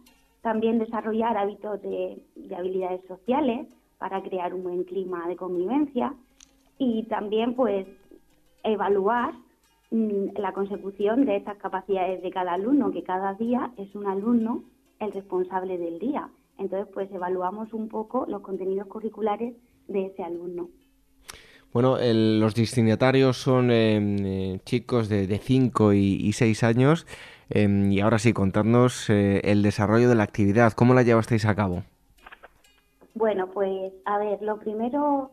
también 0.41 0.79
desarrollar 0.79 1.37
hábitos 1.37 1.81
de, 1.81 2.21
habilidades 2.57 3.01
sociales 3.05 3.67
para 3.97 4.21
crear 4.21 4.53
un 4.53 4.63
buen 4.63 4.83
clima 4.85 5.27
de 5.27 5.35
convivencia 5.35 6.13
y 6.77 7.03
también 7.03 7.55
pues 7.55 7.87
evaluar 8.63 9.33
mm, 9.91 10.37
la 10.37 10.53
consecución 10.53 11.25
de 11.25 11.37
estas 11.37 11.57
capacidades 11.57 12.21
de 12.21 12.29
cada 12.29 12.53
alumno, 12.53 12.91
que 12.91 13.03
cada 13.03 13.33
día 13.33 13.71
es 13.77 13.93
un 13.95 14.05
alumno 14.07 14.63
el 14.99 15.11
responsable 15.11 15.77
del 15.77 15.99
día. 15.99 16.29
Entonces, 16.57 16.87
pues 16.93 17.11
evaluamos 17.11 17.73
un 17.73 17.87
poco 17.87 18.25
los 18.27 18.41
contenidos 18.41 18.87
curriculares 18.87 19.55
de 19.87 20.05
ese 20.05 20.23
alumno. 20.23 20.69
Bueno, 21.73 21.97
los 22.01 22.55
destinatarios 22.55 23.37
son 23.37 23.71
em, 23.71 24.17
eh, 24.25 24.59
chicos 24.63 25.09
de 25.09 25.37
5 25.37 25.93
y 25.93 26.31
6 26.33 26.63
años. 26.63 27.05
Em, 27.49 27.91
y 27.91 28.01
ahora 28.01 28.19
sí, 28.19 28.33
contarnos 28.33 29.09
eh, 29.09 29.41
el 29.43 29.63
desarrollo 29.63 30.09
de 30.09 30.15
la 30.15 30.23
actividad. 30.23 30.73
¿Cómo 30.73 30.93
la 30.93 31.03
llevasteis 31.03 31.45
a 31.45 31.55
cabo? 31.55 31.83
Bueno, 33.13 33.49
pues 33.51 33.93
a 34.05 34.17
ver, 34.19 34.41
lo 34.41 34.59
primero, 34.59 35.31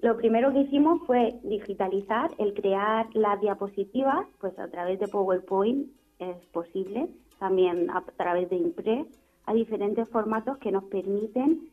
lo 0.00 0.16
primero 0.16 0.52
que 0.52 0.60
hicimos 0.60 1.00
fue 1.06 1.34
digitalizar, 1.44 2.30
el 2.38 2.52
crear 2.54 3.06
las 3.14 3.40
diapositivas, 3.40 4.26
pues 4.40 4.58
a 4.58 4.68
través 4.68 4.98
de 4.98 5.08
PowerPoint 5.08 5.88
es 6.18 6.36
posible, 6.52 7.08
también 7.38 7.90
a 7.90 8.02
través 8.16 8.50
de 8.50 8.56
Impress, 8.56 9.06
a 9.46 9.54
diferentes 9.54 10.08
formatos 10.08 10.58
que 10.58 10.72
nos 10.72 10.84
permiten 10.84 11.68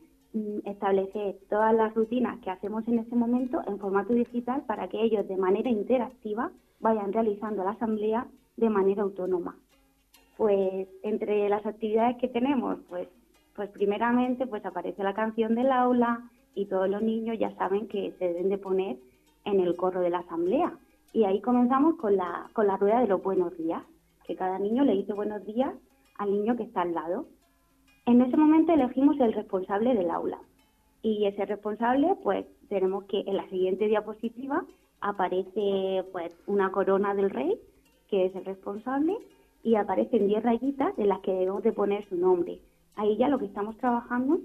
establecer 0.64 1.38
todas 1.48 1.74
las 1.74 1.94
rutinas 1.94 2.38
que 2.40 2.50
hacemos 2.50 2.86
en 2.86 3.00
ese 3.00 3.16
momento 3.16 3.60
en 3.66 3.78
formato 3.78 4.12
digital 4.12 4.62
para 4.66 4.88
que 4.88 5.02
ellos 5.02 5.26
de 5.26 5.36
manera 5.36 5.70
interactiva 5.70 6.52
vayan 6.78 7.12
realizando 7.12 7.64
la 7.64 7.72
asamblea 7.72 8.26
de 8.56 8.70
manera 8.70 9.02
autónoma 9.02 9.56
pues 10.40 10.88
entre 11.02 11.50
las 11.50 11.66
actividades 11.66 12.16
que 12.16 12.26
tenemos, 12.26 12.78
pues, 12.88 13.06
pues 13.54 13.68
primeramente 13.72 14.46
pues 14.46 14.64
aparece 14.64 15.04
la 15.04 15.12
canción 15.12 15.54
del 15.54 15.70
aula 15.70 16.30
y 16.54 16.64
todos 16.64 16.88
los 16.88 17.02
niños 17.02 17.38
ya 17.38 17.54
saben 17.56 17.88
que 17.88 18.14
se 18.18 18.28
deben 18.28 18.48
de 18.48 18.56
poner 18.56 18.96
en 19.44 19.60
el 19.60 19.76
corro 19.76 20.00
de 20.00 20.08
la 20.08 20.20
asamblea. 20.20 20.78
Y 21.12 21.24
ahí 21.24 21.42
comenzamos 21.42 21.96
con 21.96 22.16
la, 22.16 22.48
con 22.54 22.66
la 22.66 22.78
rueda 22.78 23.00
de 23.00 23.08
los 23.08 23.22
buenos 23.22 23.54
días, 23.58 23.82
que 24.26 24.34
cada 24.34 24.58
niño 24.58 24.82
le 24.82 24.94
dice 24.94 25.12
buenos 25.12 25.44
días 25.44 25.74
al 26.16 26.32
niño 26.32 26.56
que 26.56 26.62
está 26.62 26.80
al 26.80 26.94
lado. 26.94 27.26
En 28.06 28.20
ese 28.22 28.36
momento 28.36 28.72
elegimos 28.72 29.18
el 29.20 29.32
responsable 29.32 29.94
del 29.94 30.10
aula. 30.10 30.38
Y 31.02 31.26
ese 31.26 31.46
responsable, 31.46 32.16
pues 32.22 32.46
tenemos 32.68 33.04
que 33.04 33.20
en 33.20 33.36
la 33.36 33.48
siguiente 33.48 33.86
diapositiva 33.88 34.64
aparece 35.00 36.04
pues 36.12 36.34
una 36.46 36.70
corona 36.70 37.14
del 37.14 37.30
rey, 37.30 37.58
que 38.08 38.26
es 38.26 38.34
el 38.34 38.44
responsable, 38.44 39.16
y 39.62 39.76
aparecen 39.76 40.26
10 40.26 40.42
rayitas 40.42 40.98
en 40.98 41.08
las 41.08 41.20
que 41.20 41.32
debemos 41.32 41.62
de 41.62 41.72
poner 41.72 42.06
su 42.08 42.16
nombre. 42.16 42.60
Ahí 42.96 43.16
ya 43.16 43.28
lo 43.28 43.38
que 43.38 43.46
estamos 43.46 43.76
trabajando 43.78 44.40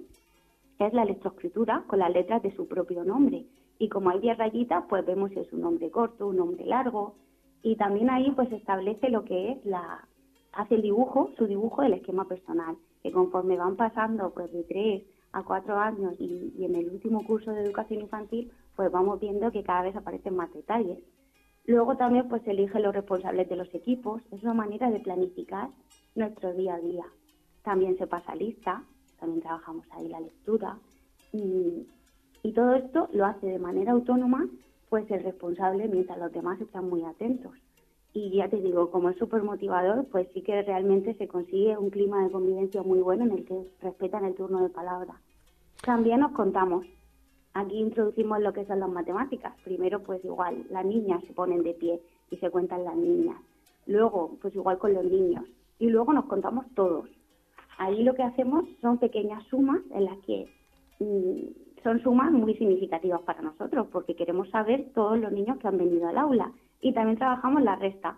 es 0.79 0.93
la 0.93 1.03
electroescritura 1.03 1.83
con 1.87 1.99
las 1.99 2.11
letras 2.11 2.43
de 2.43 2.55
su 2.55 2.67
propio 2.67 3.03
nombre. 3.03 3.45
Y 3.79 3.89
como 3.89 4.09
hay 4.09 4.19
10 4.19 4.37
rayitas, 4.37 4.85
pues 4.87 5.05
vemos 5.05 5.31
si 5.31 5.39
es 5.39 5.51
un 5.51 5.61
nombre 5.61 5.89
corto, 5.89 6.27
un 6.27 6.37
nombre 6.37 6.65
largo. 6.65 7.15
Y 7.63 7.75
también 7.75 8.09
ahí 8.09 8.31
pues 8.31 8.51
establece 8.51 9.09
lo 9.09 9.25
que 9.25 9.51
es 9.51 9.65
la, 9.65 10.07
hace 10.53 10.75
el 10.75 10.81
dibujo, 10.81 11.31
su 11.37 11.47
dibujo 11.47 11.81
del 11.81 11.93
esquema 11.93 12.25
personal, 12.25 12.77
que 13.05 13.11
conforme 13.11 13.55
van 13.55 13.75
pasando 13.75 14.31
pues 14.31 14.51
de 14.51 14.63
3 14.63 15.03
a 15.33 15.43
4 15.43 15.77
años 15.77 16.15
y, 16.17 16.55
y 16.57 16.65
en 16.65 16.73
el 16.73 16.89
último 16.89 17.23
curso 17.23 17.51
de 17.51 17.61
educación 17.61 18.01
infantil, 18.01 18.51
pues 18.75 18.91
vamos 18.91 19.19
viendo 19.19 19.51
que 19.51 19.61
cada 19.61 19.83
vez 19.83 19.95
aparecen 19.95 20.35
más 20.35 20.51
detalles. 20.51 20.97
Luego 21.67 21.97
también 21.97 22.27
pues 22.27 22.41
se 22.41 22.51
eligen 22.51 22.81
los 22.81 22.95
responsables 22.95 23.47
de 23.47 23.57
los 23.57 23.71
equipos, 23.75 24.23
es 24.31 24.41
una 24.41 24.55
manera 24.55 24.89
de 24.89 25.01
planificar 25.01 25.69
nuestro 26.15 26.51
día 26.53 26.73
a 26.73 26.79
día. 26.79 27.05
También 27.61 27.95
se 27.99 28.07
pasa 28.07 28.33
lista, 28.33 28.83
también 29.19 29.41
trabajamos 29.43 29.85
ahí 29.91 30.07
la 30.07 30.21
lectura 30.21 30.79
y, 31.31 31.87
todo 32.55 32.73
esto 32.73 33.09
lo 33.11 33.25
hace 33.25 33.45
de 33.47 33.59
manera 33.59 33.91
autónoma 33.91 34.47
pues 34.89 35.09
el 35.11 35.23
responsable 35.23 35.87
mientras 35.87 36.17
los 36.17 36.31
demás 36.31 36.59
están 36.59 36.89
muy 36.89 37.03
atentos. 37.03 37.53
Y 38.15 38.31
ya 38.31 38.49
te 38.49 38.59
digo, 38.59 38.89
como 38.89 39.11
es 39.11 39.17
súper 39.17 39.43
motivador, 39.43 40.07
pues 40.07 40.27
sí 40.33 40.41
que 40.41 40.63
realmente 40.63 41.13
se 41.13 41.27
consigue 41.27 41.77
un 41.77 41.91
clima 41.91 42.23
de 42.23 42.31
convivencia 42.31 42.81
muy 42.81 42.99
bueno 42.99 43.25
en 43.25 43.31
el 43.31 43.45
que 43.45 43.69
respetan 43.81 44.25
el 44.25 44.33
turno 44.33 44.63
de 44.63 44.69
palabra. 44.69 45.21
También 45.83 46.21
nos 46.21 46.31
contamos 46.31 46.87
Aquí 47.55 47.79
introducimos 47.79 48.41
lo 48.41 48.51
que 48.51 48.65
son 48.65 48.81
las 48.81 48.89
matemáticas. 48.89 49.53
Primero, 49.63 50.03
pues 50.03 50.23
igual, 50.25 50.65
las 50.69 50.85
niñas 50.85 51.23
se 51.23 51.31
ponen 51.31 51.63
de 51.63 51.73
pie 51.73 52.01
y 52.29 52.35
se 52.35 52.49
cuentan 52.49 52.83
las 52.83 52.97
niñas. 52.97 53.37
Luego, 53.87 54.37
pues 54.41 54.53
igual 54.55 54.77
con 54.77 54.93
los 54.93 55.05
niños. 55.05 55.45
Y 55.79 55.87
luego 55.87 56.11
nos 56.11 56.25
contamos 56.25 56.65
todos. 56.75 57.07
Ahí 57.77 58.03
lo 58.03 58.13
que 58.13 58.23
hacemos 58.23 58.65
son 58.81 58.97
pequeñas 58.97 59.41
sumas 59.47 59.79
en 59.91 60.03
las 60.03 60.17
que 60.25 60.49
mm, 60.99 61.81
son 61.81 62.03
sumas 62.03 62.29
muy 62.33 62.55
significativas 62.55 63.21
para 63.21 63.41
nosotros, 63.41 63.87
porque 63.89 64.17
queremos 64.17 64.49
saber 64.49 64.91
todos 64.93 65.17
los 65.17 65.31
niños 65.31 65.57
que 65.57 65.69
han 65.69 65.77
venido 65.77 66.09
al 66.09 66.17
aula. 66.17 66.51
Y 66.81 66.93
también 66.93 67.17
trabajamos 67.17 67.63
la 67.63 67.75
resta. 67.75 68.17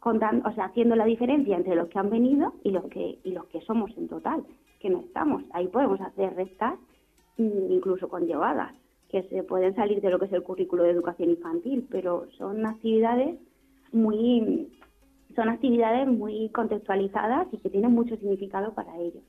contando, 0.00 0.48
o 0.48 0.52
sea, 0.52 0.64
haciendo 0.66 0.96
la 0.96 1.04
diferencia 1.04 1.56
entre 1.56 1.76
los 1.76 1.88
que 1.88 1.98
han 1.98 2.10
venido 2.10 2.54
y 2.64 2.70
los 2.70 2.84
que, 2.86 3.20
y 3.22 3.30
los 3.30 3.46
que 3.46 3.60
somos 3.60 3.96
en 3.96 4.08
total, 4.08 4.44
que 4.80 4.90
no 4.90 5.00
estamos. 5.00 5.44
Ahí 5.52 5.68
podemos 5.68 6.00
hacer 6.00 6.34
restas 6.34 6.74
mm, 7.38 7.70
incluso 7.70 8.08
con 8.08 8.26
llevadas, 8.26 8.72
que 9.08 9.22
se 9.24 9.44
pueden 9.44 9.74
salir 9.76 10.00
de 10.00 10.10
lo 10.10 10.18
que 10.18 10.24
es 10.26 10.32
el 10.32 10.42
currículo 10.42 10.82
de 10.82 10.90
educación 10.90 11.30
infantil, 11.30 11.86
pero 11.88 12.26
son 12.36 12.66
actividades 12.66 13.38
muy 13.92 14.68
son 15.34 15.48
actividades 15.48 16.06
muy 16.08 16.50
contextualizadas 16.50 17.48
y 17.52 17.58
que 17.58 17.70
tienen 17.70 17.92
mucho 17.92 18.16
significado 18.16 18.74
para 18.74 18.98
ellos. 18.98 19.22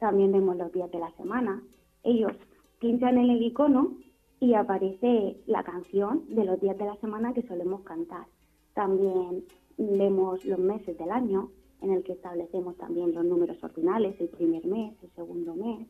También 0.00 0.32
vemos 0.32 0.56
los 0.56 0.72
días 0.72 0.90
de 0.90 0.98
la 0.98 1.10
semana. 1.12 1.62
Ellos 2.02 2.32
pinchan 2.80 3.18
en 3.18 3.30
el 3.30 3.42
icono 3.42 3.96
y 4.40 4.54
aparece 4.54 5.38
la 5.46 5.62
canción 5.62 6.24
de 6.28 6.44
los 6.44 6.60
días 6.60 6.76
de 6.76 6.84
la 6.84 6.96
semana 6.96 7.32
que 7.32 7.42
solemos 7.42 7.82
cantar. 7.82 8.26
También 8.74 9.44
vemos 9.78 10.44
los 10.44 10.58
meses 10.58 10.96
del 10.98 11.10
año, 11.10 11.50
en 11.80 11.92
el 11.92 12.02
que 12.02 12.12
establecemos 12.12 12.76
también 12.76 13.14
los 13.14 13.24
números 13.24 13.62
ordinales, 13.62 14.18
el 14.20 14.28
primer 14.28 14.64
mes, 14.66 14.94
el 15.02 15.10
segundo 15.10 15.54
mes. 15.54 15.88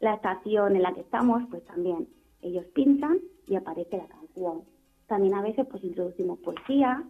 La 0.00 0.14
estación 0.14 0.76
en 0.76 0.82
la 0.82 0.94
que 0.94 1.00
estamos, 1.00 1.42
pues 1.50 1.64
también 1.64 2.08
ellos 2.42 2.64
pinchan 2.66 3.18
y 3.46 3.56
aparece 3.56 3.96
la 3.96 4.06
canción. 4.06 4.62
También 5.06 5.34
a 5.34 5.42
veces 5.42 5.66
pues 5.68 5.82
introducimos 5.82 6.38
poesía 6.38 7.02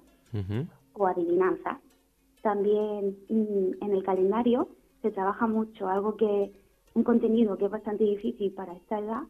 o 0.94 1.06
adivinanzas. 1.06 1.78
También 2.42 3.18
mm, 3.28 3.84
en 3.84 3.92
el 3.92 4.02
calendario 4.04 4.68
se 5.02 5.10
trabaja 5.10 5.46
mucho 5.46 5.88
algo 5.88 6.16
que, 6.16 6.52
un 6.94 7.02
contenido 7.02 7.56
que 7.58 7.66
es 7.66 7.70
bastante 7.70 8.04
difícil 8.04 8.52
para 8.52 8.74
esta 8.74 8.98
edad, 8.98 9.22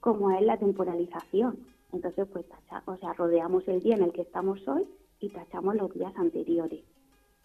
como 0.00 0.30
es 0.30 0.42
la 0.42 0.58
temporalización. 0.58 1.58
Entonces, 1.92 2.26
pues, 2.32 2.44
o 2.86 2.96
sea, 2.96 3.12
rodeamos 3.14 3.66
el 3.68 3.80
día 3.80 3.96
en 3.96 4.02
el 4.02 4.12
que 4.12 4.22
estamos 4.22 4.66
hoy 4.68 4.84
y 5.20 5.28
tachamos 5.30 5.76
los 5.76 5.92
días 5.94 6.12
anteriores. 6.16 6.84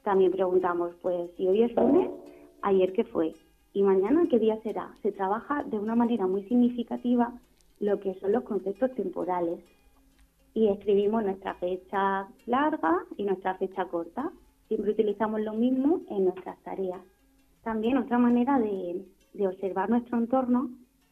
También 0.04 0.32
preguntamos, 0.32 0.94
pues, 1.02 1.32
si 1.38 1.48
hoy 1.48 1.64
es 1.64 1.76
lunes, 1.76 2.10
ayer 2.62 2.94
qué 2.94 3.04
fue 3.04 3.34
y 3.74 3.84
mañana 3.84 4.28
qué 4.30 4.40
día 4.40 4.60
será. 4.62 4.96
Se 5.02 5.12
trabaja 5.12 5.64
de 5.64 5.78
una 5.78 5.96
manera 5.96 6.28
muy 6.28 6.44
significativa 6.44 7.34
lo 7.80 8.00
que 8.00 8.14
son 8.16 8.32
los 8.32 8.44
conceptos 8.44 8.94
temporales 8.96 9.60
y 10.54 10.68
escribimos 10.68 11.24
nuestra 11.24 11.56
fecha 11.56 12.28
larga 12.46 13.06
y 13.18 13.24
nuestra 13.24 13.56
fecha 13.56 13.86
corta. 13.86 14.32
Siempre 14.68 14.92
utilizamos 14.92 15.42
lo 15.42 15.54
mismo 15.54 16.02
en 16.10 16.26
nuestras 16.26 16.62
tareas. 16.64 17.02
También 17.64 17.98
otra 17.98 18.18
manera 18.18 18.60
de, 18.60 19.06
observar 19.48 19.90
nuestro 19.90 20.18
entorno 20.18 20.70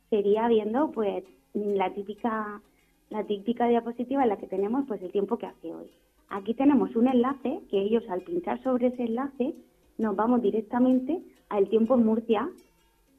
sería 0.10 0.48
viendo 0.48 0.92
pues 0.92 1.24
la 1.54 1.94
típica 1.94 2.62
la 3.10 3.24
típica 3.24 3.68
diapositiva 3.68 4.24
en 4.24 4.30
la 4.30 4.38
que 4.38 4.48
tenemos 4.48 4.86
pues 4.88 5.02
el 5.02 5.12
tiempo 5.12 5.38
que 5.38 5.48
hace 5.48 5.74
hoy. 5.74 5.90
Aquí 6.30 6.54
tenemos 6.54 6.96
un 6.96 7.08
enlace 7.08 7.62
que 7.70 7.82
ellos 7.82 8.04
al 8.10 8.22
pinchar 8.22 8.62
sobre 8.62 8.88
ese 8.88 9.04
enlace 9.04 9.56
nos 9.98 10.16
vamos 10.16 10.42
directamente 10.42 11.22
al 11.50 11.68
tiempo 11.70 11.96
en 11.96 12.06
Murcia, 12.06 12.50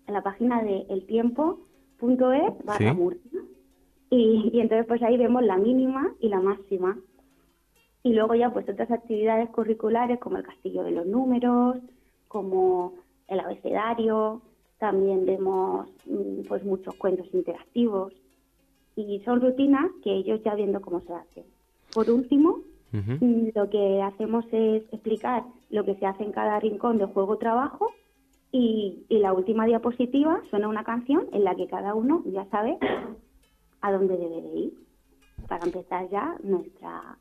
en 0.06 0.14
la 0.14 0.22
página 0.22 0.62
de 0.62 0.86
eltiempo.es 0.88 2.64
barra 2.64 2.94
Murcia. 2.94 3.40
Y, 4.10 4.50
y, 4.52 4.60
entonces 4.60 4.86
pues 4.86 5.02
ahí 5.02 5.16
vemos 5.16 5.42
la 5.42 5.56
mínima 5.56 6.12
y 6.20 6.28
la 6.28 6.40
máxima. 6.40 6.98
Y 8.02 8.14
luego 8.14 8.34
ya 8.34 8.52
pues 8.52 8.68
otras 8.68 8.90
actividades 8.90 9.50
curriculares 9.50 10.18
como 10.20 10.36
el 10.38 10.44
castillo 10.44 10.82
de 10.84 10.92
los 10.92 11.06
números, 11.06 11.78
como 12.28 12.94
el 13.28 13.40
abecedario, 13.40 14.40
también 14.80 15.26
vemos 15.26 15.88
mm, 16.06 16.48
pues 16.48 16.64
muchos 16.64 16.96
cuentos 16.96 17.28
interactivos 17.32 18.12
y 18.96 19.20
son 19.20 19.40
rutinas 19.40 19.90
que 20.02 20.12
ellos 20.12 20.40
ya 20.42 20.54
viendo 20.54 20.80
cómo 20.80 21.00
se 21.02 21.12
hacen. 21.12 21.44
Por 21.94 22.10
último, 22.10 22.60
mm, 22.92 23.50
lo 23.54 23.70
que 23.70 24.02
hacemos 24.02 24.44
es 24.50 24.82
explicar 24.90 25.44
lo 25.68 25.84
que 25.84 25.94
se 25.96 26.06
hace 26.06 26.24
en 26.24 26.32
cada 26.32 26.58
rincón 26.58 26.98
de 26.98 27.04
juego-trabajo 27.04 27.92
y, 28.50 29.04
y, 29.08 29.18
la 29.18 29.32
última 29.32 29.66
diapositiva 29.66 30.42
suena 30.50 30.66
una 30.66 30.82
canción 30.82 31.28
en 31.32 31.44
la 31.44 31.54
que 31.54 31.68
cada 31.68 31.94
uno 31.94 32.22
ya 32.26 32.46
sabe 32.46 32.78
a 33.80 33.92
dónde 33.92 34.16
debe 34.16 34.42
de 34.42 34.54
ir 34.58 34.74
para 35.46 35.64
empezar 35.66 36.08
ya 36.08 36.36
nuestra 36.42 37.18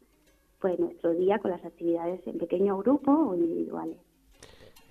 pues 0.60 0.78
nuestro 0.80 1.12
día 1.12 1.40
con 1.40 1.52
las 1.52 1.64
actividades 1.64 2.26
en 2.28 2.38
pequeño 2.38 2.78
grupo 2.80 3.12
o 3.12 3.36
individuales. 3.36 3.98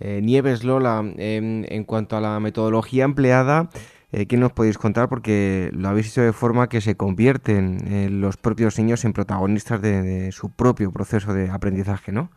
Eh, 0.00 0.20
Nieves 0.22 0.64
Lola, 0.64 1.02
em, 1.16 1.64
en 1.68 1.84
cuanto 1.84 2.16
a 2.16 2.20
la 2.20 2.38
metodología 2.40 3.04
empleada, 3.04 3.68
eh, 4.12 4.26
¿qué 4.26 4.36
nos 4.36 4.52
podéis 4.52 4.78
contar? 4.78 5.08
Porque 5.08 5.70
lo 5.72 5.88
habéis 5.88 6.10
hecho 6.10 6.22
de 6.22 6.32
forma 6.32 6.68
que 6.68 6.80
se 6.80 6.96
convierten 6.96 7.78
eh, 7.86 8.08
los 8.10 8.36
propios 8.36 8.78
niños 8.78 9.04
en 9.04 9.12
protagonistas 9.12 9.82
de, 9.82 10.32
su 10.32 10.54
propio 10.54 10.92
proceso 10.92 11.34
de 11.34 11.50
aprendizaje, 11.50 12.12
¿no? 12.12 12.30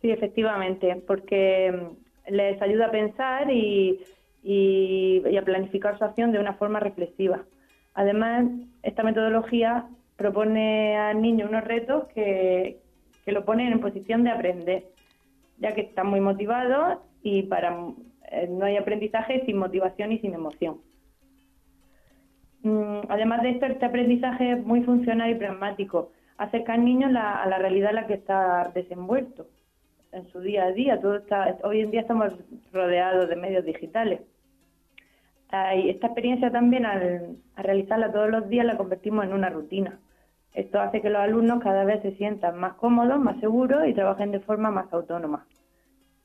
Sí, 0.00 0.10
efectivamente, 0.10 1.02
porque 1.06 1.72
mm, 1.72 2.32
les 2.32 2.62
ayuda 2.62 2.86
a 2.86 2.90
pensar 2.90 3.50
y, 3.50 4.00
y, 4.42 5.36
a 5.36 5.42
planificar 5.42 5.98
su 5.98 6.04
acción 6.04 6.32
de 6.32 6.38
una 6.38 6.54
forma 6.54 6.80
reflexiva. 6.80 7.42
Además, 7.94 8.46
esta 8.82 9.02
metodología 9.02 9.86
propone 10.16 10.96
al 10.96 11.20
niño 11.20 11.46
unos 11.48 11.64
retos 11.64 12.06
que, 12.14 12.78
que 13.24 13.32
lo 13.32 13.44
ponen 13.44 13.72
en 13.72 13.80
posición 13.80 14.24
de 14.24 14.30
aprender 14.30 14.93
ya 15.58 15.72
que 15.74 15.82
están 15.82 16.08
muy 16.08 16.20
motivados 16.20 16.98
y 17.22 17.42
para 17.44 17.76
eh, 18.30 18.48
no 18.50 18.64
hay 18.64 18.76
aprendizaje 18.76 19.44
sin 19.46 19.58
motivación 19.58 20.12
y 20.12 20.18
sin 20.18 20.34
emoción. 20.34 20.80
Mm, 22.62 23.00
además 23.08 23.42
de 23.42 23.50
esto, 23.50 23.66
este 23.66 23.86
aprendizaje 23.86 24.52
es 24.52 24.64
muy 24.64 24.82
funcional 24.82 25.30
y 25.30 25.34
pragmático. 25.34 26.12
Acerca 26.38 26.74
al 26.74 26.84
niño 26.84 27.08
a 27.08 27.46
la 27.46 27.58
realidad 27.58 27.90
en 27.90 27.96
la 27.96 28.06
que 28.06 28.14
está 28.14 28.72
desenvuelto 28.74 29.46
en 30.14 30.26
su 30.28 30.40
día 30.40 30.64
a 30.64 30.72
día. 30.72 31.00
Todo 31.00 31.16
está, 31.16 31.58
hoy 31.64 31.80
en 31.80 31.90
día 31.90 32.00
estamos 32.00 32.32
rodeados 32.72 33.28
de 33.28 33.36
medios 33.36 33.64
digitales. 33.64 34.20
esta 35.50 36.06
experiencia 36.06 36.50
también, 36.50 36.86
al 36.86 37.36
realizarla 37.56 38.12
todos 38.12 38.30
los 38.30 38.48
días, 38.48 38.66
la 38.66 38.76
convertimos 38.76 39.24
en 39.24 39.32
una 39.32 39.50
rutina. 39.50 39.98
Esto 40.54 40.80
hace 40.80 41.00
que 41.00 41.10
los 41.10 41.20
alumnos 41.20 41.60
cada 41.60 41.84
vez 41.84 42.00
se 42.02 42.12
sientan 42.12 42.58
más 42.58 42.74
cómodos, 42.74 43.18
más 43.18 43.38
seguros 43.40 43.86
y 43.86 43.92
trabajen 43.92 44.30
de 44.30 44.40
forma 44.40 44.70
más 44.70 44.92
autónoma. 44.92 45.46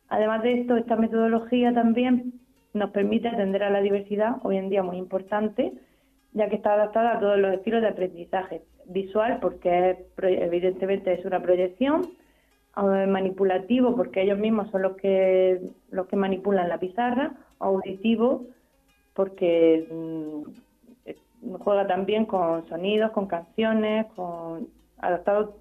Además 0.07 0.43
de 0.43 0.61
esto, 0.61 0.77
esta 0.77 0.95
metodología 0.95 1.73
también 1.73 2.33
nos 2.73 2.91
permite 2.91 3.27
atender 3.27 3.63
a 3.63 3.71
la 3.71 3.81
diversidad, 3.81 4.37
hoy 4.43 4.57
en 4.57 4.69
día 4.69 4.83
muy 4.83 4.97
importante, 4.97 5.73
ya 6.33 6.47
que 6.47 6.55
está 6.55 6.73
adaptada 6.73 7.17
a 7.17 7.19
todos 7.19 7.39
los 7.39 7.53
estilos 7.53 7.81
de 7.81 7.87
aprendizaje. 7.87 8.61
Visual, 8.85 9.39
porque 9.39 10.05
evidentemente 10.17 11.13
es 11.13 11.25
una 11.25 11.41
proyección, 11.41 12.07
manipulativo, 12.75 13.95
porque 13.95 14.21
ellos 14.21 14.39
mismos 14.39 14.69
son 14.71 14.83
los 14.83 14.95
que, 14.95 15.59
los 15.91 16.07
que 16.07 16.15
manipulan 16.15 16.69
la 16.69 16.79
pizarra, 16.79 17.33
auditivo, 17.59 18.45
porque 19.13 19.87
mm, 19.91 20.43
juega 21.59 21.87
también 21.87 22.25
con 22.25 22.67
sonidos, 22.67 23.11
con 23.11 23.27
canciones, 23.27 24.05
con 24.15 24.67
adaptado 24.97 25.57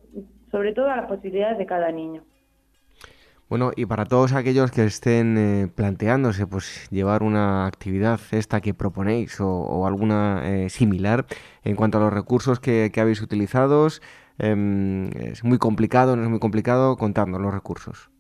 sobre 0.51 0.73
todo 0.73 0.91
a 0.91 0.97
las 0.97 1.07
posibilidades 1.07 1.59
de 1.59 1.67
cada 1.67 1.93
niño. 1.93 2.23
Bueno, 3.49 3.71
y 3.75 3.87
para 3.87 4.05
todos 4.05 4.35
aquellos 4.35 4.71
que 4.71 4.85
estén 4.85 5.39
eh, 5.39 5.69
planteándose 5.75 6.47
pues 6.47 6.87
llevar 6.91 7.23
una 7.23 7.67
actividad 7.67 8.21
esta 8.33 8.61
que 8.61 8.75
proponéis 8.75 9.41
o, 9.41 9.87
alguna 9.87 10.43
eh, 10.45 10.69
similar, 10.69 11.25
en 11.65 11.75
cuanto 11.75 11.97
a 11.97 12.03
los 12.03 12.13
recursos 12.13 12.61
que, 12.61 12.93
habéis 13.01 13.23
utilizado, 13.23 13.89
em, 14.39 15.09
es 15.13 15.45
muy 15.45 15.57
complicado, 15.57 16.15
no 16.15 16.25
es 16.25 16.29
muy 16.29 16.41
complicado 16.41 16.97
contando 16.99 17.39
los 17.39 17.55
recursos. 17.55 18.11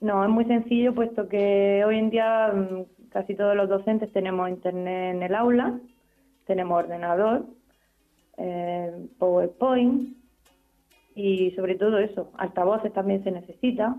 No, 0.00 0.24
es 0.24 0.30
muy 0.30 0.46
sencillo 0.46 0.94
puesto 0.94 1.28
que 1.28 1.84
hoy 1.86 1.98
en 1.98 2.08
día 2.08 2.50
mm, 2.50 3.10
casi 3.10 3.34
todos 3.34 3.54
los 3.54 3.68
docentes 3.68 4.10
tenemos 4.14 4.48
internet 4.48 5.14
en 5.14 5.22
el 5.22 5.34
aula 5.34 5.78
tenemos 6.50 6.82
ordenador, 6.82 7.46
eh, 8.36 9.06
PowerPoint 9.20 10.16
y 11.14 11.52
sobre 11.52 11.76
todo 11.76 12.00
eso, 12.00 12.32
altavoces 12.38 12.92
también 12.92 13.22
se 13.22 13.30
necesita 13.30 13.94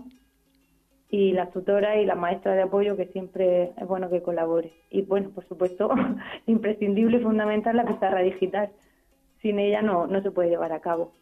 y 1.08 1.32
la 1.32 1.48
tutora 1.48 1.98
y 1.98 2.04
la 2.04 2.14
maestra 2.14 2.54
de 2.54 2.60
apoyo 2.60 2.94
que 2.94 3.06
siempre 3.06 3.72
es 3.74 3.88
bueno 3.88 4.10
que 4.10 4.20
colabore. 4.20 4.70
Y 4.90 5.00
bueno, 5.00 5.30
por 5.30 5.48
supuesto, 5.48 5.90
imprescindible 6.46 7.16
y 7.16 7.22
fundamental 7.22 7.74
la 7.74 7.86
pizarra 7.86 8.20
digital. 8.20 8.68
Sin 9.40 9.58
ella 9.58 9.80
no, 9.80 10.06
no 10.06 10.20
se 10.20 10.30
puede 10.30 10.50
llevar 10.50 10.72
a 10.72 10.80
cabo. 10.80 11.12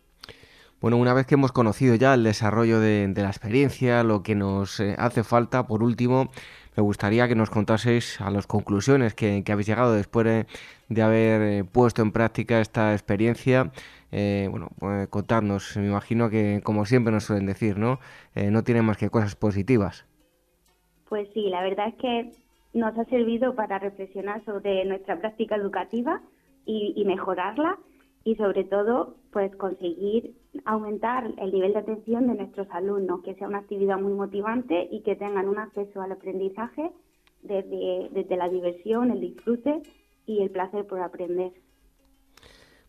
Bueno, 0.81 0.97
una 0.97 1.15
vez 1.15 1.27
que 1.27 1.35
hemos 1.35 1.53
conocido 1.53 1.95
ya 1.95 2.15
el 2.15 2.25
desarrollo 2.25 2.81
de, 2.81 3.13
la 3.15 3.29
experiencia, 3.29 4.03
lo 4.03 4.25
que 4.25 4.35
nos 4.35 4.81
eh, 4.81 4.97
hace 4.99 5.23
falta, 5.23 5.69
por 5.69 5.85
último, 5.85 6.31
me 6.77 6.83
gustaría 6.83 7.27
que 7.29 7.35
nos 7.35 7.51
contaseis 7.51 8.21
a 8.21 8.31
las 8.31 8.47
conclusiones 8.47 9.15
que, 9.15 9.43
habéis 9.51 9.67
llegado 9.67 9.95
después 9.95 10.47
de, 10.89 11.03
haber 11.03 11.43
eh, 11.43 11.65
puesto 11.65 12.03
en 12.03 12.13
práctica 12.13 12.61
esta 12.61 12.93
experiencia. 12.93 13.71
Eh, 14.13 14.49
bueno, 14.51 14.69
pues 14.79 15.09
contarnos, 15.09 15.77
me 15.77 15.87
imagino 15.87 16.31
que 16.31 16.61
como 16.63 16.85
siempre 16.85 17.13
nos 17.13 17.25
suelen 17.25 17.47
decir, 17.47 17.79
¿no? 17.79 17.99
Eh, 18.35 18.51
no 18.51 18.63
tiene 18.63 18.83
más 18.83 18.97
que 18.97 19.11
cosas 19.11 19.37
positivas. 19.37 20.07
Pues 21.09 21.29
sí, 21.35 21.49
la 21.51 21.63
verdad 21.63 21.89
es 21.89 21.95
que 21.97 22.31
nos 22.73 22.97
ha 22.97 23.05
servido 23.07 23.55
para 23.55 23.79
reflexionar 23.79 24.45
sobre 24.45 24.85
nuestra 24.85 25.19
práctica 25.19 25.57
educativa 25.57 26.21
y 26.67 27.03
mejorarla 27.05 27.79
y 28.25 28.37
sobre 28.37 28.65
todo 28.65 29.17
pues 29.33 29.55
conseguir 29.57 30.35
aumentar 30.65 31.33
el 31.39 31.53
nivel 31.53 31.73
de 31.73 31.79
atención 31.79 32.27
de 32.27 32.35
nuestros 32.35 32.67
alumnos, 32.71 33.23
que 33.23 33.35
sea 33.35 33.49
una 33.49 33.59
actividad 33.59 33.99
muy 33.99 34.13
motivante 34.13 34.89
y 34.91 35.03
que 35.03 35.17
tengan 35.17 35.49
un 35.49 35.59
acceso 35.59 36.03
al 36.03 36.13
aprendizaje 36.13 36.91
desde, 37.43 38.09
desde 38.11 38.37
la 38.37 38.49
diversión, 38.49 39.11
el 39.11 39.21
disfrute 39.21 39.83
y 40.27 40.43
el 40.43 40.51
placer 40.51 40.87
por 40.87 41.01
aprender. 41.01 41.53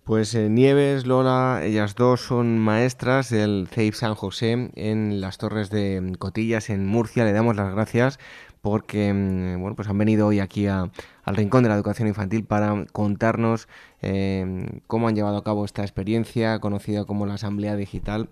Pues 0.03 0.33
eh, 0.33 0.49
Nieves, 0.49 1.05
Lola, 1.05 1.61
ellas 1.63 1.95
dos 1.95 2.21
son 2.21 2.57
maestras 2.57 3.29
del 3.29 3.67
CEIF 3.67 3.95
San 3.95 4.15
José 4.15 4.71
en 4.75 5.21
las 5.21 5.37
Torres 5.37 5.69
de 5.69 6.15
Cotillas, 6.17 6.71
en 6.71 6.87
Murcia. 6.87 7.23
Le 7.23 7.33
damos 7.33 7.55
las 7.55 7.71
gracias 7.71 8.19
porque 8.61 9.11
mm, 9.13 9.59
bueno, 9.59 9.75
pues 9.75 9.89
han 9.89 9.97
venido 9.97 10.27
hoy 10.27 10.39
aquí 10.39 10.67
al 10.67 10.91
Rincón 11.25 11.63
de 11.63 11.69
la 11.69 11.75
Educación 11.75 12.07
Infantil 12.07 12.45
para 12.45 12.85
contarnos 12.91 13.67
eh, 14.01 14.81
cómo 14.87 15.07
han 15.07 15.15
llevado 15.15 15.37
a 15.37 15.43
cabo 15.43 15.65
esta 15.65 15.81
experiencia 15.81 16.59
conocida 16.59 17.05
como 17.05 17.25
la 17.25 17.35
Asamblea 17.35 17.75
Digital. 17.75 18.29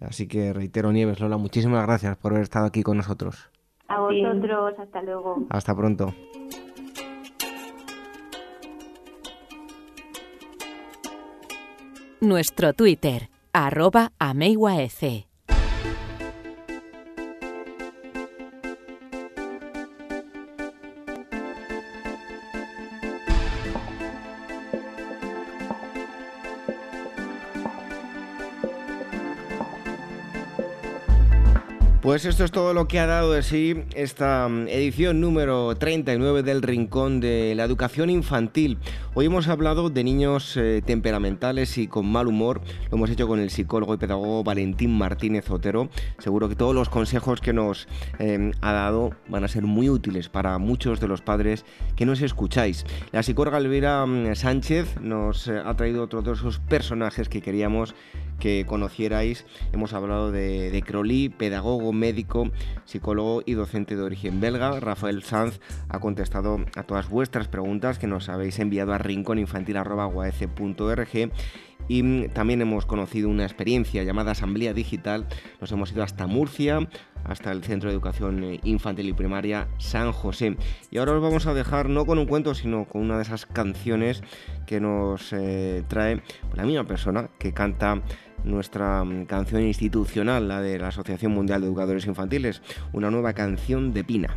Así 0.00 0.26
que 0.28 0.52
reitero, 0.52 0.92
Nieves, 0.92 1.20
Lola, 1.20 1.36
muchísimas 1.36 1.84
gracias 1.86 2.16
por 2.16 2.32
haber 2.32 2.42
estado 2.42 2.66
aquí 2.66 2.82
con 2.82 2.96
nosotros. 2.96 3.50
A 3.88 4.00
vosotros, 4.00 4.74
hasta 4.78 5.02
luego. 5.02 5.46
Hasta 5.50 5.74
pronto. 5.74 6.14
Nuestro 12.20 12.74
Twitter, 12.74 13.30
arroba 13.52 14.12
Pues 32.10 32.24
esto 32.24 32.42
es 32.42 32.50
todo 32.50 32.74
lo 32.74 32.88
que 32.88 32.98
ha 32.98 33.06
dado 33.06 33.34
de 33.34 33.44
sí 33.44 33.84
esta 33.94 34.48
mm, 34.48 34.66
edición 34.66 35.20
número 35.20 35.76
39 35.76 36.42
del 36.42 36.60
Rincón 36.60 37.20
de 37.20 37.54
la 37.54 37.62
Educación 37.62 38.10
Infantil. 38.10 38.78
Hoy 39.14 39.26
hemos 39.26 39.46
hablado 39.46 39.90
de 39.90 40.02
niños 40.02 40.56
eh, 40.56 40.82
temperamentales 40.84 41.78
y 41.78 41.86
con 41.86 42.10
mal 42.10 42.26
humor. 42.26 42.62
Lo 42.90 42.96
hemos 42.96 43.10
hecho 43.10 43.28
con 43.28 43.38
el 43.38 43.50
psicólogo 43.50 43.94
y 43.94 43.98
pedagogo 43.98 44.42
Valentín 44.42 44.98
Martínez 44.98 45.48
Otero. 45.52 45.88
Seguro 46.18 46.48
que 46.48 46.56
todos 46.56 46.74
los 46.74 46.88
consejos 46.88 47.40
que 47.40 47.52
nos 47.52 47.86
em, 48.18 48.50
ha 48.60 48.72
dado 48.72 49.12
van 49.28 49.44
a 49.44 49.48
ser 49.48 49.62
muy 49.62 49.88
útiles 49.88 50.28
para 50.28 50.58
muchos 50.58 50.98
de 50.98 51.06
los 51.06 51.20
padres 51.20 51.64
que 51.94 52.06
nos 52.06 52.22
escucháis. 52.22 52.86
La 53.12 53.22
psicóloga 53.22 53.58
Elvira 53.58 54.04
mm, 54.04 54.34
Sánchez 54.34 55.00
nos 55.00 55.46
eh, 55.46 55.62
ha 55.64 55.76
traído 55.76 56.02
otro 56.02 56.22
de 56.22 56.32
esos 56.32 56.58
personajes 56.58 57.28
que 57.28 57.40
queríamos 57.40 57.94
que 58.40 58.64
conocierais. 58.66 59.46
Hemos 59.72 59.92
hablado 59.92 60.32
de, 60.32 60.72
de 60.72 60.82
Crowley, 60.82 61.28
pedagogo, 61.28 61.92
médico, 62.00 62.50
psicólogo 62.84 63.42
y 63.46 63.52
docente 63.52 63.94
de 63.94 64.02
origen 64.02 64.40
belga. 64.40 64.80
Rafael 64.80 65.22
Sanz 65.22 65.60
ha 65.88 66.00
contestado 66.00 66.58
a 66.74 66.82
todas 66.82 67.08
vuestras 67.08 67.46
preguntas 67.46 67.98
que 67.98 68.08
nos 68.08 68.28
habéis 68.28 68.58
enviado 68.58 68.92
a 68.92 68.98
rincóninfantil.org 68.98 71.30
y 71.90 72.02
mm, 72.02 72.30
también 72.30 72.62
hemos 72.62 72.86
conocido 72.86 73.28
una 73.28 73.44
experiencia 73.44 74.04
llamada 74.04 74.32
Asamblea 74.32 74.72
Digital. 74.72 75.26
Nos 75.60 75.72
hemos 75.72 75.92
ido 75.92 76.04
hasta 76.04 76.28
Murcia, 76.28 76.88
hasta 77.24 77.50
el 77.50 77.64
Centro 77.64 77.88
de 77.88 77.94
Educación 77.94 78.44
eh, 78.44 78.60
Infantil 78.62 79.08
y 79.08 79.12
Primaria 79.12 79.68
San 79.78 80.12
José. 80.12 80.56
Y 80.90 80.98
ahora 80.98 81.12
os 81.12 81.22
vamos 81.22 81.46
a 81.46 81.54
dejar 81.54 81.88
no 81.88 82.06
con 82.06 82.18
un 82.18 82.26
cuento, 82.26 82.54
sino 82.54 82.84
con 82.84 83.02
una 83.02 83.16
de 83.16 83.22
esas 83.22 83.44
canciones 83.44 84.22
que 84.66 84.80
nos 84.80 85.32
eh, 85.32 85.82
trae 85.88 86.22
la 86.54 86.64
misma 86.64 86.84
persona 86.84 87.28
que 87.38 87.52
canta 87.52 88.02
nuestra 88.44 89.04
mm, 89.04 89.26
canción 89.26 89.62
institucional, 89.62 90.48
la 90.48 90.60
de 90.60 90.78
la 90.78 90.88
Asociación 90.88 91.32
Mundial 91.32 91.60
de 91.60 91.66
Educadores 91.66 92.06
Infantiles, 92.06 92.62
una 92.92 93.10
nueva 93.10 93.32
canción 93.32 93.92
de 93.92 94.04
Pina. 94.04 94.36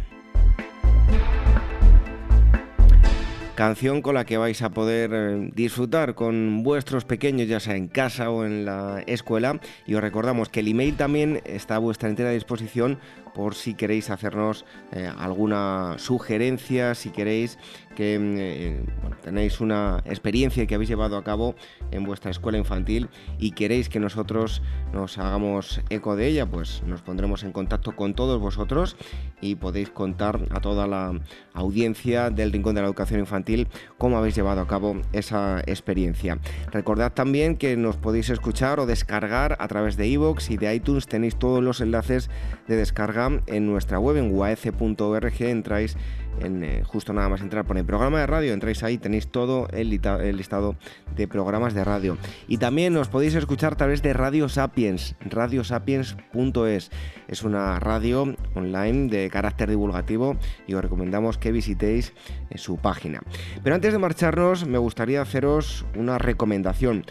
Canción 3.56 4.02
con 4.02 4.16
la 4.16 4.26
que 4.26 4.38
vais 4.38 4.60
a 4.64 4.72
poder 4.72 5.12
eh, 5.14 5.52
disfrutar 5.54 6.16
con 6.16 6.64
vuestros 6.64 7.06
pequeños, 7.06 7.48
ya 7.48 7.60
sea 7.60 7.76
en 7.76 7.88
casa 7.88 8.32
o 8.32 8.46
en 8.46 8.66
la 8.66 9.04
escuela. 9.06 9.60
Y 9.86 9.94
os 9.94 10.02
recordamos 10.02 10.50
que 10.50 10.62
el 10.62 10.70
email 10.70 10.98
también 10.98 11.40
está 11.46 11.76
a 11.76 11.80
vuestra 11.80 12.10
entera 12.10 12.32
disposición 12.32 12.98
por 13.34 13.56
si 13.56 13.74
queréis 13.74 14.10
hacernos 14.10 14.66
eh, 14.92 15.10
alguna 15.18 15.96
sugerencia, 15.98 16.96
si 16.96 17.10
queréis 17.10 17.58
que 17.96 18.20
mm, 18.20 18.36
eh, 18.38 18.86
tenéis 19.24 19.62
una 19.62 20.02
experiencia 20.06 20.66
que 20.66 20.76
habéis 20.76 20.90
llevado 20.90 21.18
a 21.18 21.24
cabo 21.24 21.56
en 21.92 22.04
vuestra 22.04 22.32
escuela 22.32 22.58
infantil 22.58 23.10
y 23.40 23.52
queréis 23.52 23.90
que 23.90 24.00
nosotros 24.00 24.62
nos 24.94 25.18
hagamos 25.18 25.82
eco 25.90 26.16
de 26.16 26.28
ella, 26.28 26.46
pues 26.46 26.84
nos 26.86 27.02
pondremos 27.02 27.44
en 27.44 27.52
contacto 27.52 27.96
con 27.96 28.14
todos 28.14 28.40
vosotros 28.40 28.96
y 29.42 29.56
podéis 29.56 29.90
contar 29.90 30.40
a 30.52 30.60
toda 30.60 30.88
la 30.88 31.20
audiencia 31.54 32.30
del 32.30 32.52
Rincón 32.52 32.76
de 32.76 32.82
la 32.82 32.88
Educación 32.88 33.20
Infantil 33.20 33.68
cómo 33.98 34.18
habéis 34.18 34.36
llevado 34.36 34.62
a 34.62 34.68
cabo 34.68 35.02
esa 35.12 35.62
experiencia. 35.66 36.40
Recordad 36.72 37.14
también 37.14 37.58
que 37.58 37.78
nos 37.78 37.98
podéis 37.98 38.30
escuchar 38.30 38.80
o 38.80 38.86
descargar 38.86 39.58
a 39.60 39.68
través 39.68 39.98
de 39.98 40.08
iVoox 40.08 40.50
y 40.52 40.58
de 40.58 40.74
iTunes, 40.76 41.08
tenéis 41.08 41.36
todos 41.36 41.64
los 41.64 41.82
enlaces 41.82 42.30
de 42.68 42.76
descarga 42.76 43.23
en 43.48 43.68
nuestra 43.68 44.00
web 44.00 44.18
en 44.18 44.34
uac.org, 44.34 45.42
entráis 45.42 45.98
en, 46.42 46.64
eh, 46.64 46.84
justo 46.86 47.14
nada 47.14 47.30
más 47.30 47.42
entrar 47.42 47.66
por 47.66 47.78
el 47.78 47.86
programa 47.86 48.20
de 48.20 48.28
radio, 48.28 48.54
entráis 48.54 48.84
ahí, 48.84 48.98
tenéis 48.98 49.28
todo 49.28 49.68
el, 49.72 49.90
listado 49.90 50.76
de 51.16 51.28
programas 51.28 51.74
de 51.74 51.84
radio. 51.84 52.18
Y 52.48 52.58
también 52.58 52.94
nos 52.94 53.08
podéis 53.08 53.36
escuchar 53.36 53.74
a 53.74 53.78
través 53.78 54.02
de 54.02 54.14
Radio 54.14 54.50
Sapiens, 54.50 55.16
radiosapiens.es. 55.22 56.92
Es 57.28 57.44
una 57.44 57.80
radio 57.80 58.36
online 58.56 59.10
de 59.10 59.30
carácter 59.30 59.70
divulgativo 59.70 60.38
y 60.68 60.74
os 60.74 60.82
recomendamos 60.82 61.38
que 61.38 61.52
visitéis 61.52 62.14
eh, 62.50 62.58
su 62.58 62.78
página. 62.78 63.22
Pero 63.64 63.76
antes 63.76 63.94
de 63.94 64.00
marcharnos, 64.00 64.66
me 64.66 64.78
gustaría 64.78 65.22
haceros 65.22 65.86
una 65.96 66.18
recomendación. 66.18 67.06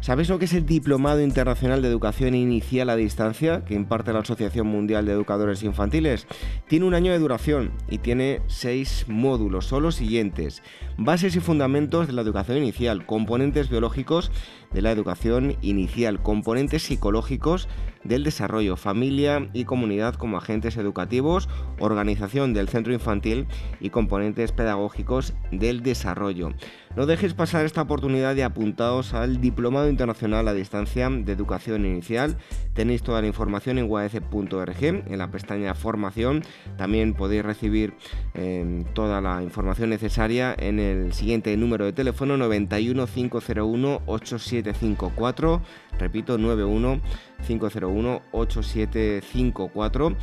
¿Sabéis 0.00 0.28
lo 0.28 0.38
que 0.38 0.44
es 0.44 0.52
el 0.52 0.66
Diplomado 0.66 1.20
Internacional 1.20 1.82
de 1.82 1.88
Educación 1.88 2.34
Inicial 2.34 2.90
a 2.90 2.96
Distancia 2.96 3.64
que 3.64 3.74
imparte 3.74 4.12
la 4.12 4.20
Asociación 4.20 4.66
Mundial 4.68 5.04
de 5.04 5.12
Educadores 5.12 5.64
Infantiles? 5.64 6.28
Tiene 6.68 6.84
un 6.84 6.94
año 6.94 7.10
de 7.10 7.18
duración 7.18 7.72
y 7.88 7.98
tiene 7.98 8.40
seis 8.46 9.06
módulos, 9.08 9.66
son 9.66 9.82
los 9.82 9.96
siguientes. 9.96 10.62
Bases 10.96 11.34
y 11.34 11.40
fundamentos 11.40 12.06
de 12.06 12.12
la 12.12 12.22
educación 12.22 12.58
inicial, 12.58 13.04
componentes 13.04 13.68
biológicos 13.68 14.30
de 14.76 14.82
la 14.82 14.92
educación 14.92 15.56
inicial, 15.62 16.22
componentes 16.22 16.82
psicológicos 16.82 17.66
del 18.04 18.24
desarrollo, 18.24 18.76
familia 18.76 19.48
y 19.54 19.64
comunidad 19.64 20.14
como 20.16 20.36
agentes 20.36 20.76
educativos, 20.76 21.48
organización 21.80 22.52
del 22.52 22.68
centro 22.68 22.92
infantil 22.92 23.46
y 23.80 23.88
componentes 23.88 24.52
pedagógicos 24.52 25.32
del 25.50 25.82
desarrollo. 25.82 26.50
No 26.94 27.04
dejéis 27.04 27.34
pasar 27.34 27.66
esta 27.66 27.82
oportunidad 27.82 28.34
de 28.34 28.44
apuntaos 28.44 29.12
al 29.12 29.40
Diplomado 29.40 29.90
Internacional 29.90 30.48
a 30.48 30.54
Distancia 30.54 31.10
de 31.10 31.30
Educación 31.30 31.84
Inicial. 31.84 32.38
Tenéis 32.72 33.02
toda 33.02 33.20
la 33.20 33.26
información 33.26 33.76
en 33.78 33.90
uac.org, 33.90 34.82
en 34.82 35.18
la 35.18 35.30
pestaña 35.30 35.74
Formación. 35.74 36.42
También 36.78 37.12
podéis 37.12 37.44
recibir 37.44 37.92
eh, 38.34 38.84
toda 38.94 39.20
la 39.20 39.42
información 39.42 39.90
necesaria 39.90 40.54
en 40.58 40.78
el 40.78 41.12
siguiente 41.12 41.54
número 41.58 41.84
de 41.84 41.92
teléfono 41.92 42.38
91 42.38 43.06
501 43.06 44.02
8754. 44.70 45.60
Repito, 45.98 46.38
91 46.38 47.00
501 47.46 48.22
8754 48.32 50.16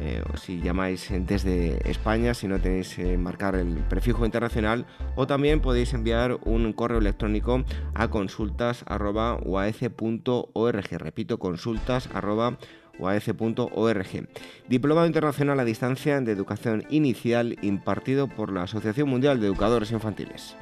eh, 0.00 0.22
si 0.40 0.60
llamáis 0.60 1.08
desde 1.10 1.90
España, 1.90 2.32
si 2.34 2.46
no 2.46 2.60
tenéis 2.60 2.96
eh, 2.98 3.16
marcar 3.16 3.56
el 3.56 3.78
prefijo 3.88 4.24
internacional, 4.24 4.86
o 5.16 5.26
también 5.26 5.60
podéis 5.60 5.92
enviar 5.94 6.38
un 6.44 6.72
correo 6.72 6.98
electrónico 6.98 7.64
a 7.94 8.06
consultas.uac.org. 8.08 10.98
Repito, 10.98 11.38
consultas.uac.org. 11.38 14.28
Diplomado 14.68 15.06
Internacional 15.06 15.58
a 15.58 15.64
Distancia 15.64 16.20
de 16.20 16.32
Educación 16.32 16.84
Inicial 16.90 17.56
impartido 17.62 18.28
por 18.28 18.52
la 18.52 18.64
Asociación 18.64 19.08
Mundial 19.08 19.40
de 19.40 19.46
Educadores 19.46 19.90
Infantiles. 19.90 20.54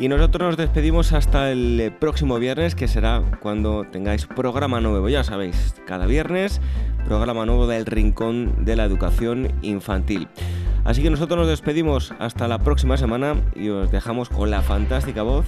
Y 0.00 0.08
nosotros 0.08 0.48
nos 0.48 0.56
despedimos 0.56 1.12
hasta 1.12 1.52
el 1.52 1.78
eh, 1.78 1.90
próximo 1.90 2.38
viernes, 2.38 2.74
que 2.74 2.88
será 2.88 3.22
cuando 3.42 3.84
tengáis 3.84 4.24
programa 4.24 4.80
nuevo. 4.80 5.10
Ya 5.10 5.22
sabéis, 5.24 5.74
cada 5.86 6.06
viernes 6.06 6.58
programa 7.04 7.44
nuevo 7.44 7.66
del 7.66 7.84
Rincón 7.84 8.64
de 8.64 8.76
la 8.76 8.84
Educación 8.84 9.52
Infantil. 9.60 10.26
Así 10.84 11.02
que 11.02 11.10
nosotros 11.10 11.40
nos 11.40 11.48
despedimos 11.48 12.14
hasta 12.18 12.48
la 12.48 12.60
próxima 12.60 12.96
semana 12.96 13.34
y 13.54 13.68
os 13.68 13.90
dejamos 13.90 14.30
con 14.30 14.50
la 14.50 14.62
fantástica 14.62 15.22
voz 15.22 15.44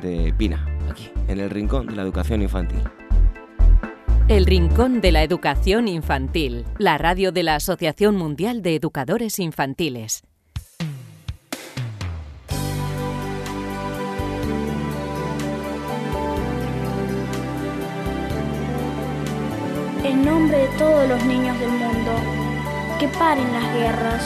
de 0.00 0.32
Pina, 0.38 0.66
aquí, 0.90 1.10
en 1.28 1.40
el 1.40 1.50
Rincón 1.50 1.86
de 1.86 1.94
la 1.94 2.02
Educación 2.02 2.40
Infantil. 2.40 2.80
El 4.28 4.46
Rincón 4.46 5.02
de 5.02 5.12
la 5.12 5.22
Educación 5.22 5.86
Infantil, 5.86 6.64
la 6.78 6.96
radio 6.96 7.30
de 7.30 7.42
la 7.42 7.56
Asociación 7.56 8.16
Mundial 8.16 8.62
de 8.62 8.74
Educadores 8.74 9.38
Infantiles. 9.38 10.22
En 20.04 20.24
nombre 20.24 20.58
de 20.58 20.66
todos 20.78 21.08
los 21.08 21.24
niños 21.26 21.56
del 21.60 21.70
mundo, 21.70 22.10
que 22.98 23.06
paren 23.06 23.52
las 23.52 23.72
guerras. 23.72 24.24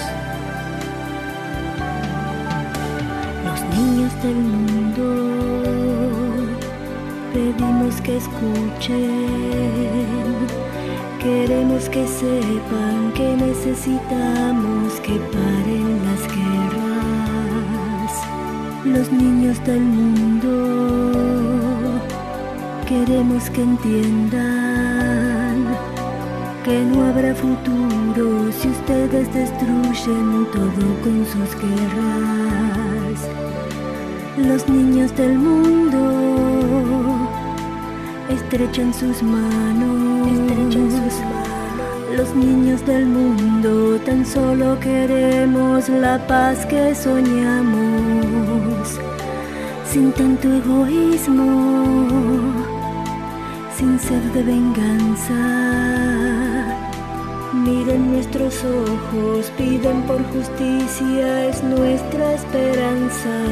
Los 3.44 3.60
niños 3.76 4.22
del 4.22 4.36
mundo 4.36 5.04
pedimos 7.34 8.00
que 8.00 8.16
escuchen. 8.16 9.26
Queremos 11.22 11.90
que 11.90 12.06
sepan 12.06 13.12
que 13.14 13.36
necesitamos 13.36 14.94
que 15.00 15.18
paren 15.34 16.04
las 16.06 16.22
guerras. 16.36 18.12
Los 18.84 19.12
niños 19.12 19.62
del 19.66 19.80
mundo 19.80 20.50
queremos 22.88 23.50
que 23.50 23.62
entiendan 23.62 24.55
que 26.66 26.78
no 26.80 27.04
habrá 27.04 27.32
futuro 27.32 28.50
si 28.50 28.68
ustedes 28.68 29.32
destruyen 29.32 30.44
todo 30.52 31.00
con 31.04 31.24
sus 31.24 31.54
guerras. 31.62 33.18
Los 34.36 34.68
niños 34.68 35.16
del 35.16 35.38
mundo 35.38 36.00
estrechan 38.28 38.92
sus 38.92 39.22
manos. 39.22 40.26
Estrechan 40.26 40.90
sus 40.90 41.20
manos. 41.20 41.46
Los 42.16 42.34
niños 42.34 42.84
del 42.84 43.06
mundo 43.06 44.00
tan 44.00 44.26
solo 44.26 44.76
queremos 44.80 45.88
la 45.88 46.18
paz 46.26 46.66
que 46.66 46.92
soñamos. 46.96 48.98
Sin 49.84 50.10
tanto 50.12 50.52
egoísmo, 50.52 51.76
sin 53.76 54.00
sed 54.00 54.32
de 54.34 54.42
venganza. 54.42 56.45
Miren 57.66 58.12
nuestros 58.12 58.54
ojos, 58.64 59.50
piden 59.58 60.02
por 60.02 60.22
justicia, 60.32 61.46
es 61.48 61.64
nuestra 61.64 62.34
esperanza. 62.34 63.42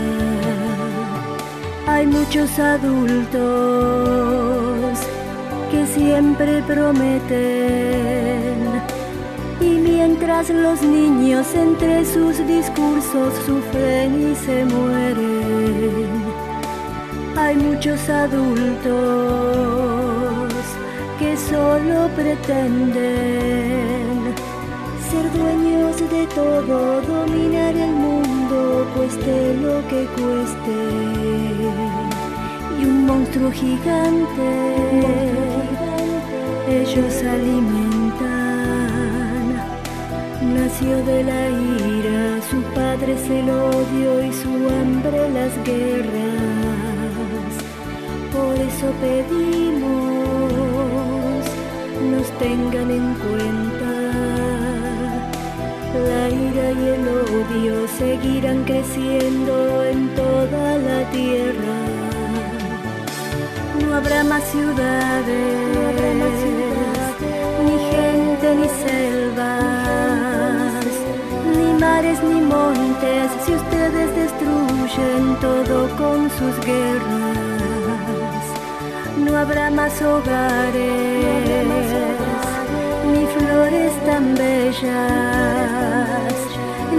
Hay 1.89 2.07
muchos 2.07 2.57
adultos 2.61 3.41
que 5.73 5.85
siempre 5.87 6.63
prometen 6.63 7.35
y 9.61 9.71
mientras 9.81 10.49
los 10.49 10.81
niños 10.83 11.53
entre 11.57 12.05
sus 12.05 12.39
discursos 12.47 13.35
sufren 13.45 14.31
y 14.31 14.37
se 14.37 14.65
mueren. 14.65 16.09
Hay 17.37 17.57
muchos 17.57 18.09
adultos 18.09 18.85
que 21.19 21.37
solo 21.37 22.09
pretenden 22.15 23.94
ser 25.15 25.27
dueños 25.33 25.97
de 26.11 26.27
todo, 26.35 27.01
dominar 27.03 27.75
el 27.77 27.93
mundo, 27.93 28.87
cueste 28.95 29.55
lo 29.65 29.77
que 29.91 30.01
cueste. 30.19 30.77
Y 32.81 32.81
un 32.85 33.07
monstruo 33.07 33.51
gigante, 33.53 34.51
ellos 36.81 37.15
alimentan. 37.37 38.35
Nació 40.57 40.95
de 41.11 41.19
la 41.31 41.43
ira, 41.49 42.23
su 42.51 42.59
padre 42.79 43.11
es 43.15 43.27
el 43.39 43.49
odio 43.51 44.11
y 44.29 44.33
su 44.43 44.53
hambre 44.79 45.21
las 45.39 45.53
guerras. 45.69 47.55
Por 48.35 48.55
eso 48.71 48.87
pedimos 49.05 50.35
nos 52.13 52.29
tengan 52.39 52.91
en 52.91 53.15
cuenta. 53.25 53.64
La 56.09 56.29
ira 56.29 56.67
y 56.71 56.89
el 56.97 57.05
odio 57.09 57.89
seguirán 57.89 58.65
creciendo 58.65 59.83
en 59.85 60.09
toda 60.15 60.77
la 60.79 61.11
tierra. 61.11 61.77
No 63.81 63.95
habrá 63.95 64.25
más 64.25 64.43
ciudades, 64.45 65.55
ni 67.65 67.77
gente 67.93 68.47
ni 68.61 68.69
selvas, 68.85 69.65
ni 71.57 71.69
mares 71.81 72.23
ni 72.23 72.41
montes, 72.41 73.31
si 73.45 73.55
ustedes 73.55 74.09
destruyen 74.15 75.37
todo 75.41 75.89
con 75.97 76.31
sus 76.39 76.55
guerras. 76.67 78.45
No 79.25 79.39
habrá 79.39 79.71
más 79.71 80.03
hogares, 80.03 80.85
flores 83.55 83.95
tan 84.05 84.35
bellas, 84.35 84.83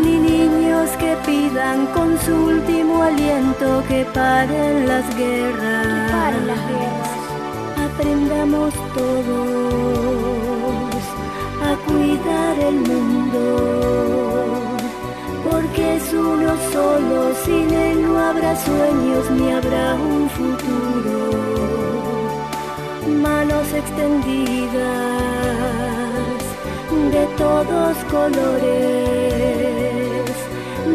ni 0.02 0.14
niños 0.32 0.90
que 1.02 1.12
pidan 1.26 1.80
con 1.88 2.18
su 2.20 2.34
último 2.52 2.94
aliento 3.04 3.84
que 3.90 4.06
paren 4.14 4.88
las 4.88 5.06
guerras. 5.18 6.12
Paren 6.12 6.48
las 6.48 6.62
guerras. 6.72 7.20
Aprendamos 7.88 8.74
todos 9.00 11.02
a 11.70 11.72
cuidar 11.88 12.56
el 12.70 12.78
mundo, 12.92 13.44
porque 15.50 15.84
es 15.98 16.06
uno 16.14 16.52
solo, 16.72 17.18
sin 17.44 17.68
él 17.88 17.98
no 18.08 18.14
habrá 18.28 18.52
sueños 18.68 19.24
ni 19.38 19.46
habrá 19.52 19.86
un 19.96 20.30
futuro. 20.38 21.18
Manos 23.28 23.68
extendidas 23.74 25.85
de 27.16 27.26
todos 27.38 27.96
colores, 28.12 28.66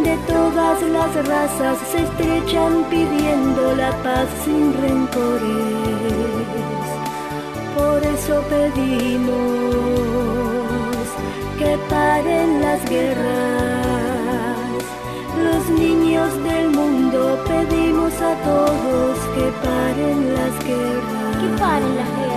de 0.05 0.15
todas 0.29 0.83
las 0.83 1.11
razas 1.27 1.79
se 1.91 2.03
estrechan 2.03 2.85
pidiendo 2.91 3.75
la 3.75 3.91
paz 4.03 4.29
sin 4.45 4.75
rencores. 4.75 5.79
Por 7.75 7.99
eso 8.05 8.35
pedimos 8.55 9.31
que 11.59 11.79
paren 11.89 12.61
las 12.61 12.81
guerras. 12.91 13.89
Los 15.47 15.71
niños 15.71 16.31
del 16.45 16.69
mundo 16.69 17.19
pedimos 17.49 18.13
a 18.21 18.35
todos 18.51 19.19
que 19.35 19.47
paren 19.65 20.35
las 20.35 20.55
guerras. 20.67 21.37
Que 21.41 21.49
paren 21.59 21.97
las 21.97 22.30